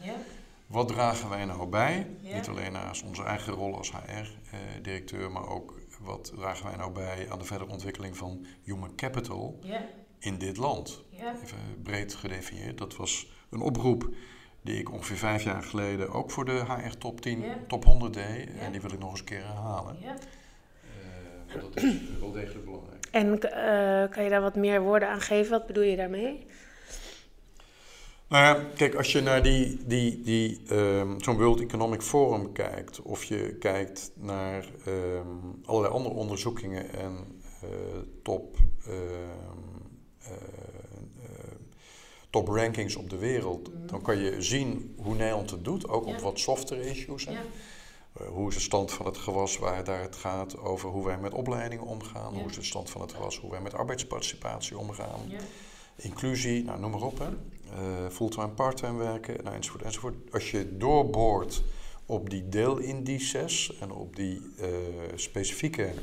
Wat 0.67 0.88
dragen 0.88 1.30
wij 1.30 1.45
nou 1.45 1.65
bij? 1.67 2.08
Niet 2.21 2.47
alleen 2.47 2.71
naast 2.71 3.04
onze 3.04 3.23
eigen 3.23 3.54
rol 3.54 3.77
als 3.77 3.91
HR-directeur, 3.91 5.32
maar 5.32 5.47
ook 5.49 5.80
wat 6.04 6.32
dragen 6.36 6.66
wij 6.66 6.76
nou 6.76 6.92
bij 6.92 7.28
aan 7.30 7.40
de 7.40 7.46
verdere 7.46 7.72
ontwikkeling 7.72 8.18
van 8.18 8.46
human 8.64 8.96
capital 8.96 9.60
in 10.20 10.38
dit 10.38 10.58
land? 10.58 11.04
Even 11.14 11.58
breed 11.84 12.14
gedefinieerd. 12.16 12.78
Dat 12.78 12.96
was 12.96 13.32
een 13.50 13.62
oproep 13.62 14.10
die 14.62 14.80
ik 14.80 14.92
ongeveer 14.92 15.18
vijf 15.18 15.44
jaar 15.44 15.64
geleden 15.64 16.10
ook 16.10 16.32
voor 16.32 16.46
de 16.46 16.64
HR 16.68 16.98
Top 16.98 17.22
10, 17.22 17.40
Ja. 17.42 17.58
Top 17.68 17.84
100 17.86 18.14
deed. 18.14 18.50
En 18.60 18.72
die 18.72 18.82
wil 18.82 18.92
ik 18.92 19.00
nog 19.00 19.10
eens 19.10 19.20
een 19.20 19.26
keer 19.26 19.46
herhalen. 19.46 19.98
Ja. 20.00 20.14
Eh, 20.14 21.62
want 21.62 21.74
dat 21.74 21.84
is 21.84 21.94
wel 22.20 22.32
degelijk 22.32 22.66
belangrijk. 22.66 23.08
En 23.12 23.40
eh, 23.40 24.10
kan 24.10 24.24
je 24.24 24.30
daar 24.30 24.42
wat 24.42 24.56
meer 24.56 24.82
woorden 24.82 25.10
aan 25.10 25.22
geven? 25.22 25.52
Wat 25.52 25.68
bedoel 25.68 25.84
je 25.84 25.96
daarmee? 25.96 26.46
Nou 28.32 28.44
ja, 28.44 28.65
kijk, 28.76 28.96
als 28.96 29.12
je 29.12 29.22
naar 29.22 29.44
die, 29.44 29.80
die, 29.86 30.22
die, 30.22 30.62
ehm, 30.67 31.20
zo'n 31.20 31.38
World 31.38 31.62
Economic 31.62 32.02
Forum 32.02 32.52
kijkt, 32.52 33.02
of 33.02 33.24
je 33.24 33.56
kijkt 33.60 34.12
naar 34.15 34.65
ehm, 34.86 35.28
allerlei 35.65 35.94
andere 35.94 36.15
onderzoekingen 36.15 36.94
en 36.94 37.41
eh, 37.62 37.70
top, 38.24 38.58
ehm, 38.86 38.96
eh, 40.20 40.32
eh, 40.32 41.52
top 42.30 42.48
rankings 42.48 42.96
op 42.96 43.10
de 43.10 43.17
wereld, 43.17 43.70
dan 43.86 44.02
kan 44.02 44.17
je 44.17 44.41
zien 44.41 44.96
hoe 44.98 45.15
Nederland 45.15 45.50
het 45.50 45.63
doet, 45.63 45.88
ook 45.88 46.06
op 46.06 46.20
wat 46.20 46.39
softere 46.39 46.89
issues. 46.89 47.26
Hè? 47.26 47.32
Ja. 47.32 47.41
Hoe 48.30 48.50
is 48.50 48.56
de 48.56 48.62
stand 48.62 48.91
van 48.91 49.06
het 49.06 49.17
gewas 49.17 49.58
waar 49.58 49.84
daar 49.84 50.02
het 50.02 50.15
gaat 50.15 50.58
over 50.58 50.89
hoe 50.89 51.06
wij 51.06 51.17
met 51.17 51.34
opleidingen 51.34 51.86
omgaan? 51.86 52.34
Ja. 52.34 52.39
Hoe 52.39 52.50
is 52.50 52.56
de 52.56 52.63
stand 52.63 52.89
van 52.89 53.02
het 53.02 53.13
gewas 53.13 53.39
hoe 53.39 53.52
wij 53.52 53.62
met 53.62 53.74
arbeidsparticipatie 53.74 54.78
omgaan? 54.78 55.20
Inclusie, 55.96 56.63
nou, 56.63 56.80
noem 56.80 56.91
maar 56.91 57.02
op. 57.02 57.20
Hè. 57.20 57.30
Eh, 57.76 58.10
fulltime, 58.10 58.50
parttime 58.50 58.98
werken, 58.98 59.44
nou, 59.44 59.56
enzovoort, 59.56 59.84
enzovoort. 59.84 60.34
Als 60.34 60.52
je 60.52 60.78
doorboort 60.78 61.64
op 62.06 62.30
die 62.30 62.50
deelindices 62.50 63.78
en 63.80 63.92
op 63.92 64.16
die 64.16 64.42
eh, 64.58 64.68
specifieke, 65.16 65.94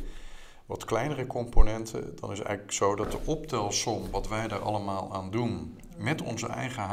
wat 0.66 0.84
kleinere 0.84 1.26
componenten, 1.26 2.16
dan 2.16 2.32
is 2.32 2.38
het 2.38 2.46
eigenlijk 2.46 2.76
zo 2.76 2.94
dat 2.94 3.12
de 3.12 3.20
optelsom, 3.24 4.10
wat 4.10 4.28
wij 4.28 4.48
daar 4.48 4.62
allemaal 4.62 5.14
aan 5.14 5.30
doen, 5.30 5.80
met 5.96 6.22
onze 6.22 6.46
eigen 6.46 6.84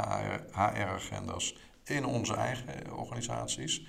HR-agenda's 0.52 1.58
in 1.84 2.06
onze 2.06 2.34
eigen 2.34 2.98
organisaties, 2.98 3.86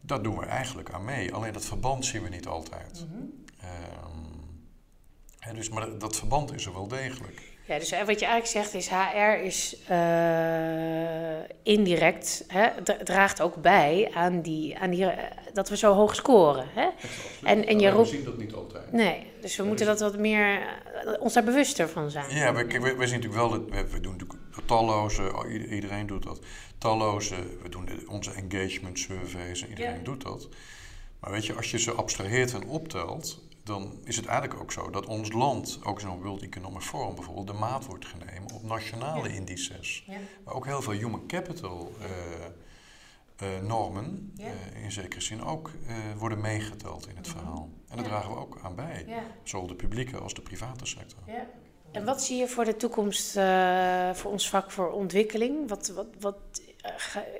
daar 0.00 0.22
doen 0.22 0.38
we 0.38 0.44
eigenlijk 0.44 0.92
aan 0.92 1.04
mee. 1.04 1.34
Alleen 1.34 1.52
dat 1.52 1.64
verband 1.64 2.04
zien 2.04 2.22
we 2.22 2.28
niet 2.28 2.46
altijd. 2.46 3.06
Ehm, 3.60 4.26
hè, 5.38 5.54
dus, 5.54 5.68
maar 5.68 5.86
dat, 5.86 6.00
dat 6.00 6.16
verband 6.16 6.54
is 6.54 6.66
er 6.66 6.72
wel 6.72 6.88
degelijk. 6.88 7.58
Ja, 7.70 7.78
dus 7.78 7.90
wat 7.90 8.20
je 8.20 8.26
eigenlijk 8.26 8.46
zegt 8.46 8.74
is 8.74 8.88
HR 8.88 9.44
is 9.44 9.76
eh, 9.86 11.38
indirect, 11.62 12.44
hè, 12.48 12.68
dra- 12.82 12.96
draagt 13.04 13.40
ook 13.40 13.54
bij 13.62 14.10
aan, 14.14 14.40
die, 14.42 14.78
aan 14.78 14.90
die, 14.90 15.04
eh, 15.06 15.30
dat 15.52 15.68
we 15.68 15.76
zo 15.76 15.94
hoog 15.94 16.14
scoren. 16.14 16.66
Hè? 16.74 16.88
En- 17.44 17.66
en 17.66 17.78
je 17.78 17.90
roept- 17.90 18.10
We 18.10 18.16
zien 18.16 18.24
dat 18.24 18.38
niet 18.38 18.52
altijd. 18.54 18.92
Nee, 18.92 19.26
dus 19.40 19.56
we 19.56 19.62
moeten 19.62 19.86
dat 19.86 20.00
wat 20.00 20.18
meer, 20.18 20.60
eh, 20.60 21.12
ons 21.20 21.32
daar 21.32 21.44
bewuster 21.44 21.88
van 21.88 22.10
zijn. 22.10 22.34
Ja, 22.36 22.54
we, 22.54 22.64
we, 22.66 22.78
we 22.80 23.06
zien 23.06 23.20
natuurlijk 23.20 23.34
wel, 23.34 23.48
dat, 23.50 23.60
we, 23.68 23.90
we 23.90 24.00
doen 24.00 24.12
natuurlijk 24.12 24.40
talloze, 24.66 25.22
oh, 25.34 25.52
ieder- 25.52 25.68
iedereen 25.68 26.06
doet 26.06 26.22
dat, 26.22 26.40
talloze, 26.78 27.34
we 27.62 27.68
doen 27.68 27.88
onze 28.08 28.30
engagement 28.32 28.98
surveys 28.98 29.62
en 29.62 29.68
iedereen 29.68 29.94
Ja. 29.98 30.02
doet 30.04 30.22
dat. 30.22 30.48
Maar 31.20 31.30
weet 31.30 31.46
je, 31.46 31.54
als 31.54 31.70
je 31.70 31.78
ze 31.78 31.92
abstraheert 31.92 32.52
en 32.54 32.66
optelt, 32.66 33.40
dan 33.70 33.98
is 34.04 34.16
het 34.16 34.26
eigenlijk 34.26 34.60
ook 34.60 34.72
zo 34.72 34.90
dat 34.90 35.06
ons 35.06 35.32
land, 35.32 35.78
ook 35.84 36.00
zo'n 36.00 36.22
World 36.22 36.42
Economic 36.42 36.82
Forum 36.82 37.14
bijvoorbeeld, 37.14 37.46
de 37.46 37.52
maat 37.52 37.86
wordt 37.86 38.06
genomen 38.06 38.54
op 38.54 38.62
nationale 38.62 39.28
Ja. 39.28 39.34
indices. 39.34 40.04
Ja. 40.06 40.16
Maar 40.44 40.54
ook 40.54 40.66
heel 40.66 40.82
veel 40.82 40.92
human 40.92 41.26
capital 41.26 41.92
eh, 42.00 43.56
eh, 43.56 43.62
normen, 43.62 44.32
Ja. 44.34 44.44
eh, 44.46 44.84
in 44.84 44.92
zekere 44.92 45.20
zin 45.20 45.42
ook, 45.44 45.70
worden 46.18 46.40
meegeteld 46.40 47.08
in 47.08 47.16
het 47.16 47.28
verhaal. 47.28 47.68
En 47.88 47.96
daar 47.96 48.04
dragen 48.06 48.30
we 48.30 48.36
ook 48.36 48.58
aan 48.62 48.74
bij, 48.74 49.06
zowel 49.42 49.66
de 49.66 49.74
publieke 49.74 50.18
als 50.18 50.34
de 50.34 50.42
private 50.42 50.86
sector. 50.86 51.18
Ja. 51.26 51.46
En 51.92 52.04
wat 52.04 52.22
zie 52.22 52.36
je 52.38 52.48
voor 52.48 52.64
de 52.64 52.76
toekomst 52.76 53.32
voor 54.12 54.30
ons 54.30 54.48
vak 54.48 54.70
voor 54.70 54.90
ontwikkeling? 54.90 55.68
Wat, 55.68 55.88
wat, 55.88 56.06
wat 56.20 56.62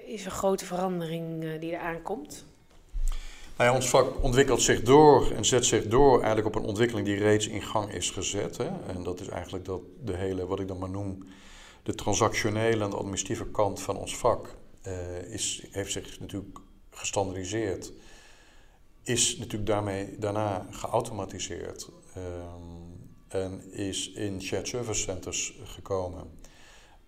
is 0.06 0.24
een 0.24 0.30
grote 0.30 0.64
verandering 0.64 1.58
die 1.60 1.72
er 1.76 1.80
aankomt? 1.80 2.44
Ons 3.68 3.88
vak 3.88 4.22
ontwikkelt 4.22 4.62
zich 4.62 4.82
door 4.82 5.30
en 5.30 5.44
zet 5.44 5.64
zich 5.64 5.86
door 5.86 6.16
eigenlijk 6.22 6.46
op 6.46 6.62
een 6.62 6.68
ontwikkeling 6.68 7.06
die 7.06 7.16
reeds 7.16 7.48
in 7.48 7.62
gang 7.62 7.92
is 7.92 8.10
gezet. 8.10 8.56
Hè? 8.56 8.68
En 8.86 9.02
dat 9.02 9.20
is 9.20 9.28
eigenlijk 9.28 9.64
dat 9.64 9.80
de 10.04 10.16
hele, 10.16 10.46
wat 10.46 10.60
ik 10.60 10.68
dan 10.68 10.78
maar 10.78 10.90
noem, 10.90 11.24
de 11.82 11.94
transactionele 11.94 12.84
en 12.84 12.90
de 12.90 12.96
administratieve 12.96 13.46
kant 13.46 13.80
van 13.80 13.96
ons 13.96 14.16
vak 14.16 14.56
eh, 14.82 15.22
is, 15.32 15.66
heeft 15.70 15.92
zich 15.92 16.20
natuurlijk 16.20 16.58
gestandardiseerd. 16.90 17.92
Is 19.02 19.36
natuurlijk 19.36 19.66
daarmee 19.66 20.18
daarna 20.18 20.66
geautomatiseerd 20.70 21.88
ehm, 22.14 22.22
en 23.28 23.72
is 23.72 24.10
in 24.10 24.42
shared 24.42 24.68
service 24.68 25.00
centers 25.00 25.58
gekomen. 25.64 26.30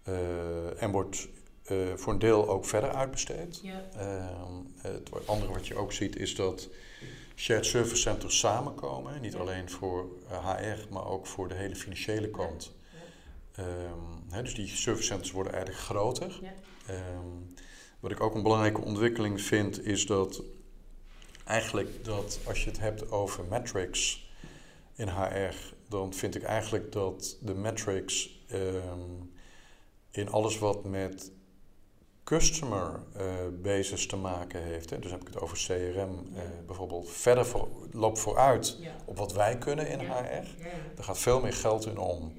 Eh, 0.03 0.83
en 0.83 0.91
wordt 0.91 1.29
eh, 1.63 1.77
voor 1.95 2.13
een 2.13 2.19
deel 2.19 2.49
ook 2.49 2.65
verder 2.65 2.91
uitbesteed. 2.91 3.61
Ja. 3.63 3.85
Ehm, 3.97 4.53
het 4.77 5.27
andere 5.27 5.53
wat 5.53 5.67
je 5.67 5.75
ook 5.75 5.93
ziet 5.93 6.17
is 6.17 6.35
dat 6.35 6.69
shared 7.37 7.67
service 7.67 7.97
centers 7.97 8.39
samenkomen. 8.39 9.21
Niet 9.21 9.35
alleen 9.35 9.71
voor 9.71 10.07
HR, 10.29 10.93
maar 10.93 11.07
ook 11.07 11.27
voor 11.27 11.49
de 11.49 11.55
hele 11.55 11.77
financiële 11.77 12.31
kant. 12.31 12.73
Ehm, 13.55 13.69
hè, 14.31 14.43
dus 14.43 14.55
die 14.55 14.69
service 14.69 15.07
centers 15.07 15.31
worden 15.31 15.53
eigenlijk 15.53 15.85
groter. 15.85 16.41
Ehm, 16.87 17.27
wat 18.01 18.11
ik 18.11 18.21
ook 18.21 18.35
een 18.35 18.43
belangrijke 18.43 18.81
ontwikkeling 18.81 19.41
vind, 19.41 19.87
is 19.87 20.07
dat 20.07 20.43
eigenlijk 21.45 22.05
dat 22.05 22.39
als 22.47 22.65
je 22.65 22.71
het 22.71 22.79
hebt 22.79 23.11
over 23.11 23.45
metrics 23.45 24.31
in 24.95 25.09
HR, 25.09 25.55
dan 25.89 26.15
vind 26.15 26.35
ik 26.35 26.43
eigenlijk 26.43 26.93
dat 26.93 27.37
de 27.41 27.55
metrics 27.55 28.41
in 30.11 30.31
alles 30.31 30.59
wat 30.59 30.85
met 30.85 31.31
customer 32.25 33.01
uh, 33.17 33.23
basis 33.63 34.07
te 34.07 34.17
maken 34.17 34.63
heeft. 34.63 34.91
Hè. 34.91 34.99
Dus 34.99 35.11
heb 35.11 35.21
ik 35.21 35.27
het 35.27 35.41
over 35.41 35.57
CRM 35.57 35.73
uh, 35.97 36.43
eh, 36.43 36.49
bijvoorbeeld. 36.67 37.11
Verder 37.11 37.47
voor, 37.47 37.69
loopt 37.93 38.19
vooruit 38.19 38.79
op 39.05 39.19
wat 39.19 39.33
wij 39.33 39.59
kunnen 39.59 39.89
in 39.89 39.99
HR. 39.99 40.65
Er 40.97 41.05
gaat 41.05 41.19
veel 41.19 41.41
meer 41.41 41.53
geld 41.53 41.87
in 41.87 41.99
om. 41.99 42.33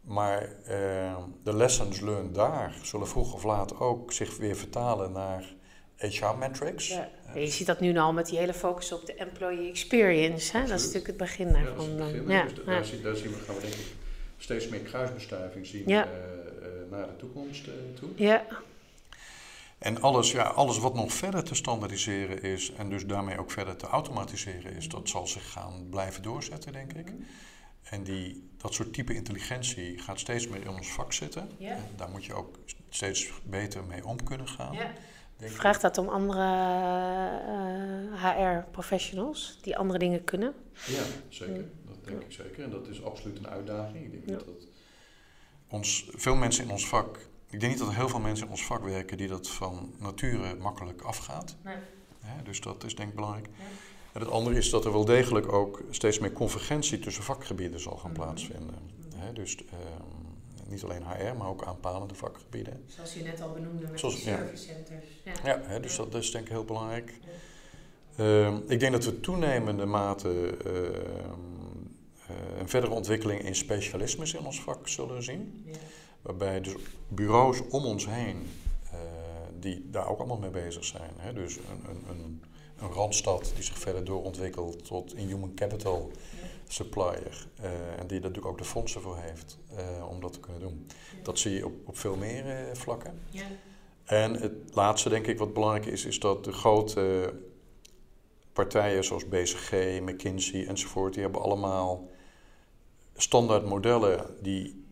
Maar 0.00 0.42
uh, 0.68 1.16
de 1.42 1.56
lessons 1.56 2.00
learned 2.00 2.34
daar 2.34 2.74
zullen 2.82 3.08
vroeg 3.08 3.34
of 3.34 3.44
laat 3.44 3.80
ook 3.80 4.12
zich 4.12 4.36
weer 4.36 4.56
vertalen 4.56 5.12
naar 5.12 5.54
HR 5.96 6.36
metrics. 6.38 6.88
Ja. 6.88 7.08
je 7.34 7.46
ziet 7.46 7.66
dat 7.66 7.80
nu 7.80 7.96
al 7.96 8.12
met 8.12 8.26
die 8.26 8.38
hele 8.38 8.54
focus 8.54 8.92
op 8.92 9.06
de 9.06 9.14
employee 9.14 9.68
experience. 9.68 10.56
Hè? 10.56 10.66
Dat 10.66 10.78
is 10.78 10.84
natuurlijk 10.84 11.06
het 11.06 11.16
begin 11.16 11.52
daarvan. 11.52 11.90
Ja, 11.90 11.96
begin, 11.96 12.28
ja. 12.28 12.44
Dus 12.44 12.64
daar, 12.64 12.84
zien, 12.84 13.02
daar, 13.02 13.16
zien 13.16 13.30
we, 13.30 13.36
gaan 13.36 13.54
we 13.54 13.60
denk 13.60 13.74
ik 13.74 13.86
steeds 14.38 14.68
meer 14.68 14.80
kruisbestuiving 14.80 15.66
zien 15.66 15.90
uh, 15.90 15.96
uh, 15.96 16.04
naar 16.90 17.06
de 17.06 17.16
toekomst 17.16 17.64
toe. 17.94 18.08
Ja. 18.14 18.46
En 19.78 20.00
alles, 20.00 20.32
ja, 20.32 20.42
alles 20.42 20.78
wat 20.78 20.94
nog 20.94 21.12
verder 21.12 21.44
te 21.44 21.54
standaardiseren 21.54 22.42
is 22.42 22.72
en 22.72 22.90
dus 22.90 23.06
daarmee 23.06 23.38
ook 23.38 23.50
verder 23.50 23.76
te 23.76 23.86
automatiseren 23.86 24.72
is, 24.72 24.88
dat 24.88 25.08
zal 25.08 25.26
zich 25.26 25.52
gaan 25.52 25.86
blijven 25.90 26.22
doorzetten, 26.22 26.72
denk 26.72 26.92
ik. 26.92 27.12
En 27.82 28.02
die, 28.02 28.50
dat 28.56 28.74
soort 28.74 28.92
type 28.92 29.14
intelligentie 29.14 29.98
gaat 29.98 30.18
steeds 30.18 30.48
meer 30.48 30.60
in 30.60 30.68
ons 30.68 30.92
vak 30.92 31.12
zitten. 31.12 31.50
Ja. 31.58 31.76
daar 31.96 32.10
moet 32.10 32.24
je 32.24 32.34
ook 32.34 32.58
steeds 32.88 33.32
beter 33.44 33.84
mee 33.84 34.06
om 34.06 34.24
kunnen 34.24 34.48
gaan. 34.48 34.74
Ja. 34.74 34.92
Vraagt 35.38 35.80
dat 35.80 35.98
om 35.98 36.08
andere 36.08 36.42
HR-professionals 38.14 39.58
die 39.62 39.76
andere 39.76 39.98
dingen 39.98 40.24
kunnen? 40.24 40.54
Ja, 40.86 41.02
zeker. 41.28 41.64
Dat 41.86 42.04
denk 42.04 42.22
ik 42.22 42.32
zeker. 42.32 42.64
En 42.64 42.70
dat 42.70 42.88
is 42.88 43.04
absoluut 43.04 43.38
een 43.38 43.48
uitdaging. 43.48 44.04
Ik 44.04 44.26
denk 44.26 44.38
dat 44.38 44.56
ons, 45.68 46.08
veel 46.10 46.34
mensen 46.34 46.64
in 46.64 46.70
ons 46.70 46.88
vak 46.88 47.18
ik 47.50 47.60
denk 47.60 47.72
niet 47.72 47.78
dat 47.78 47.88
er 47.88 47.94
heel 47.94 48.08
veel 48.08 48.20
mensen 48.20 48.44
in 48.44 48.50
ons 48.50 48.64
vak 48.64 48.84
werken 48.84 49.16
die 49.16 49.28
dat 49.28 49.48
van 49.48 49.94
nature 49.98 50.54
makkelijk 50.54 51.02
afgaat. 51.02 51.56
Nee. 51.64 51.76
dus 52.44 52.60
dat 52.60 52.84
is 52.84 52.94
denk 52.94 53.08
ik 53.08 53.14
belangrijk. 53.14 53.48
Ja. 53.58 53.64
En 54.12 54.20
het 54.20 54.30
andere 54.30 54.56
is 54.56 54.70
dat 54.70 54.84
er 54.84 54.92
wel 54.92 55.04
degelijk 55.04 55.52
ook 55.52 55.82
steeds 55.90 56.18
meer 56.18 56.32
convergentie 56.32 56.98
tussen 56.98 57.22
vakgebieden 57.22 57.80
zal 57.80 57.96
gaan 57.96 58.10
mhm. 58.10 58.20
plaatsvinden. 58.20 58.74
dus 59.34 59.56
ehm, 59.56 60.70
niet 60.70 60.82
alleen 60.82 61.02
HR, 61.02 61.36
maar 61.36 61.48
ook 61.48 61.64
aanpalende 61.64 62.14
vakgebieden. 62.14 62.84
Zoals 62.86 63.14
je 63.14 63.22
net 63.22 63.40
al 63.40 63.52
benoemde 63.52 63.86
met 63.90 64.00
Zoals, 64.00 64.14
de 64.14 64.20
service 64.20 64.64
centers. 64.64 65.04
Ja, 65.44 65.62
ja 65.68 65.78
dus 65.78 65.96
dat 65.96 66.14
is 66.14 66.30
denk 66.30 66.44
ik 66.44 66.50
heel 66.50 66.64
belangrijk. 66.64 67.18
Ehm, 68.16 68.56
ik 68.66 68.80
denk 68.80 68.92
dat 68.92 69.04
we 69.04 69.20
toenemende 69.20 69.86
mate 69.86 70.56
ehm, 70.64 70.74
eh, 72.26 72.58
een 72.58 72.68
verdere 72.68 72.92
ontwikkeling 72.92 73.40
in 73.40 73.54
specialismes 73.54 74.34
in 74.34 74.46
ons 74.46 74.60
vak 74.60 74.88
zullen 74.88 75.22
zien. 75.22 75.64
Waarbij 76.26 76.60
dus 76.60 76.74
bureaus 77.08 77.60
om 77.68 77.84
ons 77.84 78.06
heen, 78.06 78.36
uh, 78.84 79.00
die 79.60 79.90
daar 79.90 80.08
ook 80.08 80.18
allemaal 80.18 80.38
mee 80.38 80.50
bezig 80.50 80.84
zijn. 80.84 81.10
Hè? 81.16 81.32
Dus 81.32 81.56
een, 81.56 81.90
een, 81.90 82.04
een, 82.08 82.42
een, 82.78 82.92
randstad 82.92 83.52
die 83.54 83.64
zich 83.64 83.78
verder 83.78 84.04
doorontwikkelt 84.04 84.84
tot 84.84 85.12
een 85.12 85.26
human 85.26 85.54
capital 85.54 86.10
supplier. 86.68 87.46
Uh, 87.60 87.70
en 87.70 88.06
die 88.06 88.20
daar 88.20 88.30
natuurlijk 88.30 88.46
ook 88.46 88.58
de 88.58 88.64
fondsen 88.64 89.00
voor 89.00 89.16
heeft 89.16 89.58
uh, 89.72 90.08
om 90.08 90.20
dat 90.20 90.32
te 90.32 90.40
kunnen 90.40 90.60
doen. 90.60 90.86
Dat 91.22 91.38
zie 91.38 91.52
je 91.52 91.66
op, 91.66 91.74
op 91.84 91.98
veel 91.98 92.16
meer 92.16 92.76
vlakken. 92.76 93.20
Ja. 93.30 93.44
En 94.04 94.34
het 94.34 94.52
laatste, 94.72 95.08
denk 95.08 95.26
ik, 95.26 95.38
wat 95.38 95.52
belangrijk 95.52 95.86
is, 95.86 96.04
is 96.04 96.18
dat 96.18 96.44
de 96.44 96.52
grote 96.52 97.34
partijen 98.52 99.04
zoals 99.04 99.28
BCG, 99.28 100.00
McKinsey 100.00 100.66
enzovoort, 100.66 101.12
die 101.12 101.22
hebben 101.22 101.42
allemaal 101.42 102.08
standaard 103.16 103.64
modellen 103.64 104.36
die 104.42 104.85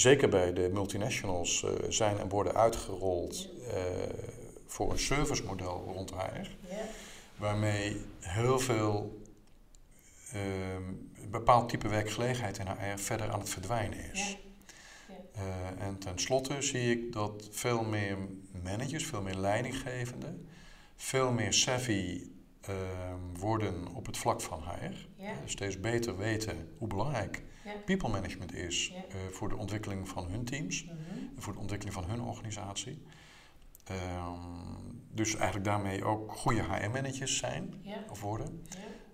zeker 0.00 0.28
bij 0.28 0.52
de 0.52 0.70
multinationals 0.72 1.62
uh, 1.62 1.70
zijn 1.88 2.18
en 2.18 2.28
worden 2.28 2.54
uitgerold 2.54 3.48
uh, 3.60 3.74
voor 4.66 4.90
een 4.90 4.98
servicemodel 4.98 5.90
rond 5.94 6.10
HR. 6.10 6.48
Waarmee 7.36 8.04
heel 8.20 8.58
veel 8.58 9.22
uh, 10.34 10.40
bepaald 11.30 11.68
type 11.68 11.88
werkgelegenheid 11.88 12.58
in 12.58 12.66
HR 12.66 12.98
verder 12.98 13.30
aan 13.30 13.38
het 13.38 13.48
verdwijnen 13.48 14.10
is. 14.12 14.38
Ja. 15.08 15.74
en 15.78 15.98
tenslotte 15.98 16.62
zie 16.62 16.90
ik 16.90 17.12
dat 17.12 17.48
veel 17.50 17.84
meer 17.84 18.16
managers, 18.62 19.06
veel 19.06 19.22
meer 19.22 19.34
leidinggevenden, 19.34 20.48
veel 20.96 21.32
meer 21.32 21.52
savvy 21.52 22.22
ehm, 22.60 23.38
worden 23.38 23.94
op 23.94 24.06
het 24.06 24.18
vlak 24.18 24.40
van 24.40 24.62
HR. 24.62 25.22
steeds 25.44 25.80
beter 25.80 26.16
weten 26.16 26.68
hoe 26.78 26.88
belangrijk 26.88 27.42
people 27.84 28.08
management 28.08 28.54
is 28.54 28.92
uh, 28.92 29.14
voor 29.30 29.48
de 29.48 29.56
ontwikkeling 29.56 30.08
van 30.08 30.26
hun 30.30 30.44
teams 30.44 30.84
mm 30.84 30.90
en 31.36 31.44
voor 31.44 31.52
de 31.52 31.58
ontwikkeling 31.58 31.96
van 31.96 32.10
hun 32.10 32.20
organisatie. 32.20 33.02
Um, 33.90 35.02
dus 35.12 35.34
eigenlijk 35.34 35.64
daarmee 35.64 36.04
ook 36.04 36.32
goede 36.32 36.62
HR-managers 36.62 37.36
zijn 37.36 37.74
of 38.10 38.20
worden. 38.20 38.66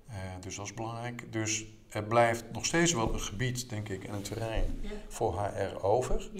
Uh, 0.08 0.14
dus 0.40 0.56
dat 0.56 0.64
is 0.64 0.74
belangrijk. 0.74 1.32
Dus 1.32 1.64
er 1.88 2.04
blijft 2.04 2.44
nog 2.52 2.66
steeds 2.66 2.92
wel 2.92 3.12
een 3.12 3.20
gebied, 3.20 3.70
denk 3.70 3.88
ik, 3.88 4.04
en 4.04 4.14
een 4.14 4.22
terrein 4.22 4.80
voor 5.08 5.38
HR 5.38 5.84
over. 5.84 6.30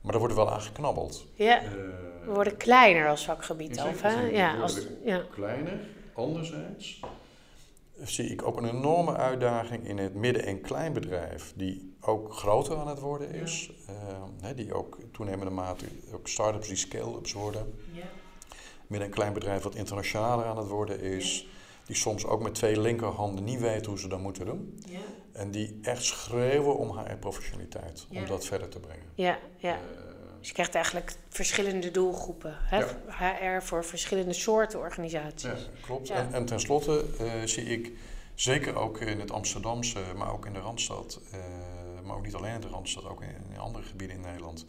Maar 0.00 0.14
er 0.14 0.20
wordt 0.20 0.34
wel 0.34 0.50
aan 0.50 0.60
geknabbeld. 0.60 1.26
Ja. 1.34 1.62
Uh, 1.62 1.70
we 2.24 2.30
worden 2.34 2.56
kleiner 2.56 3.08
als 3.08 3.24
vakgebied. 3.24 3.82
Of, 3.82 4.02
hè? 4.02 4.20
Ja, 4.20 4.60
als, 4.60 4.86
ja. 5.04 5.22
Kleiner. 5.30 5.80
Anderzijds 6.12 7.00
zie 8.02 8.28
ik 8.28 8.46
ook 8.46 8.56
een 8.56 8.68
enorme 8.68 9.16
uitdaging 9.16 9.88
in 9.88 9.98
het 9.98 10.14
midden- 10.14 10.44
en 10.44 10.60
kleinbedrijf, 10.60 11.52
die 11.56 11.96
ook 12.00 12.34
groter 12.34 12.76
aan 12.76 12.88
het 12.88 13.00
worden 13.00 13.30
is. 13.30 13.70
Ja. 13.86 14.48
Uh, 14.50 14.56
die 14.56 14.74
ook 14.74 14.98
toenemende 15.12 15.52
mate 15.52 15.84
ook 16.12 16.28
start-ups 16.28 16.68
die 16.68 16.76
scale-ups 16.76 17.32
worden. 17.32 17.74
Ja. 17.92 18.02
Midden- 18.86 19.08
en 19.08 19.14
kleinbedrijf 19.14 19.62
wat 19.62 19.74
internationaler 19.74 20.44
aan 20.44 20.58
het 20.58 20.68
worden 20.68 21.00
is. 21.00 21.48
Die 21.86 21.96
soms 21.96 22.24
ook 22.26 22.42
met 22.42 22.54
twee 22.54 22.80
linkerhanden 22.80 23.44
niet 23.44 23.60
weten 23.60 23.90
hoe 23.90 23.98
ze 23.98 24.08
dat 24.08 24.20
moeten 24.20 24.46
doen. 24.46 24.78
Ja. 24.88 24.98
En 25.32 25.50
die 25.50 25.78
echt 25.82 26.04
schreeuwen 26.04 26.76
om 26.76 26.90
haar 26.90 27.18
professionaliteit, 27.18 28.06
om 28.14 28.26
dat 28.26 28.44
verder 28.44 28.68
te 28.68 28.80
brengen. 28.80 29.06
Ja, 29.14 29.38
ja. 29.56 29.74
Uh, 29.74 29.80
dus 30.46 30.54
je 30.54 30.62
krijgt 30.62 30.74
eigenlijk 30.74 31.16
verschillende 31.28 31.90
doelgroepen. 31.90 32.56
Hè? 32.58 32.84
HR 33.08 33.62
voor 33.62 33.84
verschillende 33.84 34.32
soorten 34.32 34.78
organisaties. 34.78 35.42
Ja, 35.42 35.56
klopt. 35.80 36.10
En, 36.10 36.32
en 36.32 36.44
tenslotte 36.44 37.04
uh, 37.20 37.32
zie 37.44 37.64
ik 37.64 37.92
zeker 38.34 38.76
ook 38.76 39.00
in 39.00 39.20
het 39.20 39.30
Amsterdamse, 39.30 40.00
maar 40.16 40.32
ook 40.32 40.46
in 40.46 40.52
de 40.52 40.58
Randstad, 40.58 41.20
uh, 41.32 41.38
maar 42.04 42.16
ook 42.16 42.24
niet 42.24 42.34
alleen 42.34 42.54
in 42.54 42.60
de 42.60 42.68
Randstad, 42.68 43.04
ook 43.04 43.22
in, 43.22 43.28
in, 43.52 43.58
andere 43.58 43.84
gebieden 43.84 44.16
in 44.16 44.22
Nederland, 44.22 44.64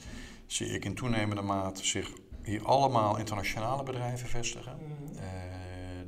zie 0.45 0.67
ik 0.67 0.85
in 0.85 0.95
toenemende 0.95 1.41
mate 1.41 1.85
zich 1.85 2.11
hier 2.43 2.65
allemaal 2.65 3.17
internationale 3.17 3.83
bedrijven 3.83 4.29
vestigen. 4.29 4.77
Mm. 4.79 5.15
Uh, 5.15 5.21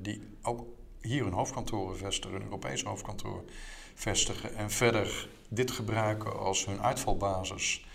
die 0.01 0.37
ook 0.41 0.65
hier 1.01 1.23
hun 1.23 1.33
hoofdkantoren 1.33 1.97
vestigen, 1.97 2.35
een 2.35 2.43
Europees 2.43 2.83
hoofdkantoor 2.83 3.43
vestigen 3.95 4.55
en 4.55 4.71
verder 4.71 5.29
dit 5.49 5.71
gebruiken 5.71 6.39
als 6.39 6.65
hun 6.65 6.81
uitvalbasis 6.81 7.87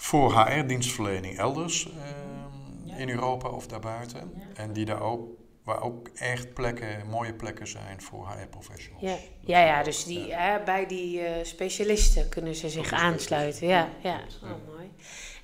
voor 0.00 0.32
HR-dienstverlening 0.32 1.38
elders 1.38 1.88
ehm, 1.88 3.00
in 3.00 3.08
Europa 3.08 3.48
of 3.48 3.66
daarbuiten. 3.66 4.32
En 4.54 4.72
die 4.72 4.84
daar 4.84 5.00
ook, 5.00 5.28
waar 5.64 5.82
ook 5.82 6.08
echt 6.08 6.54
plekken, 6.54 7.06
mooie 7.06 7.34
plekken 7.34 7.66
zijn 7.66 8.02
voor 8.02 8.28
HR-professionals. 8.28 9.02
Ja. 9.02 9.16
ja, 9.40 9.66
ja, 9.66 9.82
dus 9.82 10.04
die, 10.04 10.34
Hè, 10.34 10.62
bij 10.64 10.86
die 10.86 11.20
uh, 11.20 11.28
specialisten 11.42 12.28
kunnen 12.28 12.54
ze 12.54 12.68
zich 12.68 12.92
aansluiten. 12.92 13.66
Ja, 13.66 13.88
ja. 14.02 14.20
Oh, 14.42 14.74
mooi. 14.74 14.90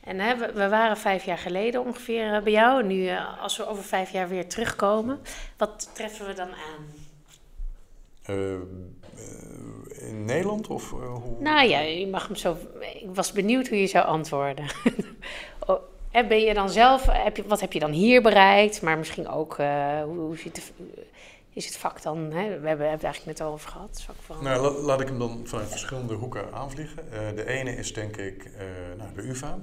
En 0.01 0.19
hè, 0.19 0.37
we, 0.37 0.53
we, 0.53 0.69
waren 0.69 0.97
vijf 0.97 1.25
jaar 1.25 1.39
geleden 1.39 1.85
ongeveer 1.85 2.35
uh, 2.35 2.43
bij 2.43 2.53
jou. 2.53 2.81
En 2.81 2.87
nu, 2.87 3.03
uh, 3.03 3.43
als 3.43 3.57
we 3.57 3.67
over 3.67 3.85
vijf 3.85 4.11
jaar 4.11 4.29
weer 4.29 4.49
terugkomen, 4.49 5.21
wat 5.57 5.91
treffen 5.93 6.27
we 6.27 6.33
dan 6.33 6.49
aan? 6.49 6.85
Nederland? 10.27 10.67
Of, 10.67 10.93
uh, 10.93 10.99
hoe? 10.99 11.37
Nou 11.39 11.69
ja, 11.69 11.81
je 11.81 12.07
mag 12.07 12.27
hem 12.27 12.37
zo. 12.37 12.57
Ik 12.81 13.15
was 13.15 13.33
benieuwd 13.33 13.69
hoe 13.69 13.81
je 13.81 13.87
zou 13.87 14.07
antwoorden. 14.07 14.65
oh, 15.67 15.81
ben 16.29 16.41
je 16.41 16.55
dan 16.55 16.71
zelf, 16.71 17.07
heb 17.11 17.37
je, 17.37 17.47
wat 17.47 17.61
heb 17.61 17.73
je 17.73 17.79
dan 17.79 17.91
hier 17.91 18.23
bereikt? 18.23 18.83
Maar 18.83 18.99
misschien 18.99 19.29
ook, 19.29 19.59
uh, 19.59 20.03
hoe, 20.03 20.19
hoe 20.19 20.37
zit 20.37 20.57
het, 20.57 20.73
is 21.53 21.67
het 21.67 21.77
vak 21.77 22.03
dan? 22.03 22.19
Hè? 22.19 22.31
We 22.31 22.41
hebben, 22.41 22.69
hebben 22.69 22.91
het 22.91 23.05
eigenlijk 23.05 23.39
net 23.39 23.41
al 23.41 23.53
over 23.53 23.71
gehad. 23.71 24.07
Van... 24.21 24.37
Nou, 24.43 24.63
la, 24.63 24.71
laat 24.71 25.01
ik 25.01 25.09
hem 25.09 25.19
dan 25.19 25.41
vanuit 25.45 25.69
verschillende 25.69 26.15
hoeken 26.15 26.53
aanvliegen. 26.53 27.05
Uh, 27.13 27.37
de 27.37 27.47
ene 27.47 27.77
is 27.77 27.93
denk 27.95 28.17
ik 28.17 28.51
nou, 28.97 29.11
de 29.15 29.23
UVA. 29.23 29.59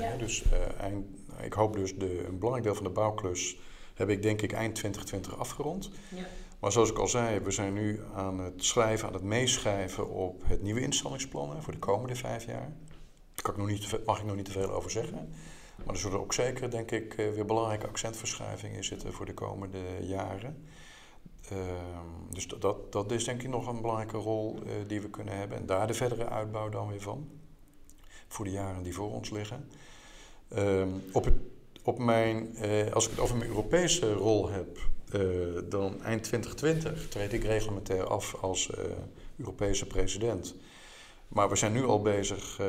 Ja. 0.00 0.16
Dus 0.16 0.42
eind, 0.80 1.06
ik 1.42 1.52
hoop 1.52 1.74
dus 1.74 1.94
de, 1.94 2.24
een 2.26 2.38
belangrijk 2.38 2.64
deel 2.64 2.74
van 2.74 2.84
de 2.84 2.90
bouwklus 2.90 3.56
heb 3.94 4.08
ik 4.08 4.22
denk 4.22 4.42
ik 4.42 4.52
eind 4.52 4.74
2020 4.74 5.38
afgerond. 5.38 5.90
Ja. 6.08 6.24
Maar 6.58 6.72
zoals 6.72 6.90
ik 6.90 6.98
al 6.98 7.08
zei, 7.08 7.40
we 7.40 7.50
zijn 7.50 7.72
nu 7.72 8.00
aan 8.14 8.40
het 8.40 8.64
schrijven, 8.64 9.08
aan 9.08 9.14
het 9.14 9.22
meeschrijven 9.22 10.10
op 10.10 10.42
het 10.44 10.62
nieuwe 10.62 10.80
instellingsplan 10.80 11.62
voor 11.62 11.72
de 11.72 11.78
komende 11.78 12.14
vijf 12.14 12.46
jaar. 12.46 12.72
Daar 13.34 13.42
kan 13.42 13.52
ik 13.52 13.60
nog 13.60 13.68
niet, 13.68 14.04
mag 14.06 14.18
ik 14.18 14.24
nog 14.24 14.36
niet 14.36 14.44
te 14.44 14.50
veel 14.50 14.70
over 14.72 14.90
zeggen. 14.90 15.28
Maar 15.84 15.94
er 15.94 16.00
zullen 16.00 16.20
ook 16.20 16.32
zeker, 16.32 16.70
denk 16.70 16.90
ik, 16.90 17.14
eh, 17.14 17.30
weer 17.30 17.44
belangrijke 17.44 17.86
accentverschuivingen 17.86 18.76
in 18.76 18.84
zitten 18.84 19.12
voor 19.12 19.26
de 19.26 19.34
komende 19.34 19.78
jaren. 20.00 20.64
Ehm, 21.48 22.30
dus 22.30 22.46
dat, 22.46 22.92
dat 22.92 23.12
is 23.12 23.24
denk 23.24 23.42
ik 23.42 23.48
nog 23.48 23.66
een 23.66 23.80
belangrijke 23.80 24.16
rol 24.16 24.58
uh, 24.62 24.72
die 24.86 25.00
we 25.00 25.10
kunnen 25.10 25.36
hebben. 25.36 25.58
En 25.58 25.66
daar 25.66 25.86
de 25.86 25.94
verdere 25.94 26.28
uitbouw 26.28 26.68
dan 26.68 26.88
weer 26.88 27.00
van. 27.00 27.28
Voor 28.28 28.44
de 28.44 28.50
jaren 28.50 28.82
die 28.82 28.94
voor 28.94 29.12
ons 29.12 29.30
liggen. 29.30 29.68
Ehm, 30.48 30.88
op, 31.12 31.32
op 31.82 31.98
mijn, 31.98 32.56
uh, 32.64 32.92
als 32.92 33.04
ik 33.04 33.10
het 33.10 33.20
over 33.20 33.36
mijn 33.36 33.50
Europese 33.50 34.12
rol 34.12 34.48
heb, 34.48 34.78
uh, 35.14 35.20
dan 35.68 36.02
eind 36.02 36.22
2020 36.22 37.08
treed 37.08 37.32
ik 37.32 37.44
reglementair 37.44 38.06
af 38.06 38.34
als 38.34 38.70
Europese 39.36 39.86
president. 39.86 40.54
Maar 41.28 41.48
we 41.48 41.56
zijn 41.56 41.72
nu 41.72 41.84
al 41.84 42.02
bezig 42.02 42.60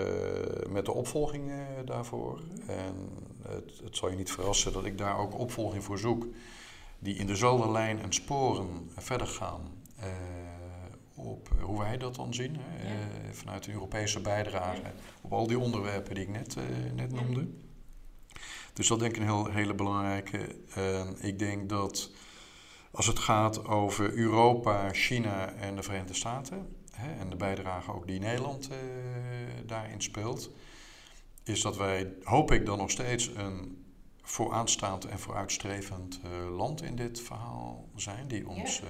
met 0.69 0.85
de 0.85 0.91
opvolging 0.91 1.51
daarvoor. 1.85 2.41
En 2.67 3.09
het, 3.41 3.71
het 3.83 3.97
zal 3.97 4.09
je 4.09 4.15
niet 4.15 4.31
verrassen 4.31 4.73
dat 4.73 4.85
ik 4.85 4.97
daar 4.97 5.17
ook 5.17 5.39
opvolging 5.39 5.83
voor 5.83 5.97
zoek 5.97 6.27
die 6.99 7.15
in 7.15 7.27
dezelfde 7.27 7.71
lijn 7.71 8.01
en 8.01 8.13
sporen 8.13 8.89
verder 8.95 9.27
gaan 9.27 9.61
op 11.15 11.49
hoe 11.61 11.79
wij 11.79 11.97
dat 11.97 12.15
dan 12.15 12.33
zien. 12.33 12.57
Vanuit 13.31 13.63
de 13.63 13.71
Europese 13.71 14.19
bijdrage 14.19 14.91
op 15.21 15.33
al 15.33 15.47
die 15.47 15.59
onderwerpen 15.59 16.15
die 16.15 16.23
ik 16.23 16.29
net, 16.29 16.55
net 16.95 17.11
noemde. 17.11 17.47
Dus 18.73 18.87
dat 18.87 18.99
denk 18.99 19.11
ik 19.11 19.17
een 19.17 19.23
heel, 19.23 19.49
hele 19.49 19.73
belangrijke. 19.73 20.55
ik 21.19 21.39
denk 21.39 21.69
dat 21.69 22.11
als 22.97 23.07
het 23.07 23.19
gaat 23.19 23.65
over 23.65 24.13
Europa, 24.13 24.89
China 24.91 25.53
en 25.53 25.75
de 25.75 25.83
Verenigde 25.83 26.13
Staten, 26.13 26.75
hè, 26.91 27.19
en 27.19 27.29
de 27.29 27.35
bijdrage 27.35 27.93
ook 27.93 28.07
die 28.07 28.19
Nederland 28.19 28.69
daarin 29.65 30.01
speelt, 30.01 30.51
is 31.43 31.61
dat 31.61 31.77
wij, 31.77 32.13
hoop 32.23 32.51
ik 32.51 32.65
dan 32.65 32.77
nog 32.77 32.91
steeds, 32.91 33.27
een 33.35 33.85
vooraanstaand 34.21 35.05
en 35.05 35.19
vooruitstrevend 35.19 36.19
uh, 36.25 36.57
land 36.57 36.81
in 36.81 36.95
dit 36.95 37.21
verhaal 37.21 37.89
zijn, 37.95 38.27
die 38.27 38.47
ons 38.47 38.81
uh, 38.81 38.87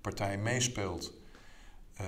partij 0.00 0.38
meespeelt 0.38 1.12
uh, 2.00 2.06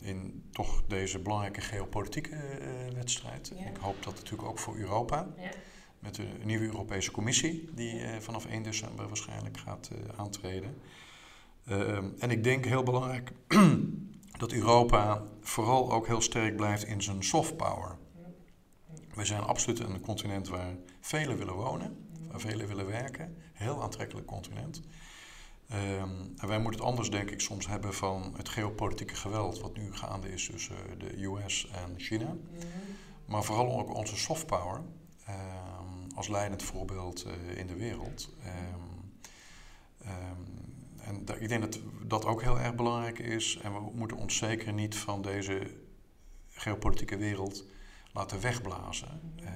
in 0.00 0.48
toch 0.52 0.82
deze 0.86 1.18
belangrijke 1.18 1.60
geopolitieke 1.60 2.36
eh, 2.36 2.94
wedstrijd. 2.94 3.52
Ja. 3.56 3.66
Ik 3.66 3.76
hoop 3.76 4.02
dat 4.02 4.14
natuurlijk 4.14 4.48
ook 4.48 4.58
voor 4.58 4.76
Europa, 4.76 5.28
ja. 5.36 5.50
Met 5.98 6.14
de 6.14 6.28
nieuwe 6.44 6.64
Europese 6.64 7.10
Commissie, 7.10 7.68
die 7.74 8.00
vanaf 8.20 8.46
1 8.46 8.62
december 8.62 9.06
waarschijnlijk 9.08 9.58
gaat 9.58 9.90
aantreden. 10.16 10.74
Ehm, 11.66 12.08
en 12.18 12.30
ik 12.30 12.44
denk 12.44 12.64
heel 12.64 12.82
belangrijk 12.82 13.32
dat 14.38 14.52
Europa 14.52 15.22
vooral 15.40 15.92
ook 15.92 16.06
heel 16.06 16.20
sterk 16.20 16.56
blijft 16.56 16.84
in 16.84 17.02
zijn 17.02 17.24
soft 17.24 17.56
power. 17.56 17.96
We 19.14 19.24
zijn 19.24 19.42
absoluut 19.42 19.78
een 19.78 20.00
continent 20.00 20.48
waar 20.48 20.76
velen 21.00 21.38
willen 21.38 21.54
wonen, 21.54 22.06
waar 22.30 22.40
velen 22.40 22.66
willen 22.68 22.86
werken. 22.86 23.36
Heel 23.52 23.82
aantrekkelijk 23.82 24.26
continent. 24.26 24.82
Um, 25.72 26.34
en 26.36 26.48
wij 26.48 26.58
moeten 26.58 26.80
het 26.80 26.90
anders, 26.90 27.10
denk 27.10 27.30
ik, 27.30 27.40
soms 27.40 27.66
hebben 27.66 27.94
van 27.94 28.34
het 28.36 28.48
geopolitieke 28.48 29.14
geweld 29.14 29.60
wat 29.60 29.76
nu 29.76 29.94
gaande 29.94 30.32
is 30.32 30.46
tussen 30.46 30.76
de 30.98 31.24
US 31.24 31.68
en 31.68 31.94
China. 31.96 32.36
Maar 33.24 33.44
vooral 33.44 33.78
ook 33.78 33.94
onze 33.94 34.16
soft 34.16 34.46
power 34.46 34.82
als 36.18 36.28
leidend 36.28 36.62
voorbeeld 36.62 37.26
uh, 37.26 37.58
in 37.58 37.66
de 37.66 37.76
wereld. 37.76 38.30
Um, 38.46 38.96
en 40.98 41.40
ik 41.40 41.48
denk 41.48 41.60
dat 41.60 41.80
dat 42.02 42.24
ook 42.24 42.42
heel 42.42 42.58
erg 42.58 42.74
belangrijk 42.74 43.18
is. 43.18 43.58
En 43.62 43.72
we 43.72 43.80
moeten 43.92 44.16
ons 44.16 44.36
zeker 44.36 44.72
niet 44.72 44.96
van 44.96 45.22
deze 45.22 45.76
geopolitieke 46.48 47.16
wereld 47.16 47.64
laten 48.12 48.40
wegblazen. 48.40 49.34
Uh, 49.40 49.50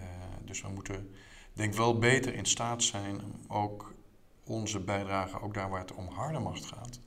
dus 0.45 0.61
we 0.63 0.69
moeten, 0.69 1.15
denk 1.53 1.75
wel, 1.75 1.99
beter 1.99 2.35
in 2.35 2.45
staat 2.45 2.83
zijn 2.83 3.25
om 3.25 3.41
ook 3.49 3.95
onze 4.45 4.81
bijdrage, 4.81 5.41
ook 5.41 5.55
daar 5.55 5.71
waar 5.71 5.81
het 5.81 5.95
om 5.95 6.09
harde 6.09 6.39
macht 6.39 6.65
gaat, 6.65 7.01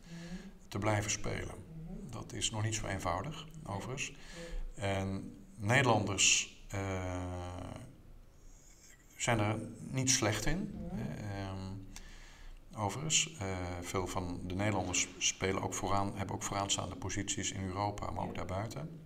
te 0.67 0.77
blijven 0.77 1.11
spelen. 1.11 1.55
Dat 2.09 2.33
is 2.33 2.51
nog 2.51 2.63
niet 2.63 2.75
zo 2.75 2.87
eenvoudig, 2.87 3.47
overigens. 3.65 4.13
En 4.75 5.37
Nederlanders 5.55 6.57
uh, 6.73 7.13
zijn 9.15 9.39
er 9.39 9.59
niet 9.79 10.09
slecht 10.09 10.45
in. 10.45 10.79
Uh, 10.93 12.81
overigens, 12.81 13.37
uh, 13.41 13.57
veel 13.81 14.07
van 14.07 14.39
de 14.43 14.55
Nederlanders 14.55 15.07
spelen 15.17 15.61
ook 15.61 15.73
vooraan, 15.73 16.11
hebben 16.15 16.35
ook 16.35 16.43
vooraanstaande 16.43 16.95
posities 16.95 17.51
in 17.51 17.63
Europa, 17.63 18.11
maar 18.11 18.23
ook 18.23 18.35
daarbuiten. 18.35 18.99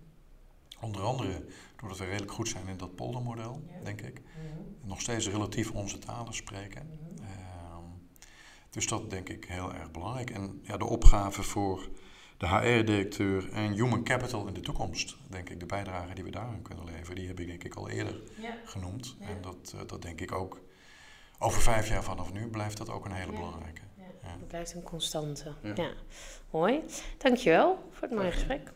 Onder 0.80 1.02
andere 1.02 1.44
doordat 1.76 1.98
we 1.98 2.04
redelijk 2.04 2.32
goed 2.32 2.48
zijn 2.48 2.68
in 2.68 2.76
dat 2.76 2.94
poldermodel, 2.94 3.62
denk 3.84 4.00
ik. 4.00 4.20
Mhm. 4.20 4.88
Nog 4.88 5.00
steeds 5.00 5.28
relatief 5.28 5.70
onze 5.70 5.98
talen 5.98 6.34
spreken. 6.34 6.86
Mm 6.86 7.10
dus 8.70 8.86
dat 8.86 9.10
denk 9.10 9.28
ik 9.28 9.44
heel 9.44 9.74
erg 9.74 9.90
belangrijk. 9.90 10.30
En 10.30 10.60
ja, 10.62 10.76
de 10.76 10.84
opgave 10.84 11.42
voor 11.42 11.88
de 12.40 12.48
HR-directeur 12.48 13.52
en 13.52 13.72
human 13.72 14.04
capital 14.04 14.46
in 14.46 14.54
de 14.54 14.60
toekomst, 14.60 15.16
denk 15.28 15.50
ik, 15.50 15.60
de 15.60 15.66
bijdrage 15.66 16.14
die 16.14 16.24
we 16.24 16.30
daarin 16.30 16.62
kunnen 16.62 16.84
leveren, 16.84 17.14
die 17.14 17.26
heb 17.26 17.40
ik 17.40 17.46
denk 17.46 17.64
ik 17.64 17.74
al 17.74 17.88
eerder 17.88 18.20
ja. 18.40 18.54
genoemd. 18.64 19.16
Ja. 19.20 19.26
En 19.26 19.42
dat, 19.42 19.72
uh, 19.74 19.80
dat 19.86 20.02
denk 20.02 20.20
ik 20.20 20.32
ook 20.32 20.60
over 21.38 21.62
vijf 21.62 21.88
jaar 21.88 22.02
vanaf 22.02 22.32
nu 22.32 22.48
blijft 22.48 22.76
dat 22.76 22.90
ook 22.90 23.04
een 23.04 23.12
hele 23.12 23.32
belangrijke. 23.32 23.80
Ja, 24.22 24.28
het 24.28 24.48
blijft 24.48 24.74
een 24.74 24.82
constante. 24.82 25.52
Ja. 25.74 25.90
Mooi. 26.50 26.80
Dankjewel 27.18 27.88
voor 27.90 28.08
het 28.08 28.16
mooie 28.16 28.32
gesprek. 28.32 28.72